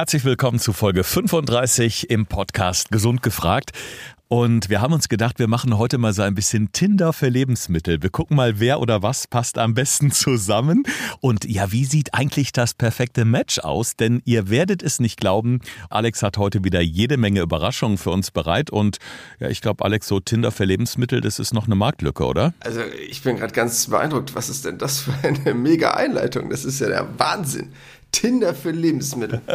Herzlich 0.00 0.24
willkommen 0.24 0.58
zu 0.58 0.72
Folge 0.72 1.04
35 1.04 2.08
im 2.08 2.24
Podcast 2.24 2.90
Gesund 2.90 3.22
gefragt. 3.22 3.72
Und 4.28 4.70
wir 4.70 4.80
haben 4.80 4.94
uns 4.94 5.10
gedacht, 5.10 5.38
wir 5.38 5.46
machen 5.46 5.76
heute 5.76 5.98
mal 5.98 6.14
so 6.14 6.22
ein 6.22 6.34
bisschen 6.34 6.72
Tinder 6.72 7.12
für 7.12 7.28
Lebensmittel. 7.28 8.00
Wir 8.00 8.08
gucken 8.08 8.34
mal, 8.34 8.60
wer 8.60 8.80
oder 8.80 9.02
was 9.02 9.26
passt 9.26 9.58
am 9.58 9.74
besten 9.74 10.10
zusammen. 10.12 10.84
Und 11.20 11.44
ja, 11.44 11.70
wie 11.70 11.84
sieht 11.84 12.14
eigentlich 12.14 12.52
das 12.52 12.72
perfekte 12.72 13.26
Match 13.26 13.58
aus? 13.58 13.94
Denn 13.96 14.22
ihr 14.24 14.48
werdet 14.48 14.82
es 14.82 15.00
nicht 15.00 15.20
glauben, 15.20 15.60
Alex 15.90 16.22
hat 16.22 16.38
heute 16.38 16.64
wieder 16.64 16.80
jede 16.80 17.18
Menge 17.18 17.42
Überraschungen 17.42 17.98
für 17.98 18.10
uns 18.10 18.30
bereit. 18.30 18.70
Und 18.70 19.00
ja, 19.38 19.48
ich 19.48 19.60
glaube, 19.60 19.84
Alex, 19.84 20.08
so 20.08 20.18
Tinder 20.18 20.50
für 20.50 20.64
Lebensmittel, 20.64 21.20
das 21.20 21.38
ist 21.38 21.52
noch 21.52 21.66
eine 21.66 21.74
Marktlücke, 21.74 22.24
oder? 22.24 22.54
Also 22.60 22.80
ich 23.06 23.22
bin 23.22 23.36
gerade 23.36 23.52
ganz 23.52 23.88
beeindruckt. 23.88 24.34
Was 24.34 24.48
ist 24.48 24.64
denn 24.64 24.78
das 24.78 25.00
für 25.00 25.12
eine 25.22 25.52
mega 25.54 25.90
Einleitung? 25.90 26.48
Das 26.48 26.64
ist 26.64 26.80
ja 26.80 26.88
der 26.88 27.18
Wahnsinn. 27.18 27.72
Tinder 28.12 28.54
für 28.54 28.70
Lebensmittel. 28.70 29.40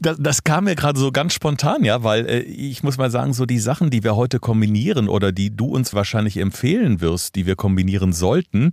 Das, 0.00 0.16
das 0.18 0.42
kam 0.42 0.64
mir 0.64 0.74
gerade 0.74 0.98
so 0.98 1.12
ganz 1.12 1.34
spontan, 1.34 1.84
ja, 1.84 2.02
weil 2.02 2.26
äh, 2.26 2.40
ich 2.40 2.82
muss 2.82 2.98
mal 2.98 3.12
sagen, 3.12 3.32
so 3.32 3.46
die 3.46 3.60
Sachen, 3.60 3.90
die 3.90 4.02
wir 4.02 4.16
heute 4.16 4.40
kombinieren 4.40 5.08
oder 5.08 5.30
die 5.30 5.54
du 5.54 5.66
uns 5.66 5.94
wahrscheinlich 5.94 6.38
empfehlen 6.38 7.00
wirst, 7.00 7.36
die 7.36 7.46
wir 7.46 7.54
kombinieren 7.54 8.12
sollten, 8.12 8.72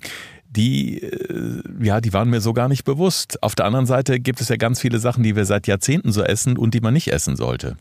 die, 0.51 1.01
äh, 1.01 1.63
ja, 1.81 2.01
die 2.01 2.13
waren 2.13 2.29
mir 2.29 2.41
so 2.41 2.53
gar 2.53 2.67
nicht 2.67 2.83
bewusst. 2.83 3.41
Auf 3.41 3.55
der 3.55 3.65
anderen 3.65 3.85
Seite 3.85 4.19
gibt 4.19 4.41
es 4.41 4.49
ja 4.49 4.57
ganz 4.57 4.79
viele 4.79 4.99
Sachen, 4.99 5.23
die 5.23 5.35
wir 5.35 5.45
seit 5.45 5.65
Jahrzehnten 5.67 6.11
so 6.11 6.21
essen 6.21 6.57
und 6.57 6.73
die 6.73 6.81
man 6.81 6.93
nicht 6.93 7.11
essen 7.11 7.35
sollte. 7.35 7.77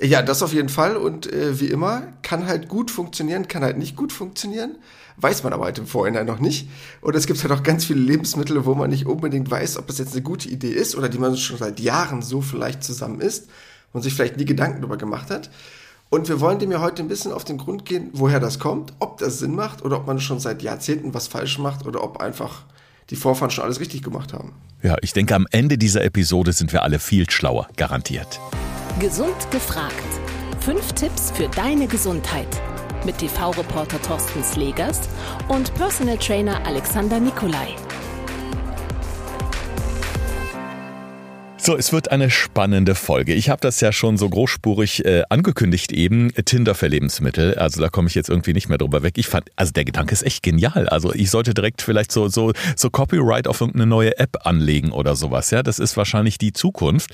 Ja, 0.00 0.22
das 0.22 0.42
auf 0.42 0.52
jeden 0.52 0.68
Fall. 0.68 0.96
Und 0.96 1.32
äh, 1.32 1.60
wie 1.60 1.68
immer, 1.68 2.02
kann 2.22 2.46
halt 2.46 2.68
gut 2.68 2.90
funktionieren, 2.90 3.48
kann 3.48 3.62
halt 3.62 3.78
nicht 3.78 3.96
gut 3.96 4.12
funktionieren 4.12 4.76
weiß 5.20 5.42
man 5.42 5.52
aber 5.52 5.64
halt 5.64 5.78
im 5.78 5.86
Vorhinein 5.86 6.26
noch 6.26 6.38
nicht. 6.38 6.68
Und 7.00 7.16
es 7.16 7.26
gibt 7.26 7.42
halt 7.42 7.52
auch 7.52 7.62
ganz 7.62 7.84
viele 7.84 8.00
Lebensmittel, 8.00 8.64
wo 8.64 8.74
man 8.74 8.90
nicht 8.90 9.06
unbedingt 9.06 9.50
weiß, 9.50 9.76
ob 9.78 9.86
das 9.88 9.98
jetzt 9.98 10.12
eine 10.12 10.22
gute 10.22 10.48
Idee 10.48 10.70
ist 10.70 10.96
oder 10.96 11.08
die 11.08 11.18
man 11.18 11.36
schon 11.36 11.58
seit 11.58 11.80
Jahren 11.80 12.22
so 12.22 12.40
vielleicht 12.40 12.84
zusammen 12.84 13.20
isst 13.20 13.48
und 13.92 14.02
sich 14.02 14.14
vielleicht 14.14 14.36
nie 14.36 14.44
Gedanken 14.44 14.80
darüber 14.80 14.96
gemacht 14.96 15.30
hat. 15.30 15.50
Und 16.10 16.28
wir 16.28 16.40
wollen 16.40 16.58
dem 16.58 16.72
ja 16.72 16.80
heute 16.80 17.02
ein 17.02 17.08
bisschen 17.08 17.32
auf 17.32 17.44
den 17.44 17.58
Grund 17.58 17.84
gehen, 17.84 18.08
woher 18.14 18.40
das 18.40 18.58
kommt, 18.58 18.94
ob 18.98 19.18
das 19.18 19.38
Sinn 19.38 19.54
macht 19.54 19.84
oder 19.84 19.98
ob 19.98 20.06
man 20.06 20.20
schon 20.20 20.40
seit 20.40 20.62
Jahrzehnten 20.62 21.12
was 21.12 21.28
falsch 21.28 21.58
macht 21.58 21.86
oder 21.86 22.02
ob 22.02 22.20
einfach 22.20 22.62
die 23.10 23.16
Vorfahren 23.16 23.50
schon 23.50 23.64
alles 23.64 23.80
richtig 23.80 24.02
gemacht 24.02 24.32
haben. 24.32 24.52
Ja, 24.82 24.96
ich 25.02 25.12
denke, 25.12 25.34
am 25.34 25.46
Ende 25.50 25.76
dieser 25.76 26.04
Episode 26.04 26.52
sind 26.52 26.72
wir 26.72 26.82
alle 26.82 26.98
viel 26.98 27.28
schlauer, 27.28 27.68
garantiert. 27.76 28.40
Gesund 29.00 29.50
gefragt. 29.50 29.94
Fünf 30.60 30.92
Tipps 30.92 31.30
für 31.30 31.48
deine 31.48 31.86
Gesundheit 31.86 32.48
mit 33.04 33.18
TV-Reporter 33.18 34.00
Thorsten 34.02 34.42
Slegers 34.42 35.08
und 35.48 35.72
Personal 35.74 36.18
Trainer 36.18 36.66
Alexander 36.66 37.20
Nikolai. 37.20 37.76
So, 41.68 41.76
es 41.76 41.92
wird 41.92 42.10
eine 42.10 42.30
spannende 42.30 42.94
Folge. 42.94 43.34
Ich 43.34 43.50
habe 43.50 43.60
das 43.60 43.82
ja 43.82 43.92
schon 43.92 44.16
so 44.16 44.26
großspurig 44.26 45.04
äh, 45.04 45.24
angekündigt 45.28 45.92
eben, 45.92 46.32
Tinder 46.46 46.74
für 46.74 46.86
Lebensmittel. 46.86 47.56
Also 47.56 47.82
da 47.82 47.90
komme 47.90 48.08
ich 48.08 48.14
jetzt 48.14 48.30
irgendwie 48.30 48.54
nicht 48.54 48.70
mehr 48.70 48.78
drüber 48.78 49.02
weg. 49.02 49.18
Ich 49.18 49.26
fand, 49.26 49.50
also 49.54 49.74
der 49.74 49.84
Gedanke 49.84 50.14
ist 50.14 50.22
echt 50.22 50.42
genial. 50.42 50.88
Also 50.88 51.12
ich 51.12 51.28
sollte 51.28 51.52
direkt 51.52 51.82
vielleicht 51.82 52.10
so 52.10 52.28
so 52.28 52.54
so 52.74 52.88
Copyright 52.88 53.46
auf 53.46 53.60
irgendeine 53.60 53.84
neue 53.84 54.18
App 54.18 54.46
anlegen 54.46 54.92
oder 54.92 55.14
sowas. 55.14 55.50
Ja, 55.50 55.62
das 55.62 55.78
ist 55.78 55.98
wahrscheinlich 55.98 56.38
die 56.38 56.54
Zukunft. 56.54 57.10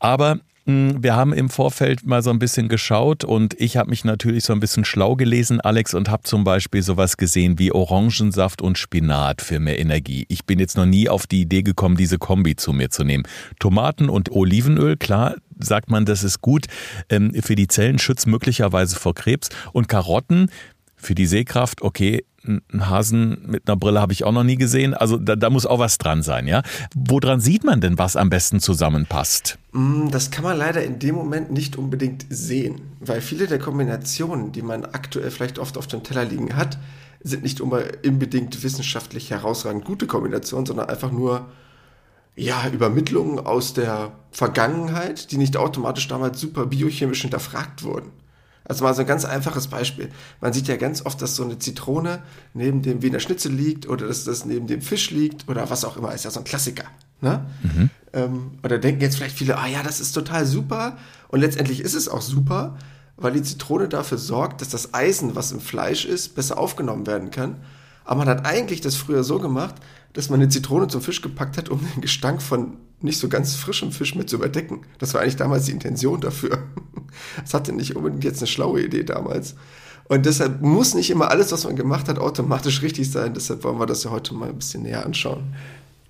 Aber 0.00 0.40
wir 0.64 1.16
haben 1.16 1.32
im 1.32 1.48
Vorfeld 1.48 2.06
mal 2.06 2.22
so 2.22 2.30
ein 2.30 2.38
bisschen 2.38 2.68
geschaut 2.68 3.24
und 3.24 3.54
ich 3.58 3.76
habe 3.76 3.90
mich 3.90 4.04
natürlich 4.04 4.44
so 4.44 4.52
ein 4.52 4.60
bisschen 4.60 4.84
schlau 4.84 5.16
gelesen, 5.16 5.60
Alex, 5.60 5.92
und 5.92 6.08
habe 6.08 6.22
zum 6.22 6.44
Beispiel 6.44 6.82
sowas 6.82 7.16
gesehen 7.16 7.58
wie 7.58 7.72
Orangensaft 7.72 8.62
und 8.62 8.78
Spinat 8.78 9.42
für 9.42 9.58
mehr 9.58 9.80
Energie. 9.80 10.24
Ich 10.28 10.44
bin 10.44 10.60
jetzt 10.60 10.76
noch 10.76 10.86
nie 10.86 11.08
auf 11.08 11.26
die 11.26 11.40
Idee 11.40 11.62
gekommen, 11.62 11.96
diese 11.96 12.18
Kombi 12.18 12.54
zu 12.54 12.72
mir 12.72 12.90
zu 12.90 13.02
nehmen. 13.02 13.24
Tomaten 13.58 14.08
und 14.08 14.30
Olivenöl, 14.30 14.96
klar, 14.96 15.34
sagt 15.58 15.90
man, 15.90 16.04
das 16.04 16.22
ist 16.22 16.40
gut 16.42 16.66
ähm, 17.08 17.34
für 17.42 17.56
die 17.56 17.66
Zellen, 17.66 17.98
schützt 17.98 18.28
möglicherweise 18.28 18.96
vor 18.96 19.14
Krebs. 19.14 19.48
Und 19.72 19.88
Karotten 19.88 20.48
für 20.94 21.16
die 21.16 21.26
Sehkraft, 21.26 21.82
okay, 21.82 22.24
einen 22.44 22.88
Hasen 22.88 23.44
mit 23.46 23.68
einer 23.68 23.76
Brille 23.76 24.00
habe 24.00 24.12
ich 24.12 24.24
auch 24.24 24.32
noch 24.32 24.44
nie 24.44 24.56
gesehen. 24.56 24.94
Also 24.94 25.16
da, 25.16 25.36
da 25.36 25.50
muss 25.50 25.66
auch 25.66 25.78
was 25.78 25.98
dran 25.98 26.22
sein, 26.22 26.46
ja. 26.46 26.62
Woran 26.94 27.40
sieht 27.40 27.64
man 27.64 27.80
denn, 27.80 27.98
was 27.98 28.16
am 28.16 28.30
besten 28.30 28.60
zusammenpasst? 28.60 29.58
Mm, 29.72 30.08
das 30.10 30.30
kann 30.30 30.44
man 30.44 30.56
leider 30.56 30.82
in 30.84 30.98
dem 30.98 31.14
Moment 31.14 31.50
nicht 31.50 31.76
unbedingt 31.76 32.26
sehen, 32.28 32.80
weil 33.00 33.20
viele 33.20 33.46
der 33.46 33.58
Kombinationen, 33.58 34.52
die 34.52 34.62
man 34.62 34.84
aktuell 34.84 35.30
vielleicht 35.30 35.58
oft 35.58 35.78
auf 35.78 35.86
dem 35.86 36.02
Teller 36.02 36.24
liegen 36.24 36.56
hat, 36.56 36.78
sind 37.22 37.42
nicht 37.42 37.60
unbedingt 37.60 38.62
wissenschaftlich 38.62 39.30
herausragend 39.30 39.84
gute 39.84 40.06
Kombinationen, 40.06 40.66
sondern 40.66 40.88
einfach 40.88 41.12
nur 41.12 41.46
ja, 42.34 42.68
Übermittlungen 42.68 43.38
aus 43.38 43.74
der 43.74 44.12
Vergangenheit, 44.30 45.30
die 45.30 45.36
nicht 45.36 45.56
automatisch 45.56 46.08
damals 46.08 46.40
super 46.40 46.66
biochemisch 46.66 47.22
hinterfragt 47.22 47.82
wurden. 47.82 48.10
Also 48.64 48.84
mal 48.84 48.94
so 48.94 49.00
ein 49.00 49.06
ganz 49.06 49.24
einfaches 49.24 49.66
Beispiel. 49.68 50.10
Man 50.40 50.52
sieht 50.52 50.68
ja 50.68 50.76
ganz 50.76 51.04
oft, 51.04 51.20
dass 51.20 51.36
so 51.36 51.44
eine 51.44 51.58
Zitrone 51.58 52.22
neben 52.54 52.82
dem 52.82 53.02
Wiener 53.02 53.20
Schnitzel 53.20 53.52
liegt 53.52 53.88
oder 53.88 54.06
dass 54.06 54.24
das 54.24 54.44
neben 54.44 54.66
dem 54.66 54.82
Fisch 54.82 55.10
liegt 55.10 55.48
oder 55.48 55.68
was 55.70 55.84
auch 55.84 55.96
immer. 55.96 56.14
Ist 56.14 56.24
ja 56.24 56.30
so 56.30 56.40
ein 56.40 56.44
Klassiker. 56.44 56.84
Ne? 57.20 57.44
Mhm. 57.62 57.90
Ähm, 58.12 58.50
oder 58.62 58.78
denken 58.78 59.00
jetzt 59.00 59.16
vielleicht 59.16 59.36
viele, 59.36 59.58
ah 59.58 59.66
ja, 59.66 59.82
das 59.82 60.00
ist 60.00 60.12
total 60.12 60.46
super. 60.46 60.96
Und 61.28 61.40
letztendlich 61.40 61.80
ist 61.80 61.94
es 61.94 62.08
auch 62.08 62.22
super, 62.22 62.76
weil 63.16 63.32
die 63.32 63.42
Zitrone 63.42 63.88
dafür 63.88 64.18
sorgt, 64.18 64.60
dass 64.60 64.68
das 64.68 64.94
Eisen, 64.94 65.34
was 65.34 65.52
im 65.52 65.60
Fleisch 65.60 66.04
ist, 66.04 66.34
besser 66.34 66.58
aufgenommen 66.58 67.06
werden 67.06 67.30
kann. 67.30 67.56
Aber 68.04 68.18
man 68.18 68.28
hat 68.28 68.46
eigentlich 68.46 68.80
das 68.80 68.96
früher 68.96 69.24
so 69.24 69.38
gemacht, 69.38 69.76
dass 70.12 70.28
man 70.28 70.40
eine 70.40 70.48
Zitrone 70.48 70.88
zum 70.88 71.00
Fisch 71.00 71.22
gepackt 71.22 71.56
hat, 71.56 71.68
um 71.68 71.80
den 71.80 72.00
Gestank 72.00 72.42
von 72.42 72.76
nicht 73.00 73.18
so 73.18 73.28
ganz 73.28 73.56
frischem 73.56 73.92
Fisch 73.92 74.14
mit 74.14 74.28
zu 74.30 74.36
überdecken. 74.36 74.82
Das 74.98 75.14
war 75.14 75.20
eigentlich 75.20 75.36
damals 75.36 75.66
die 75.66 75.72
Intention 75.72 76.20
dafür. 76.20 76.58
Das 77.42 77.52
hatte 77.52 77.74
nicht 77.74 77.94
unbedingt 77.94 78.24
jetzt 78.24 78.38
eine 78.38 78.46
schlaue 78.46 78.82
Idee 78.82 79.04
damals. 79.04 79.54
Und 80.04 80.24
deshalb 80.24 80.62
muss 80.62 80.94
nicht 80.94 81.10
immer 81.10 81.30
alles, 81.30 81.52
was 81.52 81.64
man 81.64 81.76
gemacht 81.76 82.08
hat, 82.08 82.18
automatisch 82.18 82.80
richtig 82.80 83.10
sein. 83.10 83.34
Deshalb 83.34 83.64
wollen 83.64 83.78
wir 83.78 83.84
das 83.84 84.04
ja 84.04 84.10
heute 84.10 84.32
mal 84.32 84.48
ein 84.48 84.56
bisschen 84.56 84.84
näher 84.84 85.04
anschauen. 85.04 85.54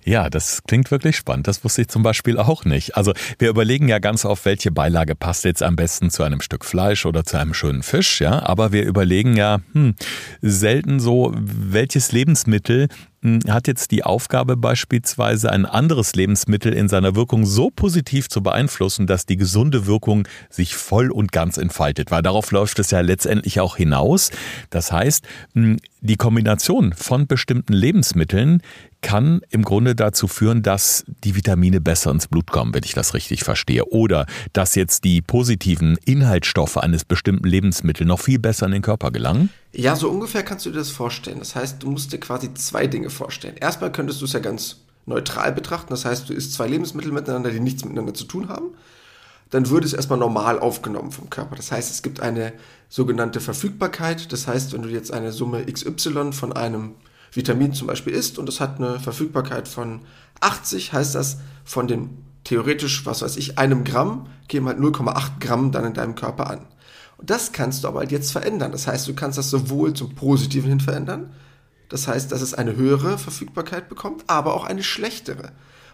Ja, 0.05 0.29
das 0.29 0.63
klingt 0.67 0.91
wirklich 0.91 1.15
spannend. 1.15 1.47
Das 1.47 1.63
wusste 1.63 1.81
ich 1.81 1.87
zum 1.87 2.03
Beispiel 2.03 2.37
auch 2.37 2.65
nicht. 2.65 2.97
Also 2.97 3.13
wir 3.39 3.49
überlegen 3.49 3.87
ja 3.87 3.99
ganz 3.99 4.25
oft, 4.25 4.45
welche 4.45 4.71
Beilage 4.71 5.15
passt 5.15 5.45
jetzt 5.45 5.63
am 5.63 5.75
besten 5.75 6.09
zu 6.09 6.23
einem 6.23 6.41
Stück 6.41 6.65
Fleisch 6.65 7.05
oder 7.05 7.23
zu 7.23 7.37
einem 7.37 7.53
schönen 7.53 7.83
Fisch, 7.83 8.19
ja. 8.19 8.43
Aber 8.43 8.71
wir 8.71 8.83
überlegen 8.83 9.35
ja 9.35 9.59
hm, 9.73 9.95
selten 10.41 10.99
so, 10.99 11.33
welches 11.35 12.11
Lebensmittel 12.11 12.89
hm, 13.21 13.39
hat 13.47 13.67
jetzt 13.67 13.91
die 13.91 14.03
Aufgabe 14.03 14.57
beispielsweise 14.57 15.49
ein 15.49 15.65
anderes 15.65 16.13
Lebensmittel 16.13 16.73
in 16.73 16.89
seiner 16.89 17.15
Wirkung 17.15 17.45
so 17.45 17.69
positiv 17.69 18.27
zu 18.27 18.43
beeinflussen, 18.43 19.07
dass 19.07 19.25
die 19.25 19.37
gesunde 19.37 19.87
Wirkung 19.87 20.27
sich 20.49 20.75
voll 20.75 21.11
und 21.11 21.31
ganz 21.31 21.57
entfaltet. 21.57 22.11
Weil 22.11 22.21
darauf 22.21 22.51
läuft 22.51 22.79
es 22.79 22.91
ja 22.91 22.99
letztendlich 22.99 23.61
auch 23.61 23.77
hinaus. 23.77 24.31
Das 24.69 24.91
heißt, 24.91 25.25
hm, 25.53 25.77
die 26.03 26.17
Kombination 26.17 26.91
von 26.91 27.27
bestimmten 27.27 27.71
Lebensmitteln 27.71 28.61
kann 29.01 29.41
im 29.49 29.63
Grunde 29.63 29.95
dazu 29.95 30.27
führen, 30.27 30.61
dass 30.61 31.05
die 31.23 31.35
Vitamine 31.35 31.79
besser 31.79 32.11
ins 32.11 32.27
Blut 32.27 32.51
kommen, 32.51 32.73
wenn 32.73 32.83
ich 32.83 32.93
das 32.93 33.13
richtig 33.13 33.45
verstehe. 33.45 33.85
Oder 33.85 34.25
dass 34.51 34.75
jetzt 34.75 35.05
die 35.05 35.21
positiven 35.21 35.97
Inhaltsstoffe 36.03 36.77
eines 36.77 37.05
bestimmten 37.05 37.47
Lebensmittels 37.47 38.07
noch 38.07 38.19
viel 38.19 38.37
besser 38.37 38.65
in 38.65 38.73
den 38.73 38.81
Körper 38.81 39.11
gelangen? 39.11 39.49
Ja, 39.71 39.95
so 39.95 40.09
ungefähr 40.09 40.43
kannst 40.43 40.65
du 40.65 40.71
dir 40.71 40.79
das 40.79 40.89
vorstellen. 40.89 41.39
Das 41.39 41.55
heißt, 41.55 41.81
du 41.81 41.89
musst 41.89 42.11
dir 42.11 42.19
quasi 42.19 42.53
zwei 42.53 42.85
Dinge 42.87 43.09
vorstellen. 43.09 43.55
Erstmal 43.55 43.91
könntest 43.91 44.19
du 44.19 44.25
es 44.25 44.33
ja 44.33 44.39
ganz 44.39 44.81
neutral 45.05 45.53
betrachten. 45.53 45.89
Das 45.91 46.03
heißt, 46.03 46.27
du 46.27 46.33
isst 46.33 46.53
zwei 46.53 46.67
Lebensmittel 46.67 47.13
miteinander, 47.13 47.49
die 47.49 47.61
nichts 47.61 47.85
miteinander 47.85 48.13
zu 48.13 48.25
tun 48.25 48.49
haben. 48.49 48.71
Dann 49.51 49.69
würde 49.69 49.85
es 49.85 49.93
erstmal 49.93 50.19
normal 50.19 50.59
aufgenommen 50.59 51.11
vom 51.11 51.29
Körper. 51.29 51.55
Das 51.55 51.71
heißt, 51.71 51.91
es 51.91 52.01
gibt 52.01 52.19
eine 52.19 52.51
sogenannte 52.93 53.39
Verfügbarkeit. 53.39 54.31
Das 54.31 54.45
heißt, 54.45 54.71
wenn 54.71 54.83
du 54.83 54.89
jetzt 54.89 55.11
eine 55.11 55.31
Summe 55.31 55.65
XY 55.65 56.31
von 56.31 56.53
einem 56.53 56.91
Vitamin 57.31 57.73
zum 57.73 57.87
Beispiel 57.87 58.13
isst 58.13 58.37
und 58.37 58.47
es 58.47 58.59
hat 58.59 58.77
eine 58.77 58.99
Verfügbarkeit 58.99 59.67
von 59.67 60.01
80, 60.41 60.93
heißt 60.93 61.15
das 61.15 61.39
von 61.65 61.87
dem 61.87 62.11
theoretisch, 62.43 63.03
was 63.07 63.23
weiß 63.23 63.37
ich, 63.37 63.57
einem 63.57 63.83
Gramm, 63.83 64.27
geben 64.47 64.67
halt 64.67 64.77
0,8 64.77 65.39
Gramm 65.39 65.71
dann 65.71 65.85
in 65.85 65.95
deinem 65.95 66.13
Körper 66.13 66.47
an. 66.51 66.67
Und 67.17 67.31
das 67.31 67.51
kannst 67.51 67.83
du 67.83 67.87
aber 67.87 68.01
halt 68.01 68.11
jetzt 68.11 68.31
verändern. 68.31 68.71
Das 68.71 68.85
heißt, 68.85 69.07
du 69.07 69.15
kannst 69.15 69.39
das 69.39 69.49
sowohl 69.49 69.95
zum 69.95 70.13
Positiven 70.13 70.69
hin 70.69 70.79
verändern, 70.79 71.33
das 71.89 72.07
heißt, 72.07 72.31
dass 72.31 72.41
es 72.41 72.53
eine 72.53 72.75
höhere 72.75 73.17
Verfügbarkeit 73.17 73.89
bekommt, 73.89 74.23
aber 74.27 74.53
auch 74.53 74.65
eine 74.65 74.83
schlechtere. 74.83 75.51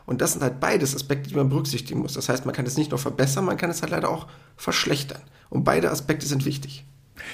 Und 0.10 0.22
das 0.22 0.34
sind 0.34 0.42
halt 0.42 0.60
beides 0.60 0.96
Aspekte, 0.96 1.30
die 1.30 1.36
man 1.36 1.50
berücksichtigen 1.50 2.00
muss. 2.00 2.14
Das 2.14 2.30
heißt, 2.30 2.44
man 2.44 2.56
kann 2.56 2.66
es 2.66 2.78
nicht 2.78 2.90
nur 2.90 2.98
verbessern, 2.98 3.46
man 3.46 3.58
kann 3.58 3.70
es 3.70 3.84
halt 3.84 3.92
leider 3.92 4.10
auch 4.10 4.26
verschlechtern. 4.58 5.22
Und 5.52 5.64
beide 5.64 5.92
Aspekte 5.92 6.26
sind 6.26 6.46
wichtig. 6.46 6.84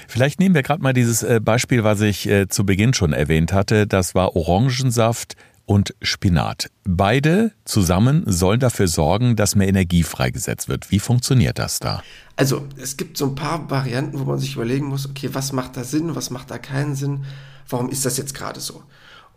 Vielleicht 0.06 0.40
nehmen 0.40 0.54
wir 0.54 0.62
gerade 0.62 0.82
mal 0.82 0.92
dieses 0.92 1.22
äh, 1.22 1.40
Beispiel, 1.42 1.84
was 1.84 2.02
ich 2.02 2.28
äh, 2.28 2.48
zu 2.48 2.66
Beginn 2.66 2.92
schon 2.92 3.14
erwähnt 3.14 3.54
hatte. 3.54 3.86
Das 3.86 4.14
war 4.14 4.36
Orangensaft 4.36 5.36
und 5.64 5.94
Spinat. 6.02 6.68
Beide 6.84 7.52
zusammen 7.64 8.24
sollen 8.26 8.60
dafür 8.60 8.88
sorgen, 8.88 9.36
dass 9.36 9.54
mehr 9.54 9.68
Energie 9.68 10.02
freigesetzt 10.02 10.68
wird. 10.68 10.90
Wie 10.90 10.98
funktioniert 10.98 11.58
das 11.58 11.80
da? 11.80 12.02
Also, 12.36 12.66
es 12.76 12.98
gibt 12.98 13.16
so 13.16 13.24
ein 13.24 13.34
paar 13.36 13.70
Varianten, 13.70 14.20
wo 14.20 14.24
man 14.24 14.38
sich 14.38 14.54
überlegen 14.54 14.84
muss, 14.84 15.08
okay, 15.08 15.30
was 15.32 15.52
macht 15.52 15.78
da 15.78 15.84
Sinn, 15.84 16.14
was 16.14 16.28
macht 16.28 16.50
da 16.50 16.58
keinen 16.58 16.94
Sinn, 16.94 17.24
warum 17.70 17.88
ist 17.88 18.04
das 18.04 18.18
jetzt 18.18 18.34
gerade 18.34 18.60
so? 18.60 18.82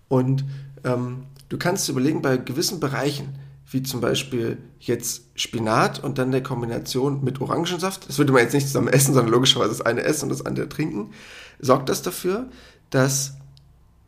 Und 0.10 0.44
ähm, 0.84 1.24
du 1.50 1.58
kannst 1.58 1.90
überlegen, 1.90 2.22
bei 2.22 2.38
gewissen 2.38 2.80
Bereichen 2.80 3.36
wie 3.72 3.84
zum 3.84 4.02
Beispiel 4.02 4.58
jetzt 4.80 5.26
Spinat 5.36 6.04
und 6.04 6.18
dann 6.18 6.32
der 6.32 6.42
Kombination 6.42 7.24
mit 7.24 7.40
Orangensaft, 7.40 8.10
das 8.10 8.18
würde 8.18 8.34
man 8.34 8.42
jetzt 8.42 8.54
nicht 8.54 8.68
zusammen 8.68 8.88
essen, 8.88 9.14
sondern 9.14 9.32
logischerweise 9.32 9.70
das 9.70 9.82
eine 9.82 10.02
essen 10.02 10.24
und 10.24 10.30
das 10.30 10.46
andere 10.46 10.68
trinken, 10.68 11.12
sorgt 11.60 11.90
das 11.90 12.02
dafür, 12.02 12.50
dass 12.90 13.36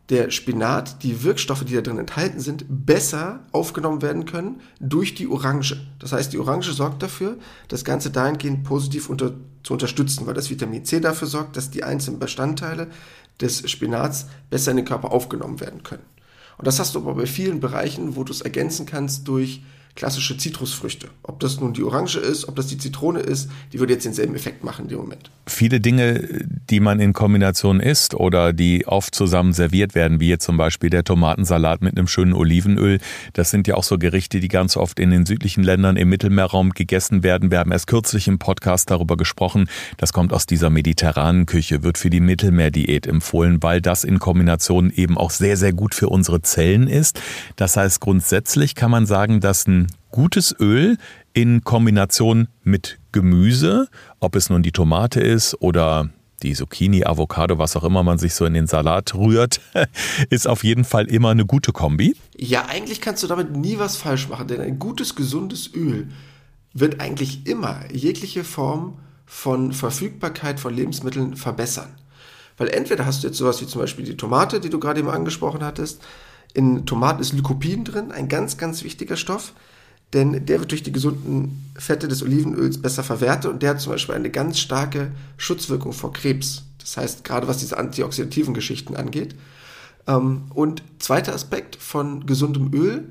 der 0.09 0.29
Spinat, 0.29 1.03
die 1.03 1.23
Wirkstoffe, 1.23 1.63
die 1.63 1.75
da 1.75 1.81
drin 1.81 1.97
enthalten 1.97 2.39
sind, 2.41 2.65
besser 2.67 3.45
aufgenommen 3.53 4.01
werden 4.01 4.25
können 4.25 4.59
durch 4.79 5.13
die 5.15 5.27
Orange. 5.27 5.87
Das 5.99 6.11
heißt, 6.11 6.33
die 6.33 6.37
Orange 6.37 6.73
sorgt 6.73 7.01
dafür, 7.01 7.37
das 7.69 7.85
Ganze 7.85 8.09
dahingehend 8.09 8.63
positiv 8.63 9.09
unter, 9.09 9.33
zu 9.63 9.73
unterstützen, 9.73 10.27
weil 10.27 10.33
das 10.33 10.49
Vitamin 10.49 10.83
C 10.83 10.99
dafür 10.99 11.29
sorgt, 11.29 11.55
dass 11.55 11.69
die 11.69 11.83
einzelnen 11.83 12.19
Bestandteile 12.19 12.87
des 13.39 13.69
Spinats 13.69 14.25
besser 14.49 14.71
in 14.71 14.77
den 14.77 14.85
Körper 14.85 15.11
aufgenommen 15.11 15.61
werden 15.61 15.83
können. 15.83 16.03
Und 16.61 16.67
das 16.67 16.79
hast 16.79 16.93
du 16.93 16.99
aber 16.99 17.15
bei 17.15 17.25
vielen 17.25 17.59
Bereichen, 17.59 18.15
wo 18.15 18.23
du 18.23 18.31
es 18.31 18.41
ergänzen 18.41 18.85
kannst 18.85 19.27
durch 19.27 19.63
klassische 19.95 20.37
Zitrusfrüchte. 20.37 21.09
Ob 21.23 21.39
das 21.39 21.59
nun 21.59 21.73
die 21.73 21.83
Orange 21.83 22.17
ist, 22.17 22.47
ob 22.47 22.55
das 22.55 22.67
die 22.67 22.77
Zitrone 22.77 23.19
ist, 23.19 23.49
die 23.73 23.79
würde 23.79 23.93
jetzt 23.93 24.05
denselben 24.05 24.35
Effekt 24.35 24.63
machen 24.63 24.85
in 24.85 24.89
dem 24.89 24.97
Moment. 24.99 25.29
Viele 25.47 25.79
Dinge, 25.79 26.45
die 26.69 26.79
man 26.79 26.99
in 26.99 27.13
Kombination 27.13 27.79
isst 27.79 28.13
oder 28.13 28.53
die 28.53 28.87
oft 28.87 29.13
zusammen 29.13 29.53
serviert 29.53 29.95
werden, 29.95 30.19
wie 30.19 30.29
jetzt 30.29 30.45
zum 30.45 30.57
Beispiel 30.57 30.89
der 30.89 31.03
Tomatensalat 31.03 31.81
mit 31.81 31.97
einem 31.97 32.07
schönen 32.07 32.33
Olivenöl, 32.33 32.99
das 33.33 33.49
sind 33.49 33.67
ja 33.67 33.75
auch 33.75 33.83
so 33.83 33.97
Gerichte, 33.97 34.39
die 34.39 34.47
ganz 34.47 34.77
oft 34.77 34.99
in 34.99 35.09
den 35.09 35.25
südlichen 35.25 35.63
Ländern 35.63 35.97
im 35.97 36.09
Mittelmeerraum 36.09 36.71
gegessen 36.71 37.23
werden. 37.23 37.51
Wir 37.51 37.59
haben 37.59 37.71
erst 37.71 37.87
kürzlich 37.87 38.27
im 38.27 38.39
Podcast 38.39 38.91
darüber 38.91 39.17
gesprochen. 39.17 39.67
Das 39.97 40.13
kommt 40.13 40.33
aus 40.33 40.45
dieser 40.45 40.69
mediterranen 40.69 41.45
Küche, 41.45 41.83
wird 41.83 41.97
für 41.97 42.09
die 42.09 42.19
Mittelmeerdiät 42.19 43.07
empfohlen, 43.07 43.61
weil 43.61 43.81
das 43.81 44.03
in 44.03 44.19
Kombination 44.19 44.91
eben 44.91 45.17
auch 45.17 45.31
sehr, 45.31 45.57
sehr 45.57 45.73
gut 45.73 45.95
für 45.95 46.09
unsere 46.09 46.41
Zellen 46.41 46.87
ist. 46.87 47.19
Das 47.55 47.77
heißt, 47.77 47.99
grundsätzlich 47.99 48.75
kann 48.75 48.91
man 48.91 49.05
sagen, 49.05 49.39
dass 49.39 49.67
ein 49.67 49.80
gutes 50.11 50.55
Öl 50.59 50.97
in 51.33 51.63
Kombination 51.63 52.47
mit 52.63 52.99
Gemüse, 53.11 53.87
ob 54.19 54.35
es 54.35 54.49
nun 54.49 54.63
die 54.63 54.71
Tomate 54.71 55.19
ist 55.19 55.55
oder 55.61 56.09
die 56.43 56.53
Zucchini, 56.53 57.05
Avocado, 57.05 57.57
was 57.57 57.75
auch 57.75 57.83
immer 57.83 58.03
man 58.03 58.17
sich 58.17 58.33
so 58.33 58.45
in 58.45 58.53
den 58.53 58.67
Salat 58.67 59.13
rührt, 59.13 59.61
ist 60.29 60.47
auf 60.47 60.63
jeden 60.63 60.83
Fall 60.83 61.05
immer 61.05 61.29
eine 61.29 61.45
gute 61.45 61.71
Kombi. 61.71 62.15
Ja, 62.35 62.65
eigentlich 62.65 63.01
kannst 63.01 63.23
du 63.23 63.27
damit 63.27 63.55
nie 63.55 63.77
was 63.79 63.95
falsch 63.95 64.27
machen, 64.27 64.47
denn 64.47 64.61
ein 64.61 64.79
gutes, 64.79 65.15
gesundes 65.15 65.73
Öl 65.73 66.09
wird 66.73 66.99
eigentlich 66.99 67.45
immer 67.47 67.81
jegliche 67.91 68.43
Form 68.43 68.97
von 69.25 69.71
Verfügbarkeit 69.71 70.59
von 70.59 70.73
Lebensmitteln 70.73 71.35
verbessern. 71.35 71.95
Weil 72.57 72.69
entweder 72.69 73.05
hast 73.05 73.23
du 73.23 73.27
jetzt 73.27 73.37
sowas 73.37 73.61
wie 73.61 73.67
zum 73.67 73.81
Beispiel 73.81 74.05
die 74.05 74.17
Tomate, 74.17 74.59
die 74.59 74.69
du 74.69 74.79
gerade 74.79 74.99
eben 74.99 75.09
angesprochen 75.09 75.63
hattest. 75.63 76.01
In 76.53 76.85
Tomaten 76.85 77.21
ist 77.21 77.33
Lycopin 77.33 77.85
drin, 77.85 78.11
ein 78.11 78.27
ganz, 78.27 78.57
ganz 78.57 78.83
wichtiger 78.83 79.15
Stoff 79.15 79.53
denn 80.13 80.45
der 80.45 80.59
wird 80.59 80.71
durch 80.71 80.83
die 80.83 80.91
gesunden 80.91 81.71
Fette 81.75 82.07
des 82.07 82.21
Olivenöls 82.21 82.81
besser 82.81 83.03
verwertet 83.03 83.51
und 83.51 83.63
der 83.63 83.71
hat 83.71 83.81
zum 83.81 83.93
Beispiel 83.93 84.15
eine 84.15 84.29
ganz 84.29 84.59
starke 84.59 85.11
Schutzwirkung 85.37 85.93
vor 85.93 86.11
Krebs. 86.11 86.63
Das 86.79 86.97
heißt, 86.97 87.23
gerade 87.23 87.47
was 87.47 87.57
diese 87.57 87.77
antioxidativen 87.77 88.53
Geschichten 88.53 88.95
angeht. 88.95 89.35
Ähm, 90.07 90.43
und 90.53 90.83
zweiter 90.99 91.33
Aspekt 91.33 91.75
von 91.75 92.25
gesundem 92.25 92.73
Öl, 92.73 93.05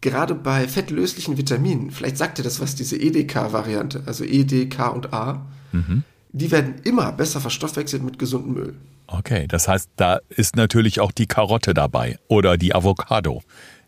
gerade 0.00 0.34
bei 0.34 0.68
fettlöslichen 0.68 1.38
Vitaminen, 1.38 1.90
vielleicht 1.90 2.18
sagt 2.18 2.38
ihr 2.38 2.44
das 2.44 2.60
was, 2.60 2.74
diese 2.74 2.96
EDK-Variante, 2.96 4.02
also 4.06 4.24
E, 4.24 4.44
D, 4.44 4.68
K 4.68 4.88
und 4.88 5.14
A, 5.14 5.46
mhm. 5.70 6.02
die 6.32 6.50
werden 6.50 6.74
immer 6.84 7.12
besser 7.12 7.40
verstoffwechselt 7.40 8.02
mit 8.02 8.18
gesundem 8.18 8.56
Öl. 8.56 8.74
Okay, 9.06 9.46
das 9.46 9.68
heißt, 9.68 9.90
da 9.96 10.20
ist 10.28 10.56
natürlich 10.56 11.00
auch 11.00 11.12
die 11.12 11.26
Karotte 11.26 11.74
dabei 11.74 12.18
oder 12.28 12.56
die 12.56 12.74
Avocado 12.74 13.42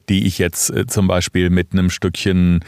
die 0.08 0.26
ich 0.26 0.38
jetzt 0.38 0.70
äh, 0.70 0.86
zum 0.86 1.06
Beispiel 1.06 1.50
mit 1.50 1.72
einem 1.72 1.90
Stückchen 1.90 2.60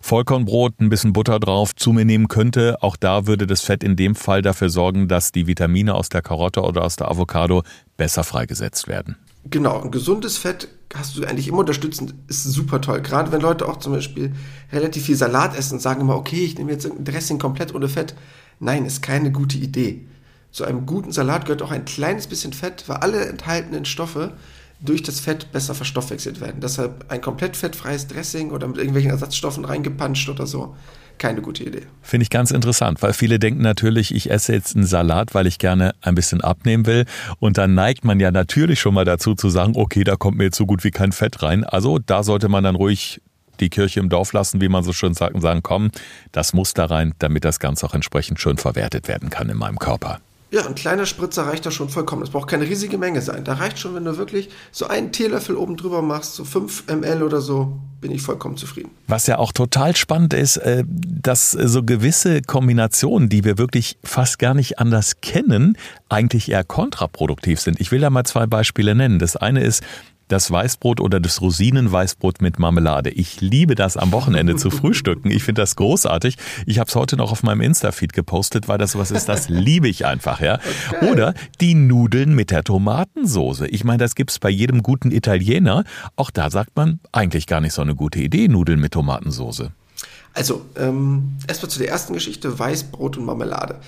Vollkornbrot, 0.00 0.80
ein 0.80 0.88
bisschen 0.88 1.12
Butter 1.12 1.40
drauf 1.40 1.74
zu 1.74 1.92
mir 1.92 2.04
nehmen 2.04 2.28
könnte. 2.28 2.82
Auch 2.82 2.96
da 2.96 3.26
würde 3.26 3.46
das 3.46 3.60
Fett 3.60 3.84
in 3.84 3.96
dem 3.96 4.14
Fall 4.14 4.42
dafür 4.42 4.70
sorgen, 4.70 5.08
dass 5.08 5.32
die 5.32 5.46
Vitamine 5.46 5.94
aus 5.94 6.08
der 6.08 6.22
Karotte 6.22 6.62
oder 6.62 6.82
aus 6.84 6.96
der 6.96 7.10
Avocado 7.10 7.62
besser 7.96 8.24
freigesetzt 8.24 8.88
werden. 8.88 9.16
Genau, 9.50 9.82
ein 9.82 9.90
gesundes 9.90 10.38
Fett 10.38 10.68
hast 10.94 11.16
du 11.16 11.24
eigentlich 11.24 11.48
immer 11.48 11.58
unterstützend, 11.58 12.14
ist 12.28 12.44
super 12.44 12.80
toll. 12.80 13.02
Gerade 13.02 13.30
wenn 13.32 13.40
Leute 13.40 13.68
auch 13.68 13.78
zum 13.78 13.92
Beispiel 13.92 14.32
relativ 14.72 15.04
viel 15.04 15.16
Salat 15.16 15.56
essen 15.56 15.74
und 15.74 15.80
sagen 15.80 16.00
immer, 16.00 16.16
okay, 16.16 16.44
ich 16.44 16.56
nehme 16.56 16.72
jetzt 16.72 16.86
ein 16.86 17.04
Dressing 17.04 17.38
komplett 17.38 17.74
ohne 17.74 17.88
Fett. 17.88 18.14
Nein, 18.60 18.86
ist 18.86 19.02
keine 19.02 19.32
gute 19.32 19.58
Idee. 19.58 20.06
Zu 20.50 20.64
einem 20.64 20.86
guten 20.86 21.10
Salat 21.10 21.46
gehört 21.46 21.62
auch 21.62 21.72
ein 21.72 21.84
kleines 21.84 22.28
bisschen 22.28 22.52
Fett, 22.52 22.84
weil 22.86 22.98
alle 22.98 23.26
enthaltenen 23.26 23.84
Stoffe 23.84 24.34
durch 24.80 25.02
das 25.02 25.20
Fett 25.20 25.52
besser 25.52 25.74
verstoffwechselt 25.74 26.40
werden. 26.40 26.60
Deshalb 26.60 27.06
ein 27.10 27.20
komplett 27.20 27.56
fettfreies 27.56 28.06
Dressing 28.06 28.50
oder 28.50 28.66
mit 28.66 28.76
irgendwelchen 28.76 29.10
Ersatzstoffen 29.10 29.64
reingepanscht 29.64 30.28
oder 30.28 30.46
so. 30.46 30.74
Keine 31.16 31.42
gute 31.42 31.62
Idee. 31.62 31.82
Finde 32.02 32.24
ich 32.24 32.30
ganz 32.30 32.50
interessant, 32.50 33.00
weil 33.00 33.12
viele 33.12 33.38
denken 33.38 33.62
natürlich, 33.62 34.12
ich 34.12 34.30
esse 34.30 34.52
jetzt 34.52 34.74
einen 34.74 34.84
Salat, 34.84 35.32
weil 35.32 35.46
ich 35.46 35.58
gerne 35.58 35.94
ein 36.00 36.16
bisschen 36.16 36.40
abnehmen 36.40 36.86
will. 36.86 37.04
Und 37.38 37.56
dann 37.56 37.74
neigt 37.74 38.04
man 38.04 38.18
ja 38.18 38.32
natürlich 38.32 38.80
schon 38.80 38.94
mal 38.94 39.04
dazu 39.04 39.34
zu 39.34 39.48
sagen, 39.48 39.74
okay, 39.76 40.02
da 40.02 40.16
kommt 40.16 40.38
mir 40.38 40.44
jetzt 40.44 40.56
so 40.56 40.66
gut 40.66 40.82
wie 40.82 40.90
kein 40.90 41.12
Fett 41.12 41.42
rein. 41.42 41.62
Also 41.62 42.00
da 42.00 42.24
sollte 42.24 42.48
man 42.48 42.64
dann 42.64 42.74
ruhig 42.74 43.20
die 43.60 43.70
Kirche 43.70 44.00
im 44.00 44.08
Dorf 44.08 44.32
lassen, 44.32 44.60
wie 44.60 44.68
man 44.68 44.82
so 44.82 44.92
schön 44.92 45.14
sagt, 45.14 45.34
und 45.34 45.40
sagen, 45.40 45.62
komm, 45.62 45.90
das 46.32 46.52
muss 46.52 46.74
da 46.74 46.86
rein, 46.86 47.14
damit 47.20 47.44
das 47.44 47.60
Ganze 47.60 47.86
auch 47.86 47.94
entsprechend 47.94 48.40
schön 48.40 48.56
verwertet 48.56 49.06
werden 49.06 49.30
kann 49.30 49.48
in 49.48 49.56
meinem 49.56 49.78
Körper. 49.78 50.20
Ja, 50.54 50.64
ein 50.66 50.76
kleiner 50.76 51.04
Spritzer 51.04 51.48
reicht 51.48 51.66
da 51.66 51.72
schon 51.72 51.88
vollkommen. 51.88 52.20
Das 52.20 52.30
braucht 52.30 52.48
keine 52.48 52.62
riesige 52.62 52.96
Menge 52.96 53.20
sein. 53.22 53.42
Da 53.42 53.54
reicht 53.54 53.76
schon, 53.80 53.96
wenn 53.96 54.04
du 54.04 54.18
wirklich 54.18 54.50
so 54.70 54.86
einen 54.86 55.10
Teelöffel 55.10 55.56
oben 55.56 55.76
drüber 55.76 56.00
machst, 56.00 56.36
so 56.36 56.44
5 56.44 56.84
ml 56.86 57.24
oder 57.24 57.40
so, 57.40 57.76
bin 58.00 58.12
ich 58.12 58.22
vollkommen 58.22 58.56
zufrieden. 58.56 58.90
Was 59.08 59.26
ja 59.26 59.38
auch 59.38 59.50
total 59.50 59.96
spannend 59.96 60.32
ist, 60.32 60.58
äh, 60.58 60.84
dass 60.86 61.50
so 61.50 61.82
gewisse 61.82 62.40
Kombinationen, 62.40 63.28
die 63.28 63.42
wir 63.42 63.58
wirklich 63.58 63.98
fast 64.04 64.38
gar 64.38 64.54
nicht 64.54 64.78
anders 64.78 65.20
kennen, 65.22 65.76
eigentlich 66.08 66.48
eher 66.48 66.62
kontraproduktiv 66.62 67.58
sind. 67.58 67.80
Ich 67.80 67.90
will 67.90 68.00
da 68.00 68.08
mal 68.08 68.22
zwei 68.22 68.46
Beispiele 68.46 68.94
nennen. 68.94 69.18
Das 69.18 69.34
eine 69.34 69.60
ist, 69.60 69.82
das 70.28 70.50
Weißbrot 70.50 71.00
oder 71.00 71.20
das 71.20 71.40
Rosinenweißbrot 71.40 72.40
mit 72.40 72.58
Marmelade. 72.58 73.10
Ich 73.10 73.40
liebe 73.40 73.74
das 73.74 73.96
am 73.96 74.12
Wochenende 74.12 74.56
zu 74.56 74.70
frühstücken. 74.70 75.30
Ich 75.30 75.44
finde 75.44 75.62
das 75.62 75.76
großartig. 75.76 76.36
Ich 76.66 76.78
habe 76.78 76.88
es 76.88 76.94
heute 76.94 77.16
noch 77.16 77.32
auf 77.32 77.42
meinem 77.42 77.60
Insta-Feed 77.60 78.12
gepostet, 78.12 78.68
weil 78.68 78.78
das 78.78 78.96
was 78.96 79.10
ist, 79.10 79.28
das 79.28 79.48
liebe 79.48 79.88
ich 79.88 80.06
einfach, 80.06 80.40
ja. 80.40 80.58
Okay. 80.90 81.10
Oder 81.10 81.34
die 81.60 81.74
Nudeln 81.74 82.34
mit 82.34 82.50
der 82.50 82.64
Tomatensoße. 82.64 83.66
Ich 83.68 83.84
meine, 83.84 83.98
das 83.98 84.14
gibt's 84.14 84.38
bei 84.38 84.50
jedem 84.50 84.82
guten 84.82 85.10
Italiener. 85.10 85.84
Auch 86.16 86.30
da 86.30 86.50
sagt 86.50 86.76
man 86.76 87.00
eigentlich 87.12 87.46
gar 87.46 87.60
nicht 87.60 87.72
so 87.72 87.82
eine 87.82 87.94
gute 87.94 88.20
Idee, 88.20 88.48
Nudeln 88.48 88.80
mit 88.80 88.92
Tomatensoße. 88.92 89.72
Also, 90.32 90.66
ähm, 90.76 91.36
erstmal 91.46 91.70
zu 91.70 91.78
der 91.78 91.88
ersten 91.88 92.12
Geschichte, 92.12 92.58
Weißbrot 92.58 93.18
und 93.18 93.24
Marmelade 93.24 93.80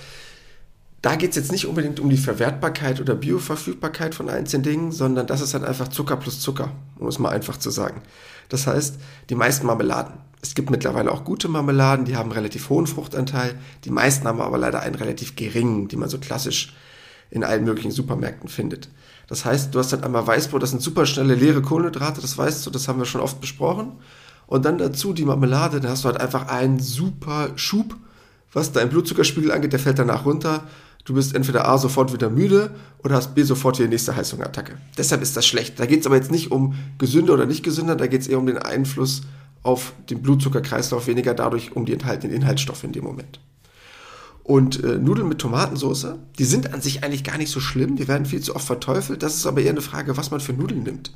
da 1.07 1.15
geht 1.15 1.29
es 1.29 1.37
jetzt 1.37 1.53
nicht 1.53 1.67
unbedingt 1.67 2.01
um 2.01 2.09
die 2.09 2.17
Verwertbarkeit 2.17 2.99
oder 2.99 3.15
Bioverfügbarkeit 3.15 4.13
von 4.13 4.27
einzelnen 4.27 4.63
Dingen, 4.63 4.91
sondern 4.91 5.25
das 5.25 5.39
ist 5.39 5.53
halt 5.53 5.63
einfach 5.63 5.87
Zucker 5.87 6.17
plus 6.17 6.41
Zucker, 6.41 6.73
um 6.99 7.07
es 7.07 7.17
mal 7.17 7.29
einfach 7.29 7.55
zu 7.55 7.69
sagen. 7.69 8.01
Das 8.49 8.67
heißt, 8.67 8.95
die 9.29 9.35
meisten 9.35 9.67
Marmeladen. 9.67 10.15
Es 10.41 10.53
gibt 10.53 10.69
mittlerweile 10.69 11.09
auch 11.13 11.23
gute 11.23 11.47
Marmeladen, 11.47 12.03
die 12.03 12.17
haben 12.17 12.31
einen 12.31 12.37
relativ 12.37 12.67
hohen 12.67 12.87
Fruchtanteil. 12.87 13.57
Die 13.85 13.89
meisten 13.89 14.27
haben 14.27 14.41
aber 14.41 14.57
leider 14.57 14.81
einen 14.81 14.95
relativ 14.95 15.37
geringen, 15.37 15.87
die 15.87 15.95
man 15.95 16.09
so 16.09 16.17
klassisch 16.17 16.75
in 17.31 17.45
allen 17.45 17.63
möglichen 17.63 17.91
Supermärkten 17.91 18.49
findet. 18.49 18.89
Das 19.29 19.45
heißt, 19.45 19.73
du 19.73 19.79
hast 19.79 19.93
halt 19.93 20.03
einmal 20.03 20.27
Weißbrot, 20.27 20.61
das 20.61 20.71
sind 20.71 20.81
super 20.81 21.05
schnelle 21.05 21.35
leere 21.35 21.61
Kohlenhydrate, 21.61 22.19
das 22.19 22.37
weißt 22.37 22.65
du, 22.65 22.69
das 22.69 22.89
haben 22.89 22.99
wir 22.99 23.05
schon 23.05 23.21
oft 23.21 23.39
besprochen. 23.39 23.93
Und 24.45 24.65
dann 24.65 24.77
dazu 24.77 25.13
die 25.13 25.23
Marmelade, 25.23 25.79
da 25.79 25.87
hast 25.87 26.03
du 26.03 26.09
halt 26.09 26.19
einfach 26.19 26.49
einen 26.49 26.81
super 26.81 27.51
Schub, 27.55 27.95
was 28.51 28.73
dein 28.73 28.89
Blutzuckerspiegel 28.89 29.53
angeht, 29.53 29.71
der 29.71 29.79
fällt 29.79 29.99
danach 29.99 30.25
runter 30.25 30.65
du 31.07 31.13
bist 31.13 31.33
entweder 31.33 31.67
A 31.67 31.77
sofort 31.77 32.11
wieder 32.13 32.29
müde 32.29 32.75
oder 33.01 33.15
hast 33.15 33.33
B 33.33 33.43
sofort 33.43 33.79
die 33.79 33.87
nächste 33.87 34.15
Heißhungerattacke. 34.15 34.73
Deshalb 34.97 35.21
ist 35.21 35.37
das 35.37 35.47
schlecht. 35.47 35.79
Da 35.79 35.85
geht 35.85 36.01
es 36.01 36.05
aber 36.05 36.17
jetzt 36.17 36.31
nicht 36.31 36.51
um 36.51 36.75
gesünder 36.97 37.33
oder 37.33 37.45
nicht 37.45 37.63
gesünder, 37.63 37.95
da 37.95 38.07
geht 38.07 38.21
es 38.21 38.27
eher 38.27 38.37
um 38.37 38.45
den 38.45 38.57
Einfluss 38.57 39.21
auf 39.63 39.93
den 40.09 40.21
Blutzuckerkreislauf, 40.21 41.07
weniger 41.07 41.33
dadurch 41.33 41.75
um 41.75 41.85
die 41.85 41.93
enthaltenen 41.93 42.35
Inhaltsstoffe 42.35 42.83
in 42.83 42.91
dem 42.91 43.05
Moment. 43.05 43.39
Und 44.43 44.83
äh, 44.83 44.97
Nudeln 44.97 45.29
mit 45.29 45.39
Tomatensoße, 45.39 46.19
die 46.37 46.45
sind 46.45 46.73
an 46.73 46.81
sich 46.81 47.03
eigentlich 47.03 47.23
gar 47.23 47.37
nicht 47.37 47.51
so 47.51 47.61
schlimm, 47.61 47.95
die 47.95 48.07
werden 48.07 48.25
viel 48.25 48.41
zu 48.41 48.55
oft 48.55 48.67
verteufelt. 48.67 49.23
Das 49.23 49.35
ist 49.35 49.45
aber 49.45 49.61
eher 49.61 49.71
eine 49.71 49.81
Frage, 49.81 50.17
was 50.17 50.31
man 50.31 50.41
für 50.41 50.53
Nudeln 50.53 50.83
nimmt. 50.83 51.13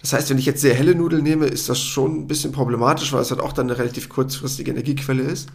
Das 0.00 0.14
heißt, 0.14 0.30
wenn 0.30 0.38
ich 0.38 0.46
jetzt 0.46 0.62
sehr 0.62 0.74
helle 0.74 0.94
Nudeln 0.94 1.22
nehme, 1.22 1.46
ist 1.46 1.68
das 1.68 1.80
schon 1.80 2.20
ein 2.20 2.26
bisschen 2.26 2.52
problematisch, 2.52 3.12
weil 3.12 3.20
es 3.20 3.30
halt 3.30 3.40
auch 3.40 3.52
dann 3.52 3.70
eine 3.70 3.78
relativ 3.78 4.08
kurzfristige 4.08 4.70
Energiequelle 4.70 5.22
ist. 5.22 5.50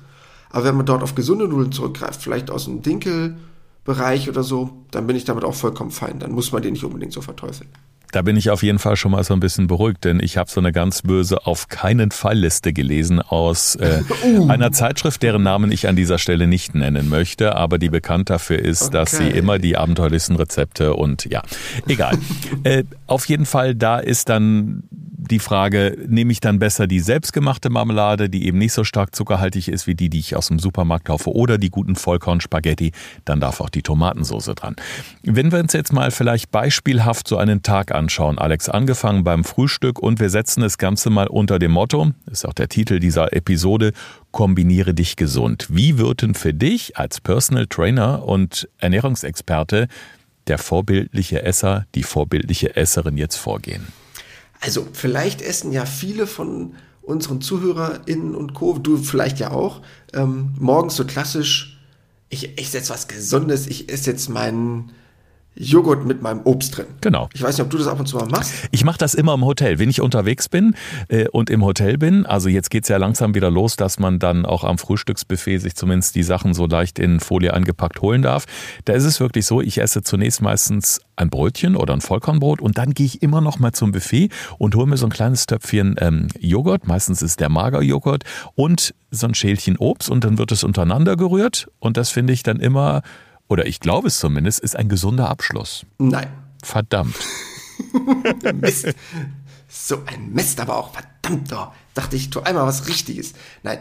Aber 0.56 0.64
wenn 0.64 0.78
man 0.78 0.86
dort 0.86 1.04
auf 1.04 1.16
gesunde 1.16 1.50
Nudeln 1.50 1.74
zurückgreift, 1.74 2.22
vielleicht 2.22 2.50
aus 2.50 2.64
dem 2.64 2.82
Dinkelbereich 2.82 4.30
oder 4.30 4.42
so, 4.42 4.70
dann 4.90 5.06
bin 5.06 5.18
ich 5.18 5.26
damit 5.26 5.44
auch 5.44 5.54
vollkommen 5.54 5.92
fein. 5.92 6.18
Dann 6.18 6.32
muss 6.32 6.54
man 6.54 6.62
den 6.62 6.72
nicht 6.72 6.86
unbedingt 6.86 7.12
so 7.12 7.20
verteufeln. 7.20 7.70
Da 8.14 8.22
bin 8.22 8.38
ich 8.38 8.50
auf 8.50 8.64
jeden 8.64 8.80
Fall 8.80 8.96
schon 8.96 9.12
mal 9.12 9.26
so 9.26 9.34
ein 9.34 9.42
bisschen 9.42 9.68
beruhigt, 9.68 10.06
denn 10.06 10.22
ich 10.22 10.38
habe 10.38 10.50
so 10.50 10.62
eine 10.62 10.72
ganz 10.72 11.02
böse 11.02 11.46
auf 11.46 11.68
keinen 11.68 12.12
Fall 12.12 12.38
Liste 12.38 12.72
gelesen 12.72 13.20
aus 13.20 13.76
äh, 13.76 14.02
uh. 14.26 14.48
einer 14.48 14.72
Zeitschrift, 14.72 15.22
deren 15.24 15.44
Namen 15.44 15.74
ich 15.74 15.90
an 15.90 15.98
dieser 15.98 16.20
Stelle 16.20 16.48
nicht 16.48 16.74
nennen 16.74 17.10
möchte, 17.10 17.58
aber 17.58 17.78
die 17.78 17.90
bekannt 17.90 18.30
dafür 18.30 18.60
ist, 18.60 18.84
okay. 18.84 18.92
dass 18.94 19.12
sie 19.12 19.28
immer 19.28 19.60
die 19.60 19.76
abenteuerlichsten 19.76 20.38
Rezepte 20.38 20.94
und 20.94 21.26
ja, 21.26 21.42
egal. 21.86 22.18
äh, 22.64 22.86
auf 23.08 23.26
jeden 23.26 23.46
Fall, 23.46 23.76
da 23.76 24.00
ist 24.00 24.30
dann 24.30 24.84
die 25.28 25.40
Frage, 25.40 25.98
nehme 26.08 26.32
ich 26.32 26.40
dann 26.40 26.60
besser 26.60 26.88
die 26.88 27.00
selbstgemachte 27.00 27.70
Marmelade, 27.70 28.30
die 28.30 28.46
eben 28.46 28.58
nicht 28.58 28.74
so 28.74 28.84
stark 28.84 29.16
zuckerhaltig 29.16 29.68
ist 29.68 29.88
wie 29.88 29.96
die, 29.96 30.10
die 30.10 30.20
ich 30.20 30.36
aus 30.36 30.48
dem 30.48 30.60
Supermarkt 30.60 31.06
kaufe, 31.06 31.32
oder 31.34 31.58
die 31.58 31.70
guten 31.70 31.96
Vollkorn-Spaghetti, 31.96 32.92
dann 33.26 33.40
darf 33.40 33.62
auch 33.62 33.70
die 33.70 33.82
Tomatensauce 33.82 34.52
dran. 34.56 34.76
Wenn 35.24 35.52
wir 35.52 35.60
uns 35.60 35.74
jetzt 35.74 35.94
mal 35.94 36.12
vielleicht 36.12 36.52
beispielhaft 36.52 37.28
so 37.28 37.38
einen 37.38 37.64
Tag 37.64 37.94
anschauen, 37.94 38.38
Alex, 38.38 38.70
angefangen 38.70 39.24
beim 39.24 39.44
Frühstück 39.44 40.00
und 40.00 40.20
wir 40.20 40.30
setzen 40.30 40.62
das 40.62 40.78
Ganze 40.78 41.10
mal 41.10 41.28
unter 41.28 41.60
dem 41.60 41.72
Motto, 41.72 42.12
ist 42.32 42.46
auch 42.46 42.54
der 42.54 42.70
Titel 42.70 43.00
dieser 43.00 43.34
Episode, 43.34 43.92
kombiniere 44.32 44.94
dich 44.94 45.16
gesund. 45.16 45.68
Wie 45.70 45.98
würden 45.98 46.36
für 46.36 46.54
dich 46.54 46.98
als 46.98 47.22
Personal 47.22 47.68
Trainer 47.68 48.24
und 48.24 48.68
Ernährungsexperte 48.80 49.88
der 50.48 50.58
vorbildliche 50.58 51.44
Esser, 51.44 51.86
die 51.96 52.04
vorbildliche 52.04 52.76
Esserin 52.76 53.18
jetzt 53.18 53.38
vorgehen? 53.38 53.88
Also 54.60 54.88
vielleicht 54.94 55.42
essen 55.42 55.72
ja 55.72 55.86
viele 55.86 56.28
von 56.28 56.76
unseren 57.02 57.42
ZuhörerInnen 57.42 58.36
und 58.36 58.54
Co., 58.54 58.78
du 58.78 58.98
vielleicht 58.98 59.40
ja 59.40 59.52
auch, 59.52 59.82
ähm, 60.14 60.54
morgens 60.60 60.96
so 60.96 61.06
klassisch, 61.06 61.80
ich 62.30 62.60
esse 62.60 62.78
jetzt 62.78 62.90
was 62.90 63.08
Gesundes, 63.08 63.68
ich 63.68 63.92
esse 63.92 64.12
jetzt 64.12 64.30
meinen 64.30 64.92
Joghurt 65.56 66.06
mit 66.06 66.22
meinem 66.22 66.42
Obst 66.44 66.78
drin. 66.78 66.86
Genau. 67.02 67.30
Ich 67.34 67.42
weiß 67.42 67.58
nicht, 67.58 67.66
ob 67.66 67.72
du 67.72 67.78
das 67.78 67.88
ab 67.88 68.00
und 68.00 68.08
zu 68.08 68.18
mal 68.18 68.28
machst. 68.28 68.54
Ich 68.72 68.84
mache 68.84 68.98
das 68.98 69.14
immer 69.14 69.34
im 69.34 69.46
Hotel. 69.46 69.80
Wenn 69.80 69.90
ich 69.90 70.02
unterwegs 70.02 70.50
bin 70.50 70.76
äh, 71.08 71.28
und 71.30 71.50
im 71.50 71.64
Hotel 71.64 71.98
bin, 71.98 72.26
also 72.26 72.50
jetzt 72.50 72.70
geht's 72.70 72.90
ja 72.90 72.98
langsam 72.98 73.36
wieder 73.36 73.50
los, 73.50 73.76
dass 73.76 74.00
man 74.00 74.20
dann 74.20 74.46
auch 74.46 74.64
am 74.64 74.78
Frühstücksbuffet 74.78 75.60
sich 75.60 75.76
zumindest 75.76 76.16
die 76.16 76.24
Sachen 76.24 76.54
so 76.54 76.66
leicht 76.66 77.00
in 77.00 77.20
Folie 77.20 77.54
eingepackt 77.54 78.02
holen 78.02 78.22
darf. 78.22 78.46
Da 78.84 78.94
ist 78.94 79.06
es 79.06 79.20
wirklich 79.20 79.46
so, 79.46 79.62
ich 79.62 79.80
esse 79.80 80.04
zunächst 80.04 80.42
meistens 80.42 81.00
ein 81.16 81.30
Brötchen 81.30 81.76
oder 81.76 81.94
ein 81.94 82.02
Vollkornbrot 82.02 82.62
und 82.62 82.78
dann 82.78 82.94
gehe 82.94 83.06
ich 83.06 83.22
immer 83.22 83.40
noch 83.40 83.60
mal 83.60 83.72
zum 83.72 83.92
Buffet 83.92 84.30
und 84.58 84.76
hole 84.76 84.88
mir 84.88 84.98
so 84.98 85.08
ein 85.08 85.12
kleines 85.12 85.46
Töpfchen 85.46 85.96
ähm, 86.00 86.28
Joghurt. 86.40 86.88
Meistens 86.88 87.22
ist 87.22 87.40
der 87.40 87.50
Magerjoghurt 87.50 88.24
und 88.56 88.94
so 89.12 89.28
ein 89.28 89.34
Schälchen 89.34 89.78
Obst 89.78 90.10
und 90.10 90.24
dann 90.24 90.38
wird 90.38 90.52
es 90.52 90.64
untereinander 90.64 91.16
gerührt 91.16 91.68
und 91.80 91.96
das 91.96 92.10
finde 92.10 92.34
ich 92.34 92.44
dann 92.44 92.60
immer 92.60 93.02
oder 93.48 93.66
ich 93.66 93.80
glaube 93.80 94.08
es 94.08 94.20
zumindest, 94.20 94.60
ist 94.60 94.76
ein 94.76 94.90
gesunder 94.90 95.30
Abschluss. 95.30 95.86
Nein. 95.98 96.28
Verdammt. 96.64 97.16
Mist. 98.56 98.94
So 99.68 99.98
ein 100.06 100.32
Mist, 100.34 100.60
aber 100.60 100.78
auch 100.78 100.92
verdammt. 100.94 101.52
Oh, 101.54 101.68
dachte 101.94 102.16
ich, 102.16 102.30
tu 102.30 102.40
einmal 102.40 102.66
was 102.66 102.88
Richtiges. 102.88 103.34
Nein. 103.64 103.80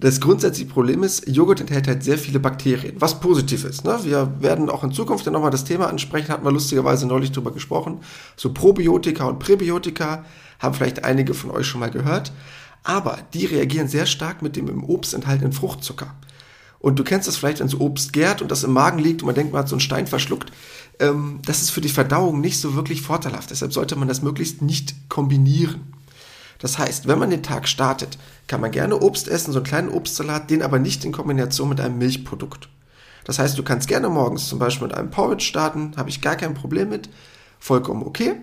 Das 0.00 0.20
grundsätzliche 0.20 0.70
Problem 0.70 1.02
ist, 1.02 1.28
Joghurt 1.28 1.60
enthält 1.60 1.86
halt 1.86 2.02
sehr 2.02 2.18
viele 2.18 2.40
Bakterien, 2.40 3.00
was 3.00 3.20
positiv 3.20 3.64
ist. 3.64 3.84
Ne? 3.84 3.98
Wir 4.02 4.40
werden 4.40 4.68
auch 4.68 4.82
in 4.82 4.92
Zukunft 4.92 5.24
ja 5.24 5.32
nochmal 5.32 5.52
das 5.52 5.64
Thema 5.64 5.88
ansprechen, 5.88 6.28
hatten 6.28 6.44
wir 6.44 6.50
lustigerweise 6.50 7.06
neulich 7.06 7.30
drüber 7.30 7.52
gesprochen. 7.52 8.00
So 8.36 8.52
Probiotika 8.52 9.24
und 9.24 9.38
Präbiotika 9.38 10.24
haben 10.58 10.74
vielleicht 10.74 11.04
einige 11.04 11.32
von 11.32 11.50
euch 11.50 11.66
schon 11.66 11.80
mal 11.80 11.90
gehört. 11.90 12.32
Aber 12.82 13.18
die 13.32 13.46
reagieren 13.46 13.88
sehr 13.88 14.04
stark 14.04 14.42
mit 14.42 14.56
dem 14.56 14.68
im 14.68 14.84
Obst 14.84 15.14
enthaltenen 15.14 15.52
Fruchtzucker. 15.52 16.14
Und 16.84 16.98
du 16.98 17.02
kennst 17.02 17.26
das 17.26 17.38
vielleicht, 17.38 17.60
wenn 17.60 17.68
so 17.68 17.80
Obst 17.80 18.12
gärt 18.12 18.42
und 18.42 18.50
das 18.50 18.62
im 18.62 18.74
Magen 18.74 18.98
liegt 18.98 19.22
und 19.22 19.26
man 19.26 19.34
denkt, 19.34 19.54
man 19.54 19.60
hat 19.60 19.70
so 19.70 19.74
einen 19.74 19.80
Stein 19.80 20.06
verschluckt. 20.06 20.52
Ähm, 21.00 21.40
das 21.46 21.62
ist 21.62 21.70
für 21.70 21.80
die 21.80 21.88
Verdauung 21.88 22.42
nicht 22.42 22.60
so 22.60 22.74
wirklich 22.74 23.00
vorteilhaft. 23.00 23.50
Deshalb 23.50 23.72
sollte 23.72 23.96
man 23.96 24.06
das 24.06 24.20
möglichst 24.20 24.60
nicht 24.60 24.94
kombinieren. 25.08 25.94
Das 26.58 26.76
heißt, 26.76 27.08
wenn 27.08 27.18
man 27.18 27.30
den 27.30 27.42
Tag 27.42 27.68
startet, 27.68 28.18
kann 28.48 28.60
man 28.60 28.70
gerne 28.70 29.00
Obst 29.00 29.28
essen, 29.28 29.52
so 29.52 29.60
einen 29.60 29.66
kleinen 29.66 29.88
Obstsalat, 29.88 30.50
den 30.50 30.60
aber 30.60 30.78
nicht 30.78 31.06
in 31.06 31.12
Kombination 31.12 31.70
mit 31.70 31.80
einem 31.80 31.96
Milchprodukt. 31.96 32.68
Das 33.24 33.38
heißt, 33.38 33.56
du 33.56 33.62
kannst 33.62 33.88
gerne 33.88 34.10
morgens 34.10 34.46
zum 34.46 34.58
Beispiel 34.58 34.88
mit 34.88 34.94
einem 34.94 35.10
Porridge 35.10 35.46
starten, 35.46 35.94
habe 35.96 36.10
ich 36.10 36.20
gar 36.20 36.36
kein 36.36 36.52
Problem 36.52 36.90
mit, 36.90 37.08
vollkommen 37.60 38.02
okay. 38.02 38.34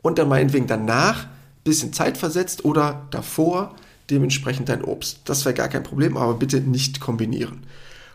Und 0.00 0.20
dann 0.20 0.28
meinetwegen 0.28 0.68
danach, 0.68 1.26
bisschen 1.64 1.92
Zeit 1.92 2.18
versetzt 2.18 2.64
oder 2.64 3.08
davor, 3.10 3.74
dementsprechend 4.10 4.68
dein 4.68 4.84
Obst. 4.84 5.20
Das 5.24 5.44
wäre 5.44 5.54
gar 5.54 5.68
kein 5.68 5.82
Problem, 5.82 6.16
aber 6.16 6.34
bitte 6.34 6.60
nicht 6.60 7.00
kombinieren. 7.00 7.66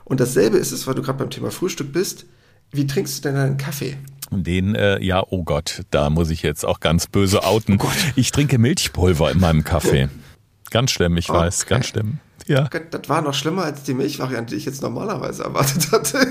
Und 0.03 0.19
dasselbe 0.19 0.57
ist 0.57 0.71
es, 0.71 0.85
weil 0.87 0.95
du 0.95 1.01
gerade 1.01 1.19
beim 1.19 1.29
Thema 1.29 1.51
Frühstück 1.51 1.91
bist. 1.91 2.25
Wie 2.71 2.87
trinkst 2.87 3.17
du 3.17 3.29
denn 3.29 3.35
deinen 3.35 3.57
Kaffee? 3.57 3.97
Den, 4.31 4.75
äh, 4.75 5.01
ja, 5.03 5.23
oh 5.29 5.43
Gott, 5.43 5.83
da 5.91 6.09
muss 6.09 6.29
ich 6.29 6.41
jetzt 6.41 6.65
auch 6.65 6.79
ganz 6.79 7.07
böse 7.07 7.43
outen. 7.43 7.79
Oh 7.81 7.87
ich 8.15 8.31
trinke 8.31 8.57
Milchpulver 8.57 9.31
in 9.31 9.39
meinem 9.39 9.63
Kaffee. 9.63 10.09
Ganz 10.71 10.91
schlimm, 10.91 11.15
ich 11.17 11.29
okay. 11.29 11.39
weiß, 11.39 11.67
ganz 11.67 11.87
schlimm. 11.87 12.19
Ja. 12.47 12.69
Das 12.91 13.09
war 13.09 13.21
noch 13.21 13.33
schlimmer 13.33 13.63
als 13.63 13.83
die 13.83 13.93
Milchvariante, 13.93 14.53
die 14.53 14.59
ich 14.59 14.65
jetzt 14.65 14.81
normalerweise 14.81 15.43
erwartet 15.43 15.91
hatte. 15.91 16.27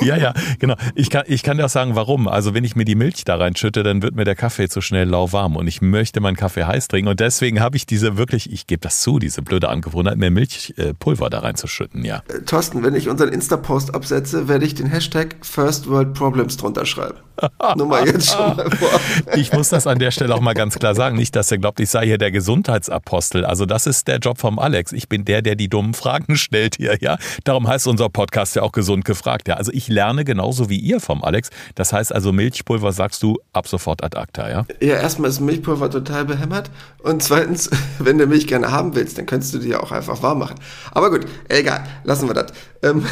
Ja, 0.00 0.16
ja, 0.16 0.34
genau. 0.58 0.74
Ich 0.94 1.10
kann, 1.10 1.24
ich 1.26 1.42
kann 1.42 1.56
dir 1.56 1.66
auch 1.66 1.70
sagen, 1.70 1.94
warum. 1.94 2.28
Also 2.28 2.54
wenn 2.54 2.64
ich 2.64 2.76
mir 2.76 2.84
die 2.84 2.94
Milch 2.94 3.24
da 3.24 3.36
reinschütte, 3.36 3.82
dann 3.82 4.02
wird 4.02 4.14
mir 4.14 4.24
der 4.24 4.36
Kaffee 4.36 4.68
zu 4.68 4.80
schnell 4.80 5.08
lauwarm 5.08 5.56
und 5.56 5.66
ich 5.66 5.82
möchte 5.82 6.20
meinen 6.20 6.36
Kaffee 6.36 6.64
heiß 6.64 6.88
trinken 6.88 7.08
und 7.08 7.20
deswegen 7.20 7.60
habe 7.60 7.76
ich 7.76 7.86
diese 7.86 8.16
wirklich, 8.16 8.52
ich 8.52 8.66
gebe 8.66 8.80
das 8.80 9.00
zu, 9.00 9.18
diese 9.18 9.42
blöde 9.42 9.68
Angewohnheit, 9.68 10.16
mir 10.16 10.30
Milchpulver 10.30 11.30
da 11.30 11.40
reinzuschütten, 11.40 12.04
ja. 12.04 12.22
Äh, 12.28 12.42
Thorsten, 12.42 12.82
wenn 12.82 12.94
ich 12.94 13.08
unseren 13.08 13.30
Insta-Post 13.30 13.94
absetze, 13.94 14.48
werde 14.48 14.64
ich 14.64 14.74
den 14.74 14.86
Hashtag 14.86 15.36
First 15.42 15.88
World 15.88 16.14
Problems 16.14 16.56
drunter 16.56 16.86
schreiben. 16.86 17.18
Nur 17.76 17.86
mal 17.86 18.06
jetzt 18.06 18.30
schon 18.30 18.56
mal 18.56 18.70
vor. 18.70 19.00
Ich 19.36 19.52
muss 19.52 19.68
das 19.68 19.86
an 19.86 19.98
der 19.98 20.10
Stelle 20.10 20.34
auch 20.34 20.40
mal 20.40 20.54
ganz 20.54 20.78
klar 20.78 20.94
sagen. 20.94 21.16
Nicht, 21.16 21.36
dass 21.36 21.50
er 21.50 21.58
glaubt, 21.58 21.80
ich 21.80 21.90
sei 21.90 22.06
hier 22.06 22.18
der 22.18 22.30
Gesundheitsapostel. 22.30 23.44
Also 23.44 23.66
das 23.66 23.86
ist 23.86 24.08
der 24.08 24.18
Job 24.18 24.38
vom 24.38 24.58
Alex. 24.58 24.92
Ich 24.92 25.08
bin 25.08 25.24
der, 25.24 25.42
der 25.42 25.54
die 25.54 25.68
dummen 25.68 25.94
Fragen 25.94 26.36
stellt 26.36 26.76
hier, 26.76 26.96
ja. 27.00 27.18
Darum 27.44 27.68
heißt 27.68 27.86
unser 27.86 28.08
Podcast 28.08 28.56
ja 28.56 28.62
auch 28.62 28.72
gesund 28.72 29.04
gefragt, 29.04 29.48
ja. 29.48 29.54
Also 29.54 29.65
ich 29.72 29.88
lerne 29.88 30.24
genauso 30.24 30.68
wie 30.68 30.78
ihr 30.78 31.00
vom 31.00 31.22
Alex. 31.22 31.50
Das 31.74 31.92
heißt 31.92 32.12
also 32.12 32.32
Milchpulver 32.32 32.92
sagst 32.92 33.22
du 33.22 33.38
ab 33.52 33.68
sofort 33.68 34.02
ad 34.02 34.16
acta, 34.16 34.48
ja? 34.48 34.66
Ja, 34.80 34.96
erstmal 34.96 35.30
ist 35.30 35.40
Milchpulver 35.40 35.90
total 35.90 36.24
behämmert 36.24 36.70
und 37.02 37.22
zweitens, 37.22 37.70
wenn 37.98 38.18
du 38.18 38.26
Milch 38.26 38.46
gerne 38.46 38.70
haben 38.70 38.94
willst, 38.94 39.18
dann 39.18 39.26
könntest 39.26 39.54
du 39.54 39.58
die 39.58 39.68
ja 39.68 39.80
auch 39.80 39.92
einfach 39.92 40.22
warm 40.22 40.38
machen. 40.38 40.56
Aber 40.92 41.10
gut, 41.10 41.26
egal, 41.48 41.84
lassen 42.04 42.28
wir 42.28 42.34
das. 42.34 42.52
Ähm, 42.82 43.04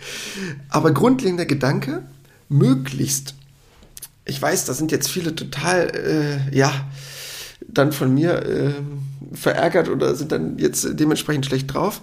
aber 0.68 0.92
grundlegender 0.92 1.46
Gedanke, 1.46 2.02
möglichst 2.48 3.34
ich 4.30 4.40
weiß, 4.40 4.64
da 4.64 4.74
sind 4.74 4.92
jetzt 4.92 5.10
viele 5.10 5.34
total, 5.34 5.90
äh, 5.94 6.56
ja, 6.56 6.72
dann 7.66 7.92
von 7.92 8.14
mir 8.14 8.46
äh, 8.46 8.72
verärgert 9.32 9.88
oder 9.88 10.14
sind 10.14 10.32
dann 10.32 10.58
jetzt 10.58 10.86
dementsprechend 10.98 11.46
schlecht 11.46 11.74
drauf. 11.74 12.00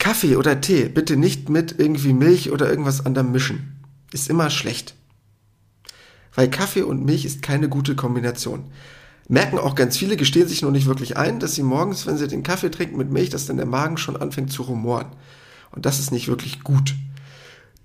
Kaffee 0.00 0.34
oder 0.34 0.60
Tee 0.60 0.88
bitte 0.88 1.16
nicht 1.16 1.48
mit 1.48 1.78
irgendwie 1.78 2.12
Milch 2.12 2.50
oder 2.50 2.68
irgendwas 2.68 3.06
anderem 3.06 3.30
mischen. 3.30 3.80
Ist 4.12 4.28
immer 4.28 4.50
schlecht. 4.50 4.96
Weil 6.34 6.50
Kaffee 6.50 6.82
und 6.82 7.04
Milch 7.04 7.24
ist 7.24 7.42
keine 7.42 7.68
gute 7.68 7.94
Kombination. 7.94 8.64
Merken 9.28 9.58
auch 9.58 9.76
ganz 9.76 9.96
viele, 9.96 10.16
gestehen 10.16 10.48
sich 10.48 10.62
noch 10.62 10.72
nicht 10.72 10.86
wirklich 10.86 11.16
ein, 11.16 11.38
dass 11.38 11.54
sie 11.54 11.62
morgens, 11.62 12.04
wenn 12.08 12.16
sie 12.16 12.26
den 12.26 12.42
Kaffee 12.42 12.72
trinken 12.72 12.96
mit 12.96 13.12
Milch, 13.12 13.30
dass 13.30 13.46
dann 13.46 13.58
der 13.58 13.66
Magen 13.66 13.96
schon 13.96 14.16
anfängt 14.16 14.50
zu 14.50 14.62
rumoren. 14.62 15.12
Und 15.70 15.86
das 15.86 16.00
ist 16.00 16.10
nicht 16.10 16.26
wirklich 16.26 16.64
gut. 16.64 16.96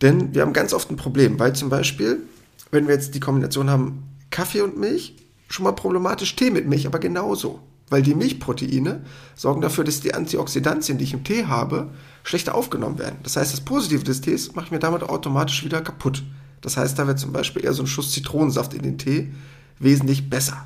Denn 0.01 0.33
wir 0.33 0.41
haben 0.41 0.53
ganz 0.53 0.73
oft 0.73 0.89
ein 0.89 0.97
Problem, 0.97 1.37
weil 1.37 1.53
zum 1.53 1.69
Beispiel 1.69 2.23
wenn 2.71 2.87
wir 2.87 2.95
jetzt 2.95 3.15
die 3.15 3.19
Kombination 3.19 3.69
haben 3.69 4.03
Kaffee 4.29 4.61
und 4.61 4.77
Milch, 4.77 5.15
schon 5.47 5.63
mal 5.63 5.71
problematisch 5.71 6.35
Tee 6.35 6.51
mit 6.51 6.67
Milch, 6.67 6.87
aber 6.87 6.99
genauso. 6.99 7.59
Weil 7.89 8.01
die 8.01 8.15
Milchproteine 8.15 9.05
sorgen 9.35 9.61
dafür, 9.61 9.83
dass 9.83 10.01
die 10.01 10.13
Antioxidantien, 10.13 10.97
die 10.97 11.03
ich 11.03 11.13
im 11.13 11.23
Tee 11.23 11.45
habe, 11.45 11.91
schlechter 12.23 12.55
aufgenommen 12.55 12.97
werden. 12.97 13.17
Das 13.23 13.37
heißt, 13.37 13.53
das 13.53 13.61
Positive 13.61 14.03
des 14.03 14.21
Tees 14.21 14.55
mache 14.55 14.65
ich 14.65 14.71
mir 14.71 14.79
damit 14.79 15.03
automatisch 15.03 15.63
wieder 15.63 15.81
kaputt. 15.81 16.23
Das 16.61 16.77
heißt, 16.77 16.97
da 16.97 17.05
wird 17.05 17.19
zum 17.19 17.31
Beispiel 17.31 17.63
eher 17.63 17.73
so 17.73 17.83
ein 17.83 17.87
Schuss 17.87 18.11
Zitronensaft 18.11 18.73
in 18.73 18.81
den 18.81 18.97
Tee 18.97 19.31
wesentlich 19.77 20.29
besser. 20.29 20.65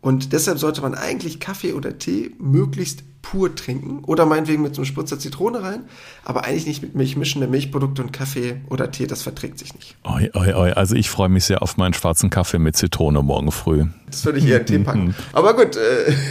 Und 0.00 0.32
deshalb 0.32 0.58
sollte 0.58 0.82
man 0.82 0.94
eigentlich 0.94 1.40
Kaffee 1.40 1.72
oder 1.72 1.98
Tee 1.98 2.32
möglichst 2.38 3.02
pur 3.30 3.54
trinken 3.54 4.04
oder 4.04 4.24
meinetwegen 4.24 4.62
mit 4.62 4.74
so 4.74 4.82
einem 4.82 4.86
Spritzer 4.86 5.18
Zitrone 5.18 5.60
rein, 5.62 5.82
aber 6.24 6.44
eigentlich 6.44 6.66
nicht 6.66 6.82
mit 6.82 6.94
Milch 6.94 7.16
mischen, 7.16 7.40
denn 7.40 7.50
Milchprodukte 7.50 8.02
und 8.02 8.12
Kaffee 8.12 8.60
oder 8.70 8.92
Tee, 8.92 9.08
das 9.08 9.22
verträgt 9.22 9.58
sich 9.58 9.74
nicht. 9.74 9.96
Oi, 10.04 10.30
oi, 10.34 10.54
oi. 10.54 10.72
Also 10.72 10.94
ich 10.94 11.10
freue 11.10 11.28
mich 11.28 11.44
sehr 11.44 11.60
auf 11.60 11.76
meinen 11.76 11.92
schwarzen 11.92 12.30
Kaffee 12.30 12.60
mit 12.60 12.76
Zitrone 12.76 13.22
morgen 13.22 13.50
früh. 13.50 13.86
Das 14.06 14.24
würde 14.24 14.38
ich 14.38 14.46
eher 14.46 14.64
Tee 14.64 14.78
packen. 14.78 15.14
aber 15.32 15.54
gut. 15.54 15.76
Äh. 15.76 16.14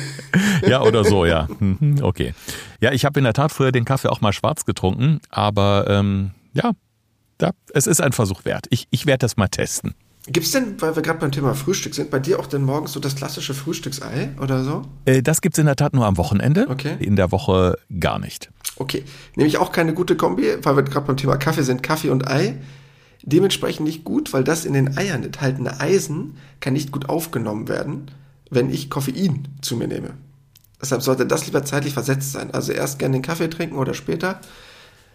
Ja, 0.68 0.82
oder 0.82 1.06
so, 1.06 1.26
ja. 1.26 1.48
Mhm, 1.60 2.00
okay. 2.02 2.34
Ja, 2.82 2.92
ich 2.92 3.06
habe 3.06 3.20
in 3.20 3.24
der 3.24 3.32
Tat 3.32 3.54
früher 3.54 3.72
den 3.72 3.86
Kaffee 3.86 4.10
auch 4.10 4.20
mal 4.20 4.34
schwarz 4.34 4.66
getrunken, 4.66 5.22
aber 5.30 5.86
ähm, 5.88 6.32
ja, 6.52 6.72
da, 7.38 7.52
es 7.74 7.88
ist 7.88 8.02
ein 8.02 8.12
Versuch 8.12 8.44
wert. 8.44 8.66
Ich, 8.70 8.88
ich 8.90 9.06
werde 9.06 9.20
das 9.20 9.38
mal 9.38 9.48
testen. 9.48 9.96
Gibt 10.28 10.48
es 10.48 10.52
denn, 10.54 10.82
weil 10.82 10.96
wir 10.96 11.04
gerade 11.04 11.20
beim 11.20 11.32
Thema 11.32 11.54
Frühstück 11.54 11.94
sind, 11.94 12.10
bei 12.10 12.18
dir 12.18 12.40
auch 12.40 12.48
denn 12.48 12.64
morgens 12.64 12.94
so 12.94 13.00
das 13.00 13.16
klassische 13.16 13.54
Frühstücksei 13.54 14.30
oder 14.42 14.64
so? 14.64 14.82
Äh, 15.06 15.22
das 15.22 15.42
gibt 15.42 15.56
es 15.56 15.60
in 15.60 15.68
der 15.68 15.76
Tat 15.76 15.94
nur 15.94 16.06
am 16.06 16.18
Wochenende. 16.18 16.68
Okay. 16.68 16.98
In 17.00 17.16
der 17.16 17.32
Woche 17.32 17.78
gar 18.00 18.18
nicht. 18.18 18.50
Okay. 18.78 19.04
Nämlich 19.36 19.60
auch 19.60 19.72
keine 19.72 19.94
gute 19.94 20.18
Kombi, 20.18 20.48
weil 20.64 20.76
wir 20.76 20.84
gerade 20.84 21.06
beim 21.06 21.18
Thema 21.18 21.38
Kaffee 21.38 21.62
sind. 21.62 21.84
Kaffee 21.84 22.10
und 22.10 22.28
Ei. 22.28 22.58
Dementsprechend 23.22 23.86
nicht 23.86 24.04
gut, 24.04 24.34
weil 24.34 24.44
das 24.44 24.66
in 24.66 24.74
den 24.74 24.98
Eiern 24.98 25.24
enthaltene 25.24 25.80
Eisen 25.80 26.38
kann 26.60 26.74
nicht 26.74 26.92
gut 26.92 27.08
aufgenommen 27.08 27.68
werden, 27.68 28.12
wenn 28.50 28.72
ich 28.72 28.90
Koffein 28.90 29.48
zu 29.62 29.78
mir 29.78 29.88
nehme. 29.88 30.16
Deshalb 30.82 31.04
sollte 31.04 31.26
das 31.26 31.46
lieber 31.46 31.64
zeitlich 31.64 31.94
versetzt 31.94 32.32
sein. 32.32 32.52
Also 32.52 32.72
erst 32.72 33.00
gerne 33.00 33.14
den 33.14 33.22
Kaffee 33.22 33.50
trinken 33.50 33.78
oder 33.78 33.94
später 33.94 34.42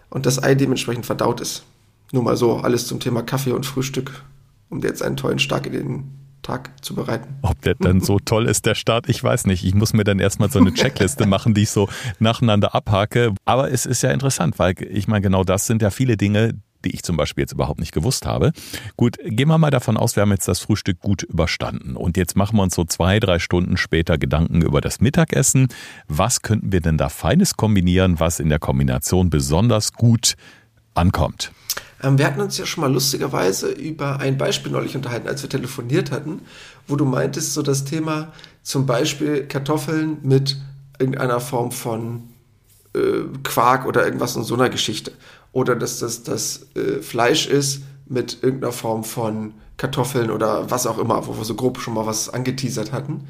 und 0.09 0.27
das 0.27 0.43
Ei 0.43 0.55
dementsprechend 0.55 1.07
verdaut 1.07 1.41
ist. 1.41 1.65
Nur 2.13 2.23
mal 2.23 2.37
so, 2.37 2.57
alles 2.59 2.87
zum 2.87 3.01
Thema 3.01 3.23
Kaffee 3.23 3.53
und 3.53 3.67
Frühstück 3.67 4.25
um 4.71 4.81
dir 4.81 4.89
jetzt 4.89 5.03
einen 5.03 5.17
tollen 5.17 5.39
Start 5.39 5.67
in 5.67 5.73
den 5.73 6.21
Tag 6.43 6.71
zu 6.83 6.95
bereiten. 6.95 7.37
Ob 7.43 7.61
der 7.63 7.75
dann 7.75 8.01
so 8.01 8.19
toll 8.25 8.47
ist, 8.47 8.65
der 8.65 8.75
Start, 8.75 9.09
ich 9.09 9.23
weiß 9.23 9.47
nicht. 9.47 9.65
Ich 9.65 9.75
muss 9.75 9.93
mir 9.93 10.05
dann 10.05 10.19
erstmal 10.19 10.51
so 10.51 10.59
eine 10.59 10.73
Checkliste 10.73 11.27
machen, 11.27 11.53
die 11.55 11.63
ich 11.63 11.71
so 11.71 11.89
nacheinander 12.19 12.75
abhake. 12.75 13.35
Aber 13.45 13.71
es 13.71 13.85
ist 13.85 14.03
ja 14.03 14.11
interessant, 14.11 14.59
weil 14.59 14.75
ich 14.89 15.07
meine, 15.07 15.23
genau 15.23 15.45
das 15.45 15.67
sind 15.67 15.83
ja 15.83 15.91
viele 15.91 16.17
Dinge, 16.17 16.55
die 16.85 16.95
ich 16.95 17.03
zum 17.03 17.17
Beispiel 17.17 17.43
jetzt 17.43 17.53
überhaupt 17.53 17.79
nicht 17.79 17.93
gewusst 17.93 18.27
habe. 18.27 18.53
Gut, 18.97 19.19
gehen 19.23 19.49
wir 19.49 19.59
mal 19.59 19.71
davon 19.71 19.99
aus, 19.99 20.17
wir 20.17 20.23
haben 20.23 20.31
jetzt 20.31 20.49
das 20.49 20.61
Frühstück 20.61 21.01
gut 21.01 21.23
überstanden. 21.23 21.97
Und 21.97 22.17
jetzt 22.17 22.37
machen 22.37 22.57
wir 22.57 22.63
uns 22.63 22.75
so 22.75 22.85
zwei, 22.85 23.21
drei 23.21 23.39
Stunden 23.39 23.77
später 23.77 24.17
Gedanken 24.17 24.63
über 24.63 24.81
das 24.81 25.01
Mittagessen. 25.01 25.69
Was 26.09 26.41
könnten 26.41 26.73
wir 26.73 26.81
denn 26.81 26.97
da 26.97 27.09
Feines 27.09 27.57
kombinieren, 27.57 28.19
was 28.19 28.41
in 28.41 28.49
der 28.49 28.59
Kombination 28.59 29.31
besonders 29.31 29.93
gut 29.93 30.37
ankommt? 30.95 31.53
Ähm, 32.03 32.19
wir 32.19 32.27
hatten 32.27 32.41
uns 32.41 32.57
ja 32.59 32.67
schon 32.67 32.83
mal 32.83 32.93
lustigerweise 32.93 33.71
über 33.71 34.21
ein 34.21 34.39
Beispiel 34.39 34.73
neulich 34.73 34.97
unterhalten, 34.97 35.29
als 35.29 35.43
wir 35.43 35.51
telefoniert 35.51 36.11
hatten, 36.11 36.43
wo 36.87 36.97
du 36.97 37.05
meintest, 37.05 37.55
so 37.55 37.63
das 37.63 37.85
Thema 37.85 38.33
zum 38.63 38.87
Beispiel 38.87 39.47
Kartoffeln 39.47 40.19
mit 40.23 40.57
irgendeiner 40.99 41.41
Form 41.41 41.73
von 41.73 42.23
äh, 42.95 43.23
Quark 43.43 43.87
oder 43.87 44.05
irgendwas 44.05 44.37
in 44.37 44.45
so 44.45 44.55
einer 44.55 44.69
Geschichte. 44.69 45.13
Oder 45.53 45.77
dass 45.77 45.99
das 45.99 46.23
das 46.23 46.67
äh, 46.75 47.03
Fleisch 47.03 47.47
ist 47.47 47.83
mit 48.07 48.43
irgendeiner 48.43 48.73
Form 48.73 49.05
von 49.05 49.55
Kartoffeln 49.77 50.31
oder 50.31 50.71
was 50.71 50.87
auch 50.87 50.99
immer, 50.99 51.27
wo 51.27 51.37
wir 51.37 51.45
so 51.45 51.55
grob 51.55 51.81
schon 51.81 51.95
mal 51.95 52.07
was 52.07 52.29
angeteasert 52.29 52.93
hatten. 52.93 53.29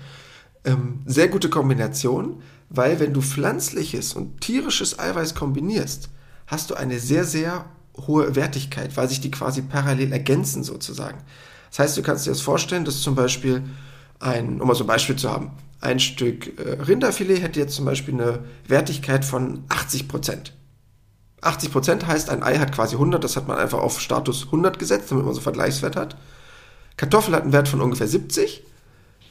Ähm, 0.64 1.00
sehr 1.06 1.28
gute 1.28 1.48
Kombination, 1.48 2.42
weil 2.68 3.00
wenn 3.00 3.14
du 3.14 3.22
pflanzliches 3.22 4.14
und 4.14 4.40
tierisches 4.40 4.98
Eiweiß 4.98 5.34
kombinierst, 5.34 6.10
hast 6.50 6.70
du 6.70 6.74
eine 6.74 6.98
sehr, 6.98 7.24
sehr 7.24 7.64
hohe 8.06 8.34
Wertigkeit, 8.34 8.96
weil 8.96 9.08
sich 9.08 9.20
die 9.20 9.30
quasi 9.30 9.62
parallel 9.62 10.12
ergänzen 10.12 10.64
sozusagen. 10.64 11.18
Das 11.70 11.78
heißt, 11.78 11.96
du 11.96 12.02
kannst 12.02 12.26
dir 12.26 12.30
das 12.30 12.40
vorstellen, 12.40 12.84
dass 12.84 13.00
zum 13.00 13.14
Beispiel 13.14 13.62
ein, 14.18 14.60
um 14.60 14.66
mal 14.66 14.74
so 14.74 14.84
ein 14.84 14.88
Beispiel 14.88 15.16
zu 15.16 15.30
haben, 15.30 15.52
ein 15.80 16.00
Stück 16.00 16.58
äh, 16.58 16.82
Rinderfilet 16.82 17.40
hätte 17.40 17.60
jetzt 17.60 17.76
zum 17.76 17.84
Beispiel 17.84 18.14
eine 18.14 18.40
Wertigkeit 18.66 19.24
von 19.24 19.64
80 19.68 20.08
Prozent. 20.08 20.52
80 21.40 21.72
Prozent 21.72 22.06
heißt, 22.06 22.28
ein 22.28 22.42
Ei 22.42 22.58
hat 22.58 22.72
quasi 22.72 22.96
100, 22.96 23.22
das 23.22 23.36
hat 23.36 23.48
man 23.48 23.56
einfach 23.56 23.78
auf 23.78 24.00
Status 24.00 24.46
100 24.46 24.78
gesetzt, 24.78 25.10
damit 25.10 25.24
man 25.24 25.34
so 25.34 25.40
Vergleichswert 25.40 25.96
hat. 25.96 26.16
Kartoffel 26.96 27.34
hat 27.34 27.44
einen 27.44 27.52
Wert 27.52 27.68
von 27.68 27.80
ungefähr 27.80 28.08
70. 28.08 28.62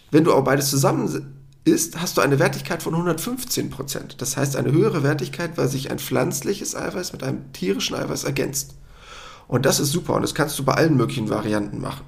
Wenn 0.10 0.24
du 0.24 0.32
aber 0.32 0.44
beides 0.44 0.72
zusammen 0.72 1.39
isst, 1.70 2.00
hast 2.02 2.18
du 2.18 2.22
eine 2.22 2.40
Wertigkeit 2.40 2.84
von 2.84 2.94
115 2.94 3.70
Prozent. 3.70 4.22
Das 4.22 4.38
heißt 4.38 4.56
eine 4.56 4.72
höhere 4.72 5.04
Wertigkeit, 5.04 5.58
weil 5.58 5.68
sich 5.68 5.92
ein 5.92 6.00
pflanzliches 6.00 6.76
Eiweiß 6.76 7.14
mit 7.14 7.24
einem 7.24 7.52
tierischen 7.54 7.96
Eiweiß 7.96 8.24
ergänzt. 8.24 8.76
Und 9.48 9.66
das 9.66 9.80
ist 9.80 9.92
super 9.92 10.14
und 10.14 10.22
das 10.22 10.36
kannst 10.36 10.60
du 10.60 10.64
bei 10.64 10.74
allen 10.74 10.96
möglichen 10.96 11.30
Varianten 11.30 11.82
machen. 11.82 12.06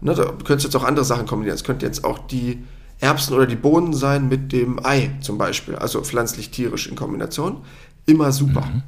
Ne, 0.00 0.14
da 0.14 0.24
könntest 0.26 0.64
du 0.64 0.68
jetzt 0.68 0.76
auch 0.76 0.84
andere 0.84 1.04
Sachen 1.04 1.26
kombinieren. 1.26 1.56
Es 1.56 1.64
könnte 1.64 1.86
jetzt 1.86 2.04
auch 2.04 2.18
die 2.18 2.64
Erbsen 3.00 3.34
oder 3.34 3.46
die 3.46 3.56
Bohnen 3.56 3.92
sein 3.92 4.28
mit 4.28 4.52
dem 4.52 4.84
Ei 4.84 5.10
zum 5.20 5.38
Beispiel, 5.38 5.76
also 5.76 6.02
pflanzlich-tierisch 6.02 6.86
in 6.86 6.96
Kombination. 6.96 7.62
Immer 8.06 8.32
super. 8.32 8.62
Mhm. 8.62 8.82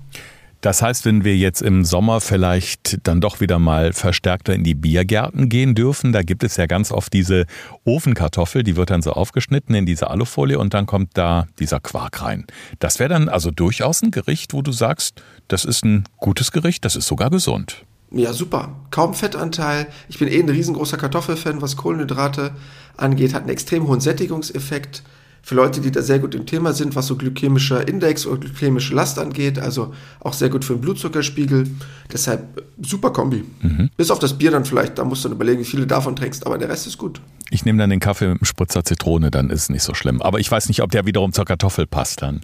Das 0.61 0.83
heißt, 0.83 1.07
wenn 1.07 1.25
wir 1.25 1.37
jetzt 1.37 1.63
im 1.63 1.85
Sommer 1.85 2.21
vielleicht 2.21 3.07
dann 3.07 3.23
doch 3.23 3.41
wieder 3.41 3.59
mal 3.59 3.95
verstärkter 3.95 4.55
in 4.55 4.63
die 4.63 4.75
Biergärten 4.75 5.49
gehen 5.49 5.75
dürfen, 5.75 6.13
da 6.13 6.23
gibt 6.23 6.45
es 6.45 6.59
ja 6.59 6.67
ganz 6.67 6.93
oft 6.93 7.13
diese 7.15 7.47
Ofenkartoffel, 7.85 8.63
die 8.63 8.77
wird 8.77 8.91
dann 8.91 9.01
so 9.01 9.13
aufgeschnitten 9.13 9.75
in 9.75 9.87
diese 9.87 10.11
Alufolie 10.11 10.59
und 10.59 10.75
dann 10.75 10.85
kommt 10.85 11.11
da 11.15 11.47
dieser 11.59 11.81
Quark 11.81 12.21
rein. 12.21 12.47
Das 12.79 12.99
wäre 12.99 13.09
dann 13.09 13.31
also 13.31 13.51
durchaus 13.51 14.03
ein 14.03 14.11
Gericht, 14.11 14.53
wo 14.53 14.61
du 14.61 14.71
sagst, 14.71 15.23
das 15.49 15.65
ist 15.65 15.83
ein 15.85 16.05
gutes 16.19 16.53
Gericht, 16.53 16.85
das 16.85 16.95
ist 16.95 17.07
sogar 17.07 17.31
gesund. 17.31 17.87
Ja, 18.13 18.33
super. 18.33 18.77
Kaum 18.91 19.15
Fettanteil. 19.15 19.87
Ich 20.09 20.19
bin 20.19 20.29
eh 20.29 20.41
ein 20.41 20.49
riesengroßer 20.49 20.97
Kartoffelfan, 20.97 21.63
was 21.63 21.77
Kohlenhydrate 21.77 22.53
angeht, 22.97 23.33
hat 23.33 23.43
einen 23.43 23.51
extrem 23.51 23.87
hohen 23.87 24.01
Sättigungseffekt 24.01 25.05
für 25.43 25.55
Leute, 25.55 25.81
die 25.81 25.91
da 25.91 26.03
sehr 26.03 26.19
gut 26.19 26.35
im 26.35 26.47
Thema 26.47 26.73
sind, 26.73 26.95
was 26.97 27.07
so 27.07 27.17
glykämischer 27.17 27.87
Index 27.87 28.27
oder 28.27 28.41
glykämische 28.41 28.95
Last 28.95 29.19
angeht, 29.19 29.59
also 29.59 29.95
auch 30.21 30.33
sehr 30.33 30.49
gut 30.49 30.65
für 30.65 30.75
den 30.75 30.81
Blutzuckerspiegel. 30.81 31.69
Deshalb 32.13 32.63
super 32.81 33.11
Kombi. 33.11 33.45
Mhm. 33.63 33.91
Bis 33.97 34.11
auf 34.11 34.19
das 34.19 34.37
Bier 34.37 34.51
dann 34.51 34.65
vielleicht, 34.65 34.99
da 34.99 35.05
musst 35.05 35.25
du 35.25 35.29
dann 35.29 35.37
überlegen, 35.37 35.61
wie 35.61 35.65
viele 35.65 35.87
davon 35.87 36.17
trinkst, 36.17 36.47
aber 36.47 36.59
der 36.59 36.69
Rest 36.69 36.87
ist 36.87 36.99
gut. 36.99 37.21
Ich 37.51 37.65
nehme 37.65 37.79
dann 37.79 37.91
den 37.91 38.01
Kaffee 38.01 38.29
mit 38.29 38.39
einem 38.39 38.45
Spritzer 38.45 38.85
Zitrone, 38.85 39.31
dann 39.31 39.51
ist 39.51 39.63
es 39.63 39.69
nicht 39.71 39.83
so 39.83 39.95
schlimm. 39.95 40.23
Aber 40.23 40.39
ich 40.39 40.51
weiß 40.51 40.69
nicht, 40.69 40.83
ob 40.83 40.91
der 40.91 41.07
wiederum 41.07 41.33
zur 41.33 41.45
Kartoffel 41.45 41.87
passt 41.87 42.23
dann. 42.23 42.41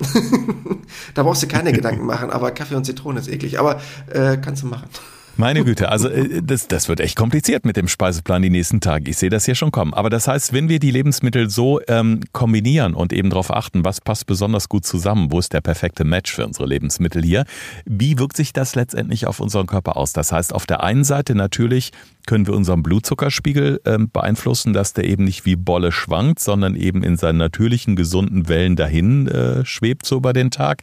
da 1.14 1.22
brauchst 1.22 1.42
du 1.42 1.46
keine 1.46 1.72
Gedanken 1.72 2.06
machen, 2.06 2.30
aber 2.30 2.50
Kaffee 2.50 2.74
und 2.74 2.84
Zitrone 2.84 3.20
ist 3.20 3.28
eklig. 3.28 3.60
Aber 3.60 3.80
äh, 4.08 4.36
kannst 4.38 4.62
du 4.62 4.66
machen. 4.66 4.88
Meine 5.38 5.64
Güte, 5.64 5.90
also 5.90 6.08
äh, 6.08 6.40
das, 6.42 6.66
das 6.66 6.88
wird 6.88 7.00
echt 7.00 7.14
kompliziert 7.14 7.66
mit 7.66 7.76
dem 7.76 7.88
Speiseplan 7.88 8.40
die 8.40 8.48
nächsten 8.48 8.80
Tage. 8.80 9.10
Ich 9.10 9.18
sehe 9.18 9.28
das 9.28 9.44
hier 9.44 9.54
schon 9.54 9.70
kommen. 9.70 9.92
Aber 9.92 10.08
das 10.08 10.28
heißt, 10.28 10.54
wenn 10.54 10.70
wir 10.70 10.78
die 10.78 10.90
Lebensmittel 10.90 11.50
so 11.50 11.80
ähm, 11.88 12.20
kombinieren 12.32 12.94
und 12.94 13.12
eben 13.12 13.28
darauf 13.28 13.52
achten, 13.52 13.84
was 13.84 14.00
passt 14.00 14.26
besonders 14.26 14.70
gut 14.70 14.86
zusammen, 14.86 15.30
wo 15.30 15.38
ist 15.38 15.52
der 15.52 15.60
perfekte 15.60 16.04
Match 16.04 16.32
für 16.32 16.46
unsere 16.46 16.66
Lebensmittel 16.66 17.22
hier, 17.22 17.44
wie 17.84 18.18
wirkt 18.18 18.36
sich 18.36 18.54
das 18.54 18.74
letztendlich 18.74 19.26
auf 19.26 19.40
unseren 19.40 19.66
Körper 19.66 19.98
aus? 19.98 20.14
Das 20.14 20.32
heißt, 20.32 20.54
auf 20.54 20.64
der 20.64 20.82
einen 20.82 21.04
Seite 21.04 21.34
natürlich 21.34 21.92
können 22.26 22.46
wir 22.46 22.54
unseren 22.54 22.82
Blutzuckerspiegel 22.82 23.80
äh, 23.84 23.98
beeinflussen, 23.98 24.72
dass 24.72 24.94
der 24.94 25.04
eben 25.04 25.24
nicht 25.24 25.44
wie 25.44 25.56
Bolle 25.56 25.92
schwankt, 25.92 26.40
sondern 26.40 26.74
eben 26.74 27.02
in 27.02 27.16
seinen 27.16 27.38
natürlichen 27.38 27.94
gesunden 27.94 28.48
Wellen 28.48 28.74
dahin 28.74 29.28
äh, 29.28 29.64
schwebt 29.64 30.06
so 30.06 30.16
über 30.16 30.32
den 30.32 30.50
Tag. 30.50 30.82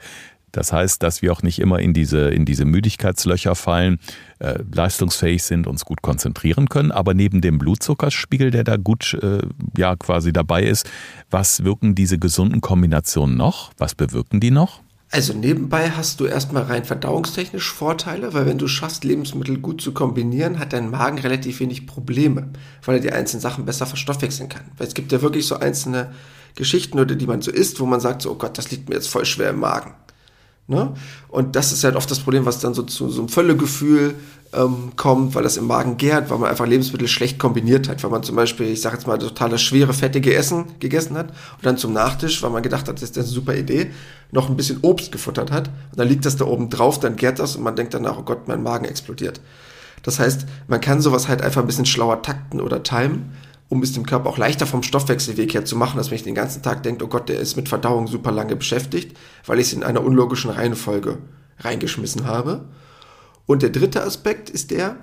Das 0.54 0.72
heißt, 0.72 1.04
dass 1.04 1.22
wir 1.22 1.34
auch 1.34 1.42
nicht 1.42 1.60
immer 1.60 1.80
in 1.80 1.94
diese, 1.94 2.30
in 2.30 2.46
diese 2.46 2.64
Müdigkeitslöcher 2.64 3.56
fallen, 3.56 4.00
äh, 4.40 4.60
leistungsfähig 4.72 5.44
sind, 5.44 5.68
uns 5.68 5.84
gut 5.84 6.02
konzentrieren 6.02 6.70
können. 6.70 6.92
Aber 6.92 7.14
neben 7.14 7.42
dem 7.42 7.58
Blutzuckerspiegel, 7.58 8.52
der 8.52 8.64
da 8.64 8.78
gut 8.78 9.18
äh, 9.22 9.40
ja 9.76 9.96
quasi 9.96 10.32
dabei 10.32 10.64
ist, 10.64 10.90
was 11.32 11.64
wirken 11.64 11.96
diese 11.96 12.20
gesunden 12.20 12.62
Kombinationen 12.62 13.36
noch? 13.36 13.72
Was 13.78 13.96
bewirken 13.96 14.40
die 14.40 14.52
noch? 14.52 14.82
Also 15.10 15.34
nebenbei 15.34 15.90
hast 15.90 16.20
du 16.20 16.26
erstmal 16.26 16.64
rein 16.64 16.86
verdauungstechnisch 16.86 17.72
Vorteile, 17.72 18.34
weil 18.34 18.46
wenn 18.46 18.58
du 18.58 18.68
schaffst, 18.68 19.04
Lebensmittel 19.04 19.60
gut 19.60 19.82
zu 19.82 19.92
kombinieren, 19.92 20.60
hat 20.60 20.74
dein 20.74 20.90
Magen 20.90 21.18
relativ 21.20 21.60
wenig 21.60 21.88
Probleme, 21.88 22.50
weil 22.84 22.96
er 22.96 23.02
die 23.02 23.12
einzelnen 23.12 23.42
Sachen 23.42 23.66
besser 23.66 23.86
verstoffwechseln 23.88 24.50
kann. 24.50 24.64
Weil 24.78 24.88
es 24.88 24.94
gibt 24.94 25.12
ja 25.12 25.22
wirklich 25.22 25.48
so 25.48 25.58
einzelne 25.58 26.14
Geschichten, 26.56 27.00
oder 27.00 27.16
die 27.16 27.28
man 27.28 27.42
so 27.42 27.52
isst, 27.52 27.80
wo 27.80 27.86
man 27.88 28.00
sagt 28.00 28.22
so, 28.22 28.32
oh 28.32 28.36
Gott, 28.36 28.58
das 28.58 28.70
liegt 28.70 28.90
mir 28.90 28.96
jetzt 28.96 29.10
voll 29.10 29.26
schwer 29.26 29.52
im 29.52 29.60
Magen. 29.60 29.94
Ne? 30.68 30.94
Und 31.28 31.56
das 31.56 31.74
ist 31.74 31.84
halt 31.84 31.96
oft 31.96 32.10
das 32.10 32.20
Problem, 32.20 32.46
was 32.46 32.60
dann 32.60 32.74
so 32.74 32.84
zu 32.84 33.10
so 33.10 33.22
einem 33.22 33.30
Völlegefühl 33.30 34.16
ähm, 34.54 34.94
kommt, 34.96 35.36
weil 35.36 35.44
das 35.44 35.58
im 35.58 35.68
Magen 35.68 35.98
gärt, 35.98 36.30
weil 36.30 36.38
man 36.38 36.50
einfach 36.50 36.66
Lebensmittel 36.66 37.08
schlecht 37.08 37.38
kombiniert 37.38 37.90
hat. 37.90 38.02
Weil 38.04 38.12
man 38.12 38.24
zum 38.24 38.36
Beispiel, 38.36 38.68
ich 38.68 38.82
sage 38.82 38.96
jetzt 38.96 39.06
mal, 39.06 39.18
total 39.18 39.50
das 39.50 39.62
schwere, 39.62 39.94
fettige 39.94 40.34
Essen 40.34 40.66
gegessen 40.80 41.18
hat 41.18 41.30
und 41.30 41.66
dann 41.66 41.78
zum 41.78 41.92
Nachtisch, 41.92 42.42
weil 42.44 42.50
man 42.50 42.64
gedacht 42.64 42.88
hat, 42.88 42.96
das 42.96 43.04
ist 43.10 43.18
eine 43.18 43.28
super 43.28 43.56
Idee, 43.56 43.92
noch 44.32 44.50
ein 44.50 44.56
bisschen 44.56 44.80
Obst 44.82 45.12
gefuttert 45.12 45.52
hat. 45.52 45.68
Und 45.68 46.00
dann 46.00 46.08
liegt 46.08 46.26
das 46.26 46.38
da 46.38 46.46
oben 46.46 46.70
drauf, 46.70 47.00
dann 47.00 47.18
gärt 47.18 47.40
das 47.40 47.56
und 47.56 47.64
man 47.64 47.76
denkt 47.76 47.94
danach, 47.94 48.18
oh 48.20 48.24
Gott, 48.24 48.48
mein 48.48 48.64
Magen 48.64 48.86
explodiert. 48.86 49.42
Das 50.04 50.20
heißt, 50.20 50.46
man 50.68 50.82
kann 50.82 51.02
sowas 51.02 51.28
halt 51.28 51.42
einfach 51.42 51.62
ein 51.62 51.68
bisschen 51.68 51.86
schlauer 51.86 52.22
takten 52.22 52.62
oder 52.62 52.84
timen 52.84 53.32
um 53.74 53.82
es 53.82 53.92
dem 53.92 54.06
Körper 54.06 54.30
auch 54.30 54.38
leichter 54.38 54.68
vom 54.68 54.84
Stoffwechselweg 54.84 55.52
her 55.56 55.66
zu 55.66 55.76
machen, 55.76 55.98
dass 55.98 56.08
man 56.08 56.14
nicht 56.14 56.28
den 56.28 56.36
ganzen 56.36 56.62
Tag 56.62 56.84
denkt, 56.84 57.02
oh 57.02 57.08
Gott, 57.08 57.28
der 57.28 57.40
ist 57.40 57.56
mit 57.56 57.70
Verdauung 57.70 58.06
super 58.06 58.32
lange 58.32 58.56
beschäftigt, 58.56 59.18
weil 59.48 59.60
ich 59.60 59.68
es 59.68 59.74
in 59.74 59.82
einer 59.82 60.04
unlogischen 60.04 60.52
Reihenfolge 60.52 61.18
reingeschmissen 61.58 62.28
habe. 62.28 62.66
Und 63.48 63.64
der 63.64 63.72
dritte 63.72 64.04
Aspekt 64.04 64.52
ist 64.52 64.70
der, 64.70 64.98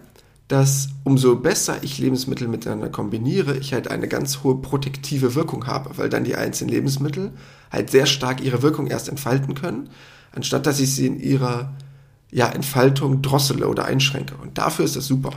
dass 0.46 0.90
umso 1.02 1.34
besser 1.34 1.78
ich 1.82 1.98
Lebensmittel 1.98 2.46
miteinander 2.46 2.88
kombiniere, 2.88 3.56
ich 3.56 3.72
halt 3.72 3.88
eine 3.88 4.06
ganz 4.06 4.44
hohe 4.44 4.62
protektive 4.62 5.34
Wirkung 5.34 5.66
habe, 5.66 5.98
weil 5.98 6.08
dann 6.08 6.22
die 6.22 6.36
einzelnen 6.36 6.70
Lebensmittel 6.70 7.32
halt 7.72 7.90
sehr 7.90 8.06
stark 8.06 8.40
ihre 8.40 8.62
Wirkung 8.62 8.86
erst 8.86 9.08
entfalten 9.08 9.56
können, 9.56 9.90
anstatt 10.30 10.64
dass 10.64 10.78
ich 10.78 10.94
sie 10.94 11.08
in 11.08 11.18
ihrer 11.18 11.74
ja, 12.30 12.48
Entfaltung 12.48 13.20
drossele 13.20 13.66
oder 13.66 13.86
einschränke. 13.86 14.36
Und 14.40 14.58
dafür 14.58 14.84
ist 14.84 14.94
das 14.94 15.06
super. 15.06 15.30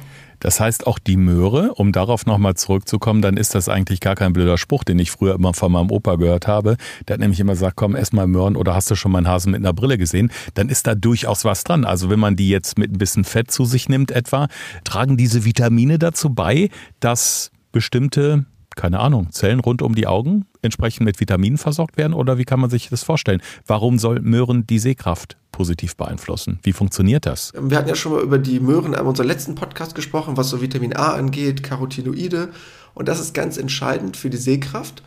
Das 0.44 0.60
heißt, 0.60 0.88
auch 0.88 1.00
die 1.00 1.16
Möhre, 1.16 1.74
um 1.74 1.94
darauf 1.94 2.26
nochmal 2.26 2.56
zurückzukommen, 2.56 3.22
dann 3.22 3.38
ist 3.38 3.56
das 3.56 3.70
eigentlich 3.70 4.02
gar 4.02 4.16
kein 4.16 4.34
blöder 4.34 4.58
Spruch, 4.58 4.84
den 4.84 5.00
ich 5.00 5.10
früher 5.10 5.36
immer 5.36 5.54
von 5.54 5.72
meinem 5.72 5.90
Opa 5.90 6.18
gehört 6.18 6.48
habe. 6.48 6.76
Der 7.08 7.14
hat 7.14 7.22
nämlich 7.22 7.40
immer 7.40 7.54
gesagt, 7.54 7.78
komm, 7.78 7.96
ess 7.96 8.12
mal 8.12 8.28
Möhren 8.28 8.58
oder 8.58 8.76
hast 8.76 8.92
du 8.92 8.96
schon 8.96 9.14
meinen 9.14 9.30
Hasen 9.30 9.54
mit 9.54 9.62
einer 9.62 9.72
Brille 9.72 9.98
gesehen? 9.98 10.34
Dann 10.54 10.68
ist 10.68 10.86
da 10.86 10.96
durchaus 10.96 11.46
was 11.46 11.64
dran. 11.64 11.86
Also 11.86 12.10
wenn 12.10 12.20
man 12.20 12.36
die 12.36 12.50
jetzt 12.50 12.78
mit 12.78 12.92
ein 12.92 12.98
bisschen 12.98 13.24
Fett 13.24 13.52
zu 13.52 13.64
sich 13.64 13.88
nimmt 13.88 14.12
etwa, 14.12 14.50
tragen 14.84 15.16
diese 15.16 15.46
Vitamine 15.46 15.98
dazu 15.98 16.30
bei, 16.30 16.68
dass 17.00 17.50
bestimmte 17.72 18.46
keine 18.76 19.00
Ahnung, 19.00 19.32
Zellen 19.32 19.60
rund 19.60 19.82
um 19.82 19.96
die 19.96 20.08
Augen 20.08 20.46
entsprechend 20.62 21.06
mit 21.06 21.20
Vitaminen 21.20 21.58
versorgt 21.58 21.98
werden? 21.98 22.14
Oder 22.14 22.38
wie 22.38 22.46
kann 22.46 22.60
man 22.60 22.70
sich 22.70 22.90
das 22.90 23.04
vorstellen? 23.04 23.42
Warum 23.66 24.00
soll 24.00 24.20
Möhren 24.22 24.66
die 24.68 24.80
Sehkraft 24.80 25.38
positiv 25.54 25.96
beeinflussen. 25.96 26.60
Wie 26.64 26.74
funktioniert 26.74 27.26
das? 27.26 27.54
Wir 27.58 27.78
hatten 27.78 27.88
ja 27.88 27.96
schon 27.96 28.12
mal 28.12 28.22
über 28.22 28.38
die 28.38 28.60
Möhren 28.60 28.94
in 28.94 29.00
unserem 29.00 29.30
letzten 29.30 29.56
Podcast 29.56 29.96
gesprochen, 29.96 30.36
was 30.36 30.50
so 30.50 30.62
Vitamin 30.62 30.94
A 30.94 31.14
angeht, 31.14 31.64
Carotinoide. 31.64 32.50
Und 32.94 33.08
das 33.08 33.22
ist 33.22 33.34
ganz 33.34 33.58
entscheidend 33.58 34.18
für 34.18 34.30
die 34.30 34.38
Sehkraft. 34.38 35.02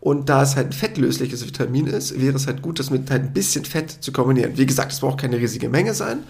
Und 0.00 0.28
da 0.28 0.42
es 0.42 0.56
halt 0.56 0.68
ein 0.68 0.72
fettlösliches 0.72 1.46
Vitamin 1.46 1.86
ist, 1.86 2.18
wäre 2.18 2.34
es 2.34 2.46
halt 2.46 2.62
gut, 2.62 2.78
das 2.78 2.90
mit 2.90 3.10
halt 3.10 3.22
ein 3.22 3.32
bisschen 3.32 3.64
Fett 3.64 3.90
zu 3.90 4.10
kombinieren. 4.12 4.56
Wie 4.56 4.66
gesagt, 4.66 4.92
es 4.92 5.00
braucht 5.00 5.20
keine 5.20 5.36
riesige 5.36 5.68
Menge 5.68 5.94
sein. 5.94 6.24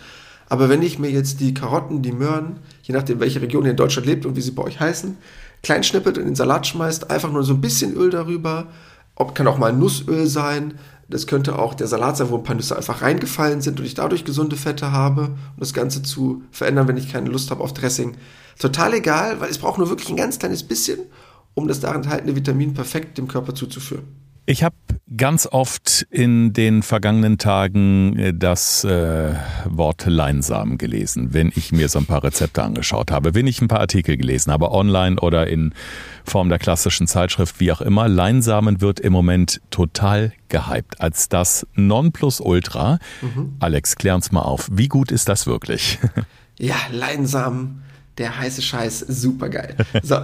Aber 0.49 0.69
wenn 0.69 0.83
ich 0.83 0.99
mir 0.99 1.11
jetzt 1.11 1.39
die 1.39 1.55
Karotten, 1.55 2.03
die 2.03 2.11
Möhren, 2.11 2.57
je 2.83 2.93
nachdem 2.93 3.21
welche 3.21 3.41
Region 3.41 3.65
ihr 3.65 3.71
in 3.71 3.77
Deutschland 3.77 4.07
lebt 4.07 4.27
und 4.27 4.35
wie 4.35 4.41
sie 4.41 4.51
bei 4.51 4.65
euch 4.65 4.81
heißen, 4.81 5.17
klein 5.63 5.83
schnippelt 5.83 6.17
und 6.17 6.23
in 6.23 6.31
den 6.31 6.37
Salat 6.37 6.67
schmeißt, 6.67 7.11
einfach 7.11 7.31
nur 7.31 7.43
so 7.43 7.55
ein 7.55 7.61
bisschen 7.61 7.95
Öl 7.95 8.11
darüber. 8.11 8.69
Ob, 9.15 9.35
kann 9.35 9.47
auch 9.47 9.59
mal 9.59 9.73
Nussöl 9.73 10.27
sein. 10.27 10.75
Das 11.09 11.27
könnte 11.27 11.59
auch 11.59 11.75
der 11.75 11.89
Salat 11.89 12.17
sein, 12.17 12.31
wo 12.31 12.37
ein 12.37 12.45
paar 12.45 12.55
Nüsse 12.55 12.77
einfach 12.77 13.03
reingefallen 13.03 13.61
sind 13.61 13.81
und 13.81 13.87
ich 13.87 13.95
dadurch 13.95 14.25
gesunde 14.25 14.57
Fette 14.57 14.93
habe, 14.93 15.23
um 15.23 15.59
das 15.59 15.75
Ganze 15.75 16.03
zu 16.03 16.43
verändern, 16.53 16.87
wenn 16.87 16.97
ich 16.97 17.13
keine 17.13 17.29
Lust 17.29 17.51
habe 17.51 17.63
auf 17.63 17.75
Dressing. 17.75 18.17
Total 18.59 18.95
egal, 18.95 19.41
weil 19.41 19.51
es 19.51 19.59
braucht 19.59 19.79
nur 19.79 19.89
wirklich 19.89 20.11
ein 20.11 20.17
ganz 20.17 20.39
kleines 20.39 20.63
bisschen, 20.63 21.01
um 21.55 21.67
das 21.67 21.81
darin 21.81 22.03
enthaltene 22.03 22.37
Vitamin 22.37 22.75
perfekt 22.75 23.19
dem 23.19 23.27
Körper 23.27 23.55
zuzuführen. 23.55 24.05
Ich 24.51 24.65
habe 24.65 24.75
ganz 25.17 25.47
oft 25.47 26.09
in 26.11 26.53
den 26.53 26.83
vergangenen 26.83 27.39
Tagen 27.39 28.19
äh, 28.19 28.35
das 28.35 28.83
äh, 28.83 29.35
Wort 29.65 30.07
Leinsamen 30.07 30.77
gelesen, 30.77 31.33
wenn 31.33 31.53
ich 31.55 31.71
mir 31.71 31.89
so 31.89 32.01
ein 32.01 32.07
paar 32.07 32.25
Rezepte 32.25 32.61
angeschaut 32.65 33.13
habe, 33.13 33.37
wenn 33.37 33.47
ich 33.47 33.63
ein 33.63 33.69
paar 33.69 33.79
Artikel 33.79 34.17
gelesen 34.17 34.53
habe, 34.53 34.73
online 34.73 35.21
oder 35.21 35.47
in 35.47 35.73
Form 36.25 36.49
der 36.49 36.59
klassischen 36.59 37.07
Zeitschrift, 37.07 37.61
wie 37.61 37.71
auch 37.71 37.81
immer. 37.81 38.09
Leinsamen 38.09 38.81
wird 38.81 38.99
im 38.99 39.13
Moment 39.13 39.61
total 39.71 40.33
gehypt 40.49 41.01
als 41.01 41.29
das 41.29 41.65
Nonplusultra. 41.75 42.99
Mhm. 43.23 43.55
Alex, 43.61 43.95
klär 43.95 44.17
uns 44.17 44.33
mal 44.33 44.43
auf. 44.43 44.69
Wie 44.73 44.89
gut 44.89 45.13
ist 45.13 45.29
das 45.29 45.47
wirklich? 45.47 46.01
Ja, 46.63 46.77
Leinsamen 46.93 47.81
der 48.21 48.39
heiße 48.39 48.61
Scheiß, 48.61 49.01
super 49.09 49.49
geil. 49.49 49.75
So. 50.03 50.17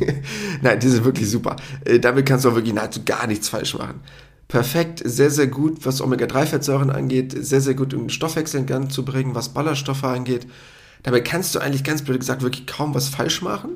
Nein, 0.62 0.78
die 0.78 0.88
sind 0.88 1.04
wirklich 1.04 1.28
super. 1.28 1.56
Äh, 1.84 1.98
damit 1.98 2.26
kannst 2.26 2.44
du 2.44 2.50
auch 2.50 2.54
wirklich 2.54 2.74
nahezu 2.74 3.00
gar 3.04 3.26
nichts 3.26 3.48
falsch 3.48 3.74
machen. 3.76 4.00
Perfekt, 4.46 5.00
sehr, 5.04 5.30
sehr 5.30 5.46
gut, 5.46 5.86
was 5.86 6.02
Omega-3-Fettsäuren 6.02 6.90
angeht, 6.90 7.34
sehr, 7.38 7.60
sehr 7.60 7.74
gut 7.74 7.94
um 7.94 8.02
den 8.02 8.10
Stoffwechsel 8.10 8.60
in 8.60 8.66
Gang 8.66 8.92
zu 8.92 9.04
bringen, 9.04 9.34
was 9.34 9.50
Ballaststoffe 9.50 10.04
angeht. 10.04 10.46
Dabei 11.02 11.20
kannst 11.20 11.54
du 11.54 11.60
eigentlich 11.60 11.82
ganz 11.82 12.02
blöd 12.02 12.20
gesagt 12.20 12.42
wirklich 12.42 12.66
kaum 12.66 12.94
was 12.94 13.08
falsch 13.08 13.40
machen. 13.40 13.70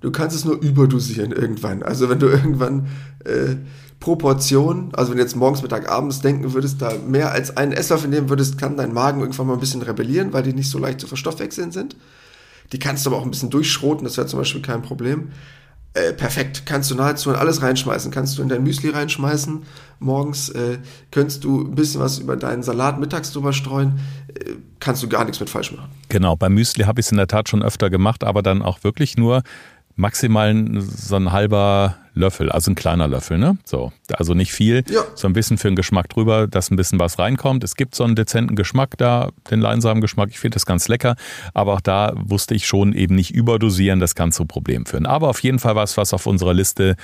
Du 0.00 0.10
kannst 0.10 0.36
es 0.36 0.44
nur 0.44 0.60
überdosieren 0.60 1.32
irgendwann. 1.32 1.82
Also 1.82 2.10
wenn 2.10 2.18
du 2.18 2.26
irgendwann 2.26 2.88
äh, 3.24 3.56
Proportion, 3.98 4.90
also 4.92 5.10
wenn 5.10 5.16
du 5.16 5.22
jetzt 5.22 5.36
morgens, 5.36 5.62
Mittag, 5.62 5.90
abends 5.90 6.20
denken 6.20 6.52
würdest, 6.52 6.82
da 6.82 6.92
mehr 7.08 7.32
als 7.32 7.56
einen 7.56 7.72
Esslöffel 7.72 8.10
nehmen 8.10 8.28
würdest, 8.28 8.58
kann 8.58 8.76
dein 8.76 8.92
Magen 8.92 9.20
irgendwann 9.20 9.46
mal 9.46 9.54
ein 9.54 9.60
bisschen 9.60 9.80
rebellieren, 9.80 10.34
weil 10.34 10.42
die 10.42 10.52
nicht 10.52 10.70
so 10.70 10.78
leicht 10.78 11.00
zu 11.00 11.06
verstoffwechseln 11.06 11.72
sind. 11.72 11.96
Die 12.72 12.78
kannst 12.78 13.06
du 13.06 13.10
aber 13.10 13.18
auch 13.18 13.24
ein 13.24 13.30
bisschen 13.30 13.50
durchschroten, 13.50 14.04
das 14.04 14.16
wäre 14.16 14.26
zum 14.26 14.38
Beispiel 14.38 14.62
kein 14.62 14.82
Problem. 14.82 15.30
Äh, 15.96 16.12
perfekt, 16.12 16.64
kannst 16.66 16.90
du 16.90 16.94
nahezu 16.94 17.30
in 17.30 17.36
alles 17.36 17.62
reinschmeißen. 17.62 18.10
Kannst 18.10 18.36
du 18.36 18.42
in 18.42 18.50
dein 18.50 18.62
Müsli 18.62 18.90
reinschmeißen. 18.90 19.62
Morgens 19.98 20.50
äh, 20.50 20.78
könntest 21.10 21.42
du 21.42 21.62
ein 21.62 21.74
bisschen 21.74 22.02
was 22.02 22.18
über 22.18 22.36
deinen 22.36 22.62
Salat 22.62 23.00
mittags 23.00 23.32
drüber 23.32 23.54
streuen. 23.54 23.98
Äh, 24.28 24.56
kannst 24.78 25.02
du 25.02 25.08
gar 25.08 25.24
nichts 25.24 25.40
mit 25.40 25.48
falsch 25.48 25.72
machen. 25.72 25.88
Genau, 26.10 26.36
beim 26.36 26.52
Müsli 26.52 26.84
habe 26.84 27.00
ich 27.00 27.06
es 27.06 27.12
in 27.12 27.16
der 27.16 27.28
Tat 27.28 27.48
schon 27.48 27.62
öfter 27.62 27.88
gemacht, 27.88 28.24
aber 28.24 28.42
dann 28.42 28.60
auch 28.60 28.84
wirklich 28.84 29.16
nur 29.16 29.42
maximal 29.94 30.54
so 30.80 31.16
ein 31.16 31.32
halber 31.32 31.96
Löffel, 32.16 32.50
also 32.50 32.70
ein 32.70 32.74
kleiner 32.74 33.06
Löffel, 33.06 33.38
ne? 33.38 33.58
So, 33.64 33.92
also 34.14 34.34
nicht 34.34 34.52
viel, 34.52 34.82
ja. 34.88 35.02
so 35.14 35.28
ein 35.28 35.34
bisschen 35.34 35.58
für 35.58 35.68
den 35.68 35.76
Geschmack 35.76 36.08
drüber, 36.08 36.46
dass 36.46 36.70
ein 36.70 36.76
bisschen 36.76 36.98
was 36.98 37.18
reinkommt. 37.18 37.62
Es 37.62 37.76
gibt 37.76 37.94
so 37.94 38.04
einen 38.04 38.16
dezenten 38.16 38.56
Geschmack 38.56 38.96
da, 38.96 39.30
den 39.50 39.60
Leinsamen-Geschmack. 39.60 40.30
Ich 40.30 40.38
finde 40.38 40.56
das 40.56 40.64
ganz 40.64 40.88
lecker, 40.88 41.16
aber 41.52 41.74
auch 41.74 41.80
da 41.80 42.14
wusste 42.16 42.54
ich 42.54 42.66
schon 42.66 42.94
eben 42.94 43.14
nicht 43.14 43.32
überdosieren, 43.32 44.00
das 44.00 44.14
kann 44.14 44.32
zu 44.32 44.46
Problemen 44.46 44.86
führen. 44.86 45.06
Aber 45.06 45.28
auf 45.28 45.40
jeden 45.40 45.58
Fall 45.58 45.76
was, 45.76 45.96
was 45.96 46.14
auf 46.14 46.26
unserer 46.26 46.54
Liste 46.54 46.96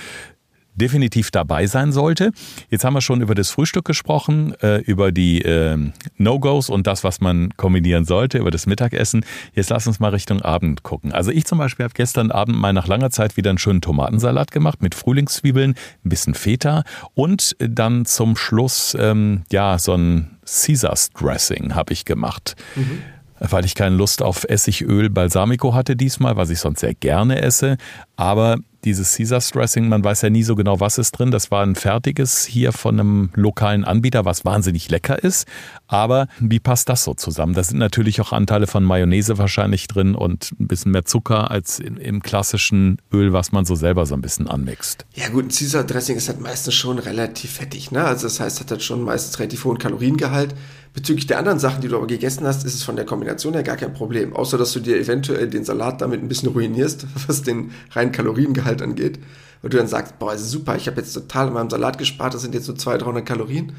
definitiv 0.74 1.30
dabei 1.30 1.66
sein 1.66 1.92
sollte. 1.92 2.32
Jetzt 2.70 2.84
haben 2.84 2.94
wir 2.94 3.00
schon 3.00 3.20
über 3.20 3.34
das 3.34 3.50
Frühstück 3.50 3.84
gesprochen, 3.84 4.54
äh, 4.62 4.78
über 4.78 5.12
die 5.12 5.42
äh, 5.42 5.76
No-Gos 6.16 6.70
und 6.70 6.86
das, 6.86 7.04
was 7.04 7.20
man 7.20 7.50
kombinieren 7.56 8.04
sollte, 8.04 8.38
über 8.38 8.50
das 8.50 8.66
Mittagessen. 8.66 9.24
Jetzt 9.54 9.70
lass 9.70 9.86
uns 9.86 10.00
mal 10.00 10.10
Richtung 10.10 10.40
Abend 10.42 10.82
gucken. 10.82 11.12
Also 11.12 11.30
ich 11.30 11.44
zum 11.44 11.58
Beispiel 11.58 11.84
habe 11.84 11.94
gestern 11.94 12.30
Abend 12.30 12.56
mal 12.56 12.72
nach 12.72 12.86
langer 12.86 13.10
Zeit 13.10 13.36
wieder 13.36 13.50
einen 13.50 13.58
schönen 13.58 13.80
Tomatensalat 13.80 14.50
gemacht 14.50 14.82
mit 14.82 14.94
Frühlingszwiebeln, 14.94 15.74
ein 16.04 16.08
bisschen 16.08 16.34
Feta 16.34 16.84
und 17.14 17.56
dann 17.58 18.04
zum 18.04 18.36
Schluss 18.36 18.96
ähm, 18.98 19.42
ja 19.50 19.78
so 19.78 19.94
ein 19.94 20.38
Caesars 20.44 21.10
Dressing 21.10 21.74
habe 21.74 21.92
ich 21.92 22.04
gemacht. 22.04 22.56
Mhm 22.76 23.02
weil 23.50 23.64
ich 23.64 23.74
keine 23.74 23.96
Lust 23.96 24.22
auf 24.22 24.44
Essigöl 24.44 25.10
Balsamico 25.10 25.74
hatte 25.74 25.96
diesmal, 25.96 26.36
was 26.36 26.50
ich 26.50 26.60
sonst 26.60 26.78
sehr 26.78 26.94
gerne 26.94 27.42
esse. 27.42 27.76
Aber 28.14 28.58
dieses 28.84 29.16
Caesar 29.16 29.40
Dressing, 29.40 29.88
man 29.88 30.02
weiß 30.02 30.22
ja 30.22 30.30
nie 30.30 30.42
so 30.42 30.54
genau, 30.54 30.80
was 30.80 30.98
ist 30.98 31.12
drin. 31.12 31.30
Das 31.30 31.50
war 31.50 31.62
ein 31.62 31.74
fertiges 31.74 32.44
hier 32.44 32.72
von 32.72 32.98
einem 32.98 33.30
lokalen 33.34 33.84
Anbieter, 33.84 34.24
was 34.24 34.44
wahnsinnig 34.44 34.90
lecker 34.90 35.22
ist. 35.22 35.46
Aber 35.86 36.28
wie 36.40 36.60
passt 36.60 36.88
das 36.88 37.04
so 37.04 37.14
zusammen? 37.14 37.54
Da 37.54 37.62
sind 37.62 37.78
natürlich 37.78 38.20
auch 38.20 38.32
Anteile 38.32 38.66
von 38.66 38.84
Mayonnaise 38.84 39.38
wahrscheinlich 39.38 39.86
drin 39.86 40.14
und 40.14 40.52
ein 40.58 40.66
bisschen 40.66 40.92
mehr 40.92 41.04
Zucker 41.04 41.50
als 41.50 41.78
im 41.78 42.22
klassischen 42.22 42.98
Öl, 43.12 43.32
was 43.32 43.52
man 43.52 43.64
so 43.64 43.74
selber 43.74 44.06
so 44.06 44.14
ein 44.14 44.22
bisschen 44.22 44.48
anmixt. 44.48 45.06
Ja 45.14 45.28
gut, 45.28 45.46
ein 45.46 45.48
Caesar 45.50 45.84
Dressing 45.84 46.16
ist 46.16 46.28
halt 46.28 46.40
meistens 46.40 46.74
schon 46.74 46.98
relativ 46.98 47.52
fettig. 47.52 47.90
Ne? 47.90 48.04
Also 48.04 48.26
das 48.26 48.40
heißt, 48.40 48.60
hat 48.60 48.70
halt 48.70 48.82
schon 48.82 49.02
meistens 49.02 49.38
relativ 49.38 49.64
hohen 49.64 49.78
Kaloriengehalt. 49.78 50.54
Bezüglich 50.94 51.26
der 51.26 51.38
anderen 51.38 51.58
Sachen, 51.58 51.80
die 51.80 51.88
du 51.88 51.96
aber 51.96 52.06
gegessen 52.06 52.46
hast, 52.46 52.64
ist 52.64 52.74
es 52.74 52.82
von 52.82 52.96
der 52.96 53.06
Kombination 53.06 53.54
her 53.54 53.62
gar 53.62 53.76
kein 53.76 53.94
Problem. 53.94 54.34
Außer, 54.34 54.58
dass 54.58 54.72
du 54.72 54.80
dir 54.80 54.98
eventuell 54.98 55.48
den 55.48 55.64
Salat 55.64 56.02
damit 56.02 56.22
ein 56.22 56.28
bisschen 56.28 56.50
ruinierst, 56.50 57.06
was 57.26 57.42
den 57.42 57.70
reinen 57.92 58.12
Kaloriengehalt 58.12 58.82
angeht. 58.82 59.18
Und 59.62 59.72
du 59.72 59.78
dann 59.78 59.86
sagst, 59.86 60.18
boah, 60.18 60.34
ist 60.34 60.50
super, 60.50 60.76
ich 60.76 60.88
habe 60.88 61.00
jetzt 61.00 61.14
total 61.14 61.48
in 61.48 61.54
meinem 61.54 61.70
Salat 61.70 61.96
gespart, 61.96 62.34
das 62.34 62.42
sind 62.42 62.54
jetzt 62.54 62.66
so 62.66 62.74
200, 62.74 63.06
300 63.06 63.26
Kalorien. 63.26 63.72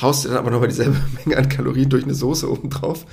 Haust 0.00 0.24
dir 0.24 0.30
dann 0.30 0.38
aber 0.38 0.50
nochmal 0.50 0.68
dieselbe 0.68 0.96
Menge 1.24 1.38
an 1.38 1.48
Kalorien 1.48 1.88
durch 1.88 2.04
eine 2.04 2.14
Soße 2.14 2.50
oben 2.50 2.68
drauf. 2.68 3.06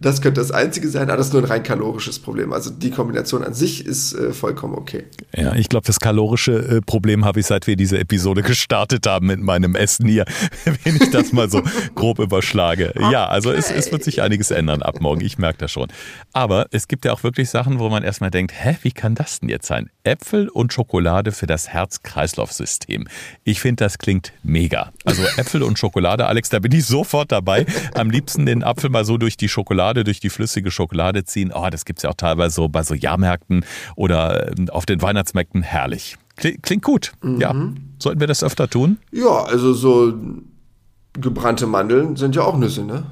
Das 0.00 0.20
könnte 0.20 0.40
das 0.40 0.50
einzige 0.50 0.88
sein, 0.88 1.08
aber 1.08 1.16
das 1.16 1.28
ist 1.28 1.32
nur 1.32 1.42
ein 1.42 1.48
rein 1.48 1.62
kalorisches 1.62 2.18
Problem. 2.18 2.52
Also 2.52 2.70
die 2.70 2.90
Kombination 2.90 3.44
an 3.44 3.54
sich 3.54 3.86
ist 3.86 4.14
äh, 4.14 4.32
vollkommen 4.32 4.74
okay. 4.74 5.04
Ja, 5.36 5.54
ich 5.54 5.68
glaube, 5.68 5.86
das 5.86 6.00
kalorische 6.00 6.52
äh, 6.52 6.80
Problem 6.80 7.24
habe 7.24 7.40
ich, 7.40 7.46
seit 7.46 7.66
wir 7.66 7.76
diese 7.76 7.98
Episode 7.98 8.42
gestartet 8.42 9.06
haben 9.06 9.26
mit 9.26 9.40
meinem 9.40 9.74
Essen 9.74 10.08
hier, 10.08 10.24
wenn 10.84 10.96
ich 10.96 11.10
das 11.10 11.32
mal 11.32 11.50
so 11.50 11.62
grob 11.94 12.18
überschlage. 12.18 12.92
Okay. 12.96 13.12
Ja, 13.12 13.26
also 13.28 13.52
es, 13.52 13.70
es, 13.70 13.92
wird 13.92 14.02
sich 14.02 14.22
einiges 14.22 14.50
ändern 14.50 14.82
ab 14.82 15.00
morgen, 15.00 15.20
ich 15.20 15.38
merke 15.38 15.58
das 15.58 15.70
schon. 15.70 15.88
Aber 16.32 16.66
es 16.70 16.88
gibt 16.88 17.04
ja 17.04 17.12
auch 17.12 17.22
wirklich 17.22 17.50
Sachen, 17.50 17.78
wo 17.78 17.88
man 17.88 18.02
erstmal 18.02 18.30
denkt, 18.30 18.52
hä, 18.56 18.76
wie 18.82 18.92
kann 18.92 19.14
das 19.14 19.40
denn 19.40 19.48
jetzt 19.48 19.66
sein? 19.66 19.90
Äpfel 20.04 20.48
und 20.48 20.72
Schokolade 20.72 21.30
für 21.32 21.46
das 21.46 21.68
Herz-Kreislauf-System. 21.68 23.06
Ich 23.44 23.60
finde, 23.60 23.84
das 23.84 23.98
klingt 23.98 24.32
mega. 24.42 24.92
Also 25.04 25.22
Äpfel 25.36 25.62
und 25.62 25.78
Schokolade, 25.78 26.26
Alex, 26.26 26.48
da 26.48 26.58
bin 26.58 26.72
ich 26.72 26.86
sofort 26.86 27.30
dabei. 27.30 27.66
Am 27.94 28.10
liebsten 28.10 28.46
den 28.46 28.64
Apfel 28.64 28.90
mal 28.90 29.04
so 29.04 29.16
durch 29.18 29.36
die 29.36 29.48
Schokolade 29.48 29.81
Schokolade 29.82 30.04
durch 30.04 30.20
die 30.20 30.30
flüssige 30.30 30.70
Schokolade 30.70 31.24
ziehen. 31.24 31.52
Oh, 31.52 31.68
das 31.68 31.84
gibt 31.84 31.98
es 31.98 32.02
ja 32.04 32.10
auch 32.10 32.14
teilweise 32.14 32.54
so 32.54 32.68
bei 32.68 32.84
so 32.84 32.94
Jahrmärkten 32.94 33.64
oder 33.96 34.52
ähm, 34.56 34.68
auf 34.70 34.86
den 34.86 35.02
Weihnachtsmärkten. 35.02 35.62
Herrlich. 35.62 36.16
Klingt 36.36 36.82
gut. 36.82 37.12
Mhm. 37.22 37.40
Ja. 37.40 37.54
Sollten 37.98 38.20
wir 38.20 38.28
das 38.28 38.44
öfter 38.44 38.68
tun? 38.68 38.98
Ja, 39.10 39.44
also 39.44 39.74
so 39.74 40.14
gebrannte 41.14 41.66
Mandeln 41.66 42.16
sind 42.16 42.36
ja 42.36 42.42
auch 42.42 42.56
Nüsse, 42.56 42.84
ne? 42.84 43.04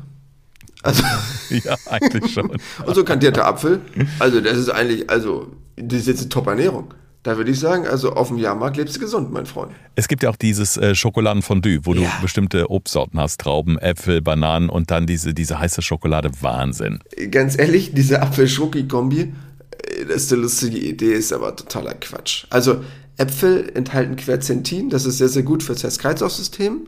Also 0.82 1.02
ja, 1.50 1.76
eigentlich 1.86 2.32
schon. 2.32 2.50
und 2.86 2.94
so 2.94 3.04
kandierter 3.04 3.46
Apfel. 3.46 3.80
Also, 4.20 4.40
das 4.40 4.56
ist 4.56 4.70
eigentlich, 4.70 5.10
also, 5.10 5.48
das 5.76 6.00
ist 6.00 6.06
jetzt 6.06 6.20
eine 6.20 6.28
Top-Ernährung. 6.28 6.94
Da 7.22 7.36
würde 7.36 7.50
ich 7.50 7.60
sagen, 7.60 7.86
also 7.86 8.14
auf 8.14 8.28
dem 8.28 8.38
Jahrmarkt 8.38 8.78
lebst 8.78 8.96
du 8.96 9.00
gesund, 9.00 9.30
mein 9.30 9.44
Freund. 9.44 9.72
Es 9.94 10.08
gibt 10.08 10.22
ja 10.22 10.30
auch 10.30 10.36
dieses 10.36 10.78
äh, 10.78 10.94
Schokoladenfondue, 10.94 11.80
wo 11.84 11.92
ja. 11.92 12.00
du 12.00 12.22
bestimmte 12.22 12.70
Obstsorten 12.70 13.20
hast, 13.20 13.42
Trauben, 13.42 13.78
Äpfel, 13.78 14.22
Bananen 14.22 14.70
und 14.70 14.90
dann 14.90 15.06
diese, 15.06 15.34
diese 15.34 15.58
heiße 15.58 15.82
Schokolade. 15.82 16.30
Wahnsinn. 16.40 17.00
Ganz 17.30 17.58
ehrlich, 17.58 17.92
diese 17.92 18.22
Apfel-Schoki-Kombi, 18.22 19.20
äh, 19.20 20.04
das 20.06 20.22
ist 20.22 20.32
eine 20.32 20.42
lustige 20.42 20.78
Idee, 20.78 21.12
ist 21.12 21.32
aber 21.32 21.54
totaler 21.54 21.94
Quatsch. 21.94 22.46
Also 22.48 22.82
Äpfel 23.18 23.70
enthalten 23.74 24.16
Quercetin, 24.16 24.88
das 24.88 25.04
ist 25.04 25.18
sehr, 25.18 25.28
sehr 25.28 25.42
gut 25.42 25.62
fürs 25.62 25.82
Herz-Kreislauf-System. 25.82 26.86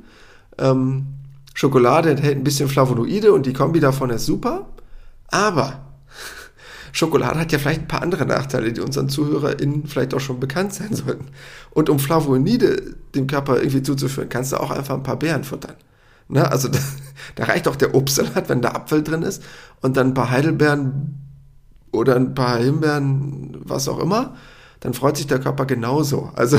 Ähm, 0.58 1.06
Schokolade 1.52 2.10
enthält 2.10 2.38
ein 2.38 2.44
bisschen 2.44 2.70
Flavonoide 2.70 3.34
und 3.34 3.44
die 3.44 3.52
Kombi 3.52 3.80
davon 3.80 4.08
ist 4.08 4.24
super. 4.24 4.70
Aber 5.28 5.91
Schokolade 6.92 7.40
hat 7.40 7.52
ja 7.52 7.58
vielleicht 7.58 7.82
ein 7.82 7.88
paar 7.88 8.02
andere 8.02 8.26
Nachteile, 8.26 8.72
die 8.72 8.80
unseren 8.80 9.08
ZuhörerInnen 9.08 9.86
vielleicht 9.86 10.14
auch 10.14 10.20
schon 10.20 10.40
bekannt 10.40 10.74
sein 10.74 10.94
sollten. 10.94 11.26
Und 11.70 11.88
um 11.88 11.98
Flavonoide 11.98 12.96
dem 13.14 13.26
Körper 13.26 13.56
irgendwie 13.56 13.82
zuzuführen, 13.82 14.28
kannst 14.28 14.52
du 14.52 14.58
auch 14.58 14.70
einfach 14.70 14.94
ein 14.94 15.02
paar 15.02 15.18
Beeren 15.18 15.42
futtern. 15.42 15.74
Ne? 16.28 16.50
Also 16.50 16.68
da, 16.68 16.78
da 17.34 17.44
reicht 17.44 17.66
auch 17.66 17.76
der 17.76 17.94
Obstsalat, 17.94 18.48
wenn 18.48 18.60
da 18.60 18.70
Apfel 18.72 19.02
drin 19.02 19.22
ist 19.22 19.42
und 19.80 19.96
dann 19.96 20.08
ein 20.08 20.14
paar 20.14 20.30
Heidelbeeren 20.30 21.18
oder 21.92 22.16
ein 22.16 22.34
paar 22.34 22.58
Himbeeren, 22.58 23.58
was 23.64 23.88
auch 23.88 23.98
immer, 23.98 24.34
dann 24.80 24.94
freut 24.94 25.16
sich 25.16 25.26
der 25.26 25.38
Körper 25.38 25.66
genauso. 25.66 26.30
Also 26.34 26.58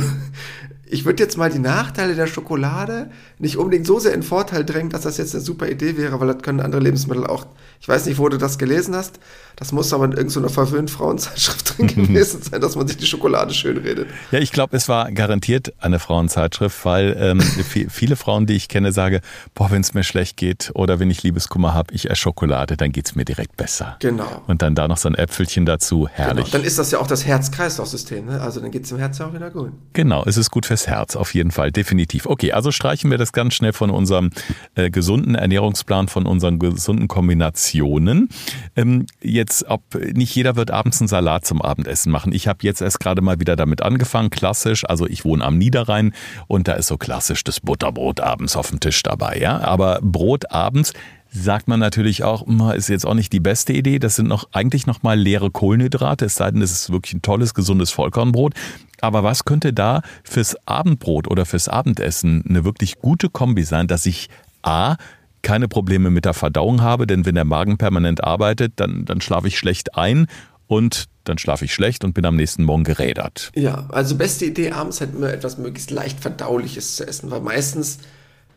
ich 0.93 1.05
würde 1.05 1.23
jetzt 1.23 1.37
mal 1.37 1.49
die 1.49 1.59
Nachteile 1.59 2.15
der 2.15 2.27
Schokolade 2.27 3.09
nicht 3.39 3.57
unbedingt 3.57 3.87
so 3.87 3.97
sehr 3.97 4.13
in 4.13 4.21
Vorteil 4.21 4.63
drängen, 4.63 4.91
dass 4.91 5.01
das 5.01 5.17
jetzt 5.17 5.33
eine 5.33 5.43
super 5.43 5.67
Idee 5.67 5.97
wäre, 5.97 6.19
weil 6.19 6.27
das 6.27 6.43
können 6.43 6.59
andere 6.59 6.81
Lebensmittel 6.81 7.25
auch. 7.25 7.47
Ich 7.81 7.87
weiß 7.87 8.05
nicht, 8.05 8.19
wo 8.19 8.29
du 8.29 8.37
das 8.37 8.59
gelesen 8.59 8.95
hast. 8.95 9.19
Das 9.55 9.71
muss 9.71 9.91
aber 9.91 10.05
in 10.05 10.13
irgendeiner 10.13 10.49
verwöhnt 10.49 10.89
Frauenzeitschrift 10.89 11.77
drin 11.77 11.87
gewesen 11.95 12.41
sein, 12.41 12.61
dass 12.61 12.75
man 12.75 12.87
sich 12.87 12.97
die 12.97 13.05
Schokolade 13.05 13.53
schön 13.53 13.77
redet. 13.77 14.07
Ja, 14.31 14.39
ich 14.39 14.51
glaube, 14.51 14.77
es 14.77 14.87
war 14.87 15.11
garantiert 15.11 15.73
eine 15.79 15.99
Frauenzeitschrift, 15.99 16.85
weil 16.85 17.17
ähm, 17.19 17.41
viele 17.89 18.15
Frauen, 18.15 18.45
die 18.45 18.53
ich 18.53 18.69
kenne, 18.69 18.91
sagen, 18.91 19.19
boah, 19.55 19.71
wenn 19.71 19.81
es 19.81 19.93
mir 19.93 20.03
schlecht 20.03 20.37
geht 20.37 20.71
oder 20.75 20.99
wenn 20.99 21.09
ich 21.09 21.23
Liebeskummer 21.23 21.73
habe, 21.73 21.93
ich 21.93 22.09
esse 22.09 22.21
Schokolade, 22.21 22.77
dann 22.77 22.91
geht 22.91 23.07
es 23.07 23.15
mir 23.15 23.25
direkt 23.25 23.57
besser. 23.57 23.97
Genau. 23.99 24.43
Und 24.47 24.61
dann 24.61 24.75
da 24.75 24.87
noch 24.87 24.97
so 24.97 25.09
ein 25.09 25.15
Äpfelchen 25.15 25.65
dazu, 25.65 26.07
herrlich. 26.07 26.45
Genau. 26.45 26.57
Dann 26.57 26.63
ist 26.63 26.79
das 26.79 26.91
ja 26.91 26.99
auch 26.99 27.07
das 27.07 27.25
Herz-Kreislauf-System, 27.25 28.27
ne? 28.27 28.41
also 28.41 28.59
dann 28.59 28.71
geht 28.71 28.83
es 28.83 28.89
dem 28.89 28.99
Herz 28.99 29.17
ja 29.17 29.27
auch 29.27 29.33
wieder 29.33 29.51
gut. 29.51 29.71
Genau, 29.93 30.23
es 30.25 30.37
ist 30.37 30.51
gut 30.51 30.65
fürs 30.65 30.82
Herz, 30.87 31.15
auf 31.15 31.33
jeden 31.33 31.51
Fall, 31.51 31.71
definitiv. 31.71 32.25
Okay, 32.25 32.51
also 32.51 32.71
streichen 32.71 33.11
wir 33.11 33.17
das 33.17 33.31
ganz 33.31 33.53
schnell 33.53 33.73
von 33.73 33.89
unserem 33.89 34.31
äh, 34.75 34.89
gesunden 34.89 35.35
Ernährungsplan, 35.35 36.07
von 36.07 36.25
unseren 36.25 36.59
gesunden 36.59 37.07
Kombinationen. 37.07 38.29
Ähm, 38.75 39.05
jetzt, 39.21 39.65
ob 39.67 39.95
nicht 39.95 40.35
jeder 40.35 40.55
wird 40.55 40.71
abends 40.71 41.01
einen 41.01 41.07
Salat 41.07 41.45
zum 41.45 41.61
Abendessen 41.61 42.11
machen. 42.11 42.33
Ich 42.33 42.47
habe 42.47 42.59
jetzt 42.61 42.81
erst 42.81 42.99
gerade 42.99 43.21
mal 43.21 43.39
wieder 43.39 43.55
damit 43.55 43.81
angefangen, 43.81 44.29
klassisch. 44.29 44.85
Also 44.85 45.07
ich 45.07 45.25
wohne 45.25 45.43
am 45.43 45.57
Niederrhein 45.57 46.13
und 46.47 46.67
da 46.67 46.73
ist 46.73 46.87
so 46.87 46.97
klassisch 46.97 47.43
das 47.43 47.59
Butterbrot 47.59 48.19
abends 48.19 48.55
auf 48.55 48.69
dem 48.69 48.79
Tisch 48.79 49.03
dabei. 49.03 49.37
Ja, 49.39 49.59
aber 49.59 49.99
Brot 50.01 50.51
abends 50.51 50.93
sagt 51.33 51.67
man 51.67 51.79
natürlich 51.79 52.23
auch, 52.23 52.45
ist 52.73 52.89
jetzt 52.89 53.05
auch 53.05 53.15
nicht 53.15 53.33
die 53.33 53.39
beste 53.39 53.73
Idee. 53.73 53.99
Das 53.99 54.15
sind 54.15 54.27
noch 54.27 54.47
eigentlich 54.51 54.85
noch 54.85 55.03
mal 55.03 55.19
leere 55.19 55.51
Kohlenhydrate, 55.51 56.25
es 56.25 56.35
sei 56.35 56.51
denn, 56.51 56.61
es 56.61 56.71
ist 56.71 56.91
wirklich 56.91 57.13
ein 57.13 57.21
tolles, 57.21 57.53
gesundes 57.53 57.91
Vollkornbrot. 57.91 58.53
Aber 59.01 59.23
was 59.23 59.43
könnte 59.43 59.73
da 59.73 60.01
fürs 60.23 60.55
Abendbrot 60.67 61.27
oder 61.27 61.45
fürs 61.45 61.67
Abendessen 61.67 62.43
eine 62.47 62.63
wirklich 62.63 62.99
gute 62.99 63.29
Kombi 63.29 63.63
sein, 63.63 63.87
dass 63.87 64.05
ich 64.05 64.29
A, 64.61 64.95
keine 65.41 65.67
Probleme 65.67 66.09
mit 66.09 66.25
der 66.25 66.33
Verdauung 66.33 66.81
habe, 66.81 67.05
denn 67.05 67.25
wenn 67.25 67.35
der 67.35 67.45
Magen 67.45 67.77
permanent 67.77 68.23
arbeitet, 68.23 68.73
dann, 68.77 69.03
dann 69.03 69.19
schlafe 69.19 69.47
ich 69.47 69.57
schlecht 69.57 69.95
ein 69.97 70.27
und 70.67 71.05
dann 71.25 71.37
schlafe 71.37 71.65
ich 71.65 71.73
schlecht 71.73 72.03
und 72.03 72.13
bin 72.13 72.25
am 72.25 72.35
nächsten 72.35 72.63
Morgen 72.63 72.83
gerädert. 72.83 73.51
Ja, 73.55 73.87
also 73.89 74.15
beste 74.15 74.45
Idee 74.45 74.71
abends 74.71 75.01
halt 75.01 75.13
immer 75.13 75.31
etwas 75.31 75.57
möglichst 75.57 75.91
leicht 75.91 76.19
verdauliches 76.19 76.95
zu 76.95 77.07
essen, 77.07 77.29
weil 77.31 77.41
meistens 77.41 77.99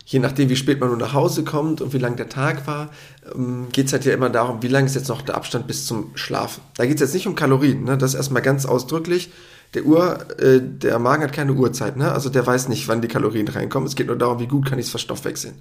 je 0.06 0.20
nachdem, 0.20 0.48
wie 0.48 0.56
spät 0.56 0.78
man 0.80 0.88
nur 0.88 0.98
nach 0.98 1.12
Hause 1.12 1.42
kommt 1.42 1.80
und 1.80 1.92
wie 1.92 1.98
lang 1.98 2.16
der 2.16 2.28
Tag 2.28 2.66
war, 2.66 2.90
ähm, 3.34 3.66
geht 3.72 3.86
es 3.86 3.92
halt 3.92 4.04
ja 4.04 4.14
immer 4.14 4.30
darum, 4.30 4.62
wie 4.62 4.68
lang 4.68 4.86
ist 4.86 4.94
jetzt 4.94 5.08
noch 5.08 5.20
der 5.20 5.34
Abstand 5.34 5.66
bis 5.66 5.84
zum 5.84 6.12
Schlafen. 6.14 6.62
Da 6.76 6.86
geht 6.86 6.94
es 6.94 7.00
jetzt 7.00 7.14
nicht 7.14 7.26
um 7.26 7.34
Kalorien, 7.34 7.84
ne? 7.84 7.98
das 7.98 8.12
ist 8.12 8.16
erstmal 8.16 8.42
ganz 8.42 8.64
ausdrücklich. 8.64 9.30
Der 9.74 9.84
Uhr, 9.84 10.18
äh, 10.40 10.60
der 10.62 11.00
Magen 11.00 11.24
hat 11.24 11.32
keine 11.32 11.52
Uhrzeit, 11.52 11.96
ne? 11.96 12.12
also 12.12 12.30
der 12.30 12.46
weiß 12.46 12.68
nicht, 12.68 12.86
wann 12.86 13.02
die 13.02 13.08
Kalorien 13.08 13.48
reinkommen. 13.48 13.88
Es 13.88 13.96
geht 13.96 14.06
nur 14.06 14.16
darum, 14.16 14.38
wie 14.38 14.46
gut 14.46 14.66
kann 14.66 14.78
ich 14.78 14.86
es 14.86 14.90
verstoffwechseln. 14.90 15.54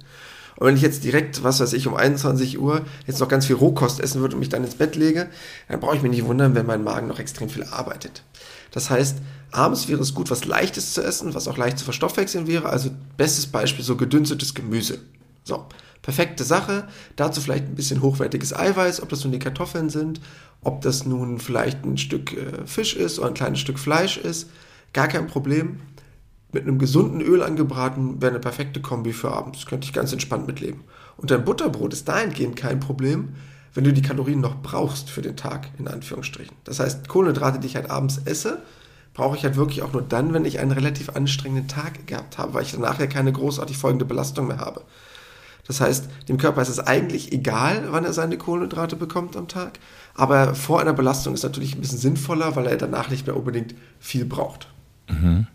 Und 0.56 0.66
wenn 0.66 0.76
ich 0.76 0.82
jetzt 0.82 1.04
direkt, 1.04 1.42
was 1.42 1.60
weiß 1.60 1.72
ich, 1.74 1.86
um 1.86 1.94
21 1.94 2.58
Uhr 2.58 2.84
jetzt 3.06 3.20
noch 3.20 3.28
ganz 3.28 3.46
viel 3.46 3.56
Rohkost 3.56 4.00
essen 4.00 4.20
würde 4.20 4.34
und 4.34 4.40
mich 4.40 4.48
dann 4.48 4.64
ins 4.64 4.74
Bett 4.74 4.96
lege, 4.96 5.28
dann 5.68 5.80
brauche 5.80 5.96
ich 5.96 6.02
mich 6.02 6.10
nicht 6.10 6.24
wundern, 6.24 6.54
wenn 6.54 6.66
mein 6.66 6.82
Magen 6.82 7.08
noch 7.08 7.18
extrem 7.18 7.48
viel 7.48 7.64
arbeitet. 7.64 8.22
Das 8.70 8.90
heißt, 8.90 9.18
abends 9.52 9.88
wäre 9.88 10.00
es 10.00 10.14
gut, 10.14 10.30
was 10.30 10.44
Leichtes 10.44 10.94
zu 10.94 11.02
essen, 11.02 11.34
was 11.34 11.48
auch 11.48 11.56
leicht 11.56 11.78
zu 11.78 11.84
verstoffwechseln 11.84 12.46
wäre. 12.46 12.68
Also 12.68 12.90
bestes 13.16 13.46
Beispiel 13.46 13.84
so 13.84 13.96
gedünstetes 13.96 14.54
Gemüse. 14.54 14.98
So, 15.44 15.66
perfekte 16.02 16.44
Sache. 16.44 16.88
Dazu 17.16 17.40
vielleicht 17.40 17.64
ein 17.64 17.74
bisschen 17.74 18.02
hochwertiges 18.02 18.54
Eiweiß, 18.54 19.02
ob 19.02 19.08
das 19.08 19.24
nun 19.24 19.32
die 19.32 19.38
Kartoffeln 19.38 19.90
sind, 19.90 20.20
ob 20.62 20.80
das 20.80 21.06
nun 21.06 21.38
vielleicht 21.38 21.84
ein 21.84 21.98
Stück 21.98 22.32
äh, 22.32 22.66
Fisch 22.66 22.96
ist 22.96 23.18
oder 23.18 23.28
ein 23.28 23.34
kleines 23.34 23.60
Stück 23.60 23.78
Fleisch 23.78 24.16
ist. 24.16 24.48
Gar 24.92 25.08
kein 25.08 25.26
Problem. 25.26 25.80
Mit 26.56 26.62
einem 26.62 26.78
gesunden 26.78 27.20
Öl 27.20 27.42
angebraten 27.42 28.22
wäre 28.22 28.30
eine 28.30 28.40
perfekte 28.40 28.80
Kombi 28.80 29.12
für 29.12 29.30
abends. 29.30 29.66
Könnte 29.66 29.84
ich 29.84 29.92
ganz 29.92 30.14
entspannt 30.14 30.46
mitleben. 30.46 30.84
Und 31.18 31.30
dein 31.30 31.44
Butterbrot 31.44 31.92
ist 31.92 32.08
dahingehend 32.08 32.56
kein 32.56 32.80
Problem, 32.80 33.34
wenn 33.74 33.84
du 33.84 33.92
die 33.92 34.00
Kalorien 34.00 34.40
noch 34.40 34.62
brauchst 34.62 35.10
für 35.10 35.20
den 35.20 35.36
Tag, 35.36 35.68
in 35.78 35.86
Anführungsstrichen. 35.86 36.56
Das 36.64 36.80
heißt, 36.80 37.08
Kohlenhydrate, 37.08 37.58
die 37.58 37.66
ich 37.66 37.76
halt 37.76 37.90
abends 37.90 38.22
esse, 38.24 38.62
brauche 39.12 39.36
ich 39.36 39.44
halt 39.44 39.56
wirklich 39.56 39.82
auch 39.82 39.92
nur 39.92 40.00
dann, 40.00 40.32
wenn 40.32 40.46
ich 40.46 40.58
einen 40.58 40.72
relativ 40.72 41.10
anstrengenden 41.10 41.68
Tag 41.68 42.06
gehabt 42.06 42.38
habe, 42.38 42.54
weil 42.54 42.62
ich 42.62 42.72
danach 42.72 42.98
ja 42.98 43.06
keine 43.06 43.32
großartig 43.32 43.76
folgende 43.76 44.06
Belastung 44.06 44.46
mehr 44.46 44.60
habe. 44.60 44.80
Das 45.66 45.82
heißt, 45.82 46.08
dem 46.30 46.38
Körper 46.38 46.62
ist 46.62 46.70
es 46.70 46.80
eigentlich 46.80 47.32
egal, 47.32 47.88
wann 47.90 48.06
er 48.06 48.14
seine 48.14 48.38
Kohlenhydrate 48.38 48.96
bekommt 48.96 49.36
am 49.36 49.46
Tag, 49.46 49.78
aber 50.14 50.54
vor 50.54 50.80
einer 50.80 50.94
Belastung 50.94 51.34
ist 51.34 51.42
natürlich 51.42 51.74
ein 51.74 51.82
bisschen 51.82 51.98
sinnvoller, 51.98 52.56
weil 52.56 52.66
er 52.66 52.78
danach 52.78 53.10
nicht 53.10 53.26
mehr 53.26 53.36
unbedingt 53.36 53.74
viel 54.00 54.24
braucht. 54.24 54.68
Mhm. 55.08 55.46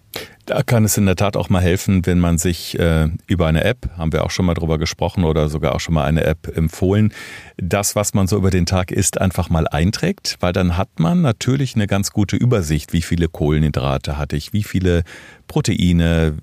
Da 0.46 0.64
kann 0.64 0.84
es 0.84 0.98
in 0.98 1.06
der 1.06 1.16
Tat 1.16 1.38
auch 1.38 1.50
mal 1.50 1.62
helfen, 1.62 2.06
wenn 2.06 2.20
man 2.20 2.38
sich 2.38 2.78
äh, 2.78 3.10
über 3.28 3.48
eine 3.48 3.64
App, 3.64 3.90
haben 3.98 4.12
wir 4.12 4.26
auch 4.26 4.32
schon 4.32 4.46
mal 4.46 4.54
drüber 4.54 4.78
gesprochen 4.78 5.24
oder 5.24 5.48
sogar 5.48 5.76
auch 5.76 5.80
schon 5.80 5.94
mal 5.94 6.06
eine 6.06 6.26
App 6.26 6.52
empfohlen, 6.58 7.14
das, 7.58 7.96
was 7.96 8.14
man 8.14 8.28
so 8.28 8.38
über 8.38 8.50
den 8.50 8.66
Tag 8.66 8.92
isst, 8.92 9.22
einfach 9.22 9.50
mal 9.50 9.68
einträgt, 9.68 10.38
weil 10.42 10.52
dann 10.52 10.76
hat 10.76 11.00
man 11.00 11.22
natürlich 11.22 11.76
eine 11.76 11.88
ganz 11.88 12.12
gute 12.12 12.36
Übersicht, 12.36 12.92
wie 12.92 13.02
viele 13.02 13.30
Kohlenhydrate 13.30 14.18
hatte 14.18 14.36
ich, 14.36 14.52
wie 14.52 14.64
viele 14.64 15.04
Proteine, 15.48 16.38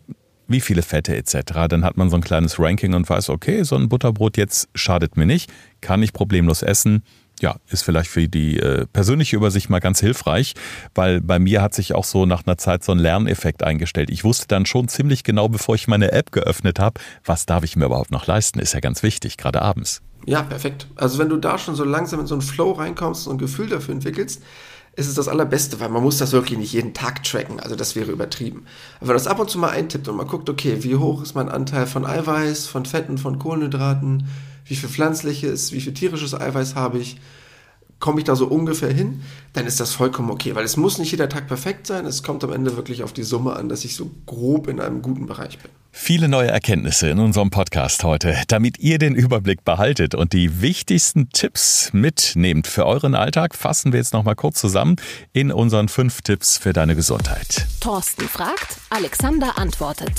wie 0.46 0.60
viele 0.60 0.82
Fette 0.82 1.14
etc. 1.14 1.66
Dann 1.68 1.84
hat 1.84 1.96
man 1.98 2.08
so 2.08 2.16
ein 2.16 2.22
kleines 2.22 2.58
Ranking 2.58 2.94
und 2.94 3.10
weiß, 3.10 3.28
okay, 3.28 3.62
so 3.64 3.76
ein 3.76 3.88
Butterbrot 3.90 4.38
jetzt 4.38 4.68
schadet 4.74 5.16
mir 5.16 5.26
nicht, 5.26 5.52
kann 5.82 6.02
ich 6.02 6.12
problemlos 6.12 6.62
essen 6.62 7.02
ja, 7.42 7.56
ist 7.70 7.82
vielleicht 7.82 8.10
für 8.10 8.28
die 8.28 8.58
äh, 8.58 8.86
persönliche 8.86 9.36
Übersicht 9.36 9.70
mal 9.70 9.80
ganz 9.80 10.00
hilfreich, 10.00 10.54
weil 10.94 11.20
bei 11.20 11.38
mir 11.38 11.62
hat 11.62 11.74
sich 11.74 11.94
auch 11.94 12.04
so 12.04 12.26
nach 12.26 12.46
einer 12.46 12.58
Zeit 12.58 12.84
so 12.84 12.92
ein 12.92 12.98
Lerneffekt 12.98 13.62
eingestellt. 13.62 14.10
Ich 14.10 14.24
wusste 14.24 14.46
dann 14.48 14.66
schon 14.66 14.88
ziemlich 14.88 15.24
genau, 15.24 15.48
bevor 15.48 15.74
ich 15.74 15.88
meine 15.88 16.12
App 16.12 16.32
geöffnet 16.32 16.78
habe, 16.78 17.00
was 17.24 17.46
darf 17.46 17.64
ich 17.64 17.76
mir 17.76 17.86
überhaupt 17.86 18.10
noch 18.10 18.26
leisten, 18.26 18.58
ist 18.58 18.74
ja 18.74 18.80
ganz 18.80 19.02
wichtig, 19.02 19.36
gerade 19.36 19.62
abends. 19.62 20.02
Ja, 20.26 20.42
perfekt. 20.42 20.88
Also 20.96 21.18
wenn 21.18 21.28
du 21.28 21.36
da 21.36 21.58
schon 21.58 21.74
so 21.74 21.84
langsam 21.84 22.20
in 22.20 22.26
so 22.26 22.34
einen 22.34 22.42
Flow 22.42 22.72
reinkommst 22.72 23.26
und 23.28 23.36
ein 23.36 23.38
Gefühl 23.38 23.68
dafür 23.68 23.94
entwickelst, 23.94 24.42
ist 24.96 25.08
es 25.08 25.14
das 25.14 25.28
Allerbeste, 25.28 25.80
weil 25.80 25.88
man 25.88 26.02
muss 26.02 26.18
das 26.18 26.32
wirklich 26.32 26.58
nicht 26.58 26.72
jeden 26.72 26.94
Tag 26.94 27.22
tracken, 27.22 27.60
also 27.60 27.76
das 27.76 27.94
wäre 27.94 28.10
übertrieben. 28.10 28.64
Wenn 29.00 29.14
das 29.14 29.26
ab 29.26 29.38
und 29.38 29.50
zu 29.50 29.58
mal 29.58 29.70
eintippt 29.70 30.08
und 30.08 30.16
man 30.16 30.26
guckt, 30.26 30.50
okay, 30.50 30.78
wie 30.82 30.96
hoch 30.96 31.22
ist 31.22 31.34
mein 31.34 31.48
Anteil 31.48 31.86
von 31.86 32.04
Eiweiß, 32.04 32.66
von 32.66 32.84
Fetten, 32.84 33.18
von 33.18 33.38
Kohlenhydraten, 33.38 34.26
wie 34.64 34.76
viel 34.76 34.88
pflanzliches, 34.88 35.72
wie 35.72 35.80
viel 35.80 35.94
tierisches 35.94 36.34
Eiweiß 36.34 36.74
habe 36.74 36.98
ich, 36.98 37.20
komme 38.00 38.18
ich 38.18 38.24
da 38.24 38.36
so 38.36 38.46
ungefähr 38.46 38.92
hin, 38.92 39.22
dann 39.52 39.66
ist 39.66 39.80
das 39.80 39.92
vollkommen 39.92 40.30
okay, 40.30 40.54
weil 40.54 40.64
es 40.64 40.76
muss 40.76 40.98
nicht 40.98 41.10
jeder 41.10 41.28
Tag 41.28 41.48
perfekt 41.48 41.86
sein, 41.86 42.06
es 42.06 42.22
kommt 42.22 42.44
am 42.44 42.52
Ende 42.52 42.76
wirklich 42.76 43.02
auf 43.02 43.12
die 43.12 43.24
Summe 43.24 43.54
an, 43.54 43.68
dass 43.68 43.84
ich 43.84 43.96
so 43.96 44.10
grob 44.26 44.68
in 44.68 44.80
einem 44.80 45.02
guten 45.02 45.26
Bereich 45.26 45.58
bin. 45.58 45.70
Viele 45.90 46.28
neue 46.28 46.48
Erkenntnisse 46.48 47.08
in 47.08 47.18
unserem 47.18 47.50
Podcast 47.50 48.04
heute, 48.04 48.36
damit 48.48 48.78
ihr 48.78 48.98
den 48.98 49.14
Überblick 49.14 49.64
behaltet 49.64 50.14
und 50.14 50.32
die 50.32 50.60
wichtigsten 50.60 51.30
Tipps 51.30 51.90
mitnehmt 51.92 52.66
für 52.66 52.86
euren 52.86 53.14
Alltag, 53.14 53.54
fassen 53.54 53.92
wir 53.92 53.98
jetzt 53.98 54.12
nochmal 54.12 54.36
kurz 54.36 54.60
zusammen 54.60 54.96
in 55.32 55.50
unseren 55.50 55.88
fünf 55.88 56.22
Tipps 56.22 56.58
für 56.58 56.72
deine 56.72 56.94
Gesundheit. 56.94 57.66
Thorsten 57.80 58.28
fragt, 58.28 58.76
Alexander 58.90 59.58
antwortet. 59.58 60.12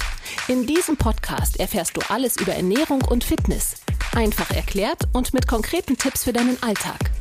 In 0.48 0.66
diesem 0.66 0.98
Podcast 0.98 1.60
erfährst 1.60 1.96
du 1.96 2.02
alles 2.10 2.38
über 2.38 2.54
Ernährung 2.54 3.02
und 3.04 3.24
Fitness. 3.24 3.76
Einfach 4.16 4.52
erklärt 4.52 5.08
und 5.14 5.34
mit 5.34 5.48
konkreten 5.48 5.98
Tipps 5.98 6.24
für 6.24 6.34
deinen 6.34 6.62
Alltag. 6.62 7.12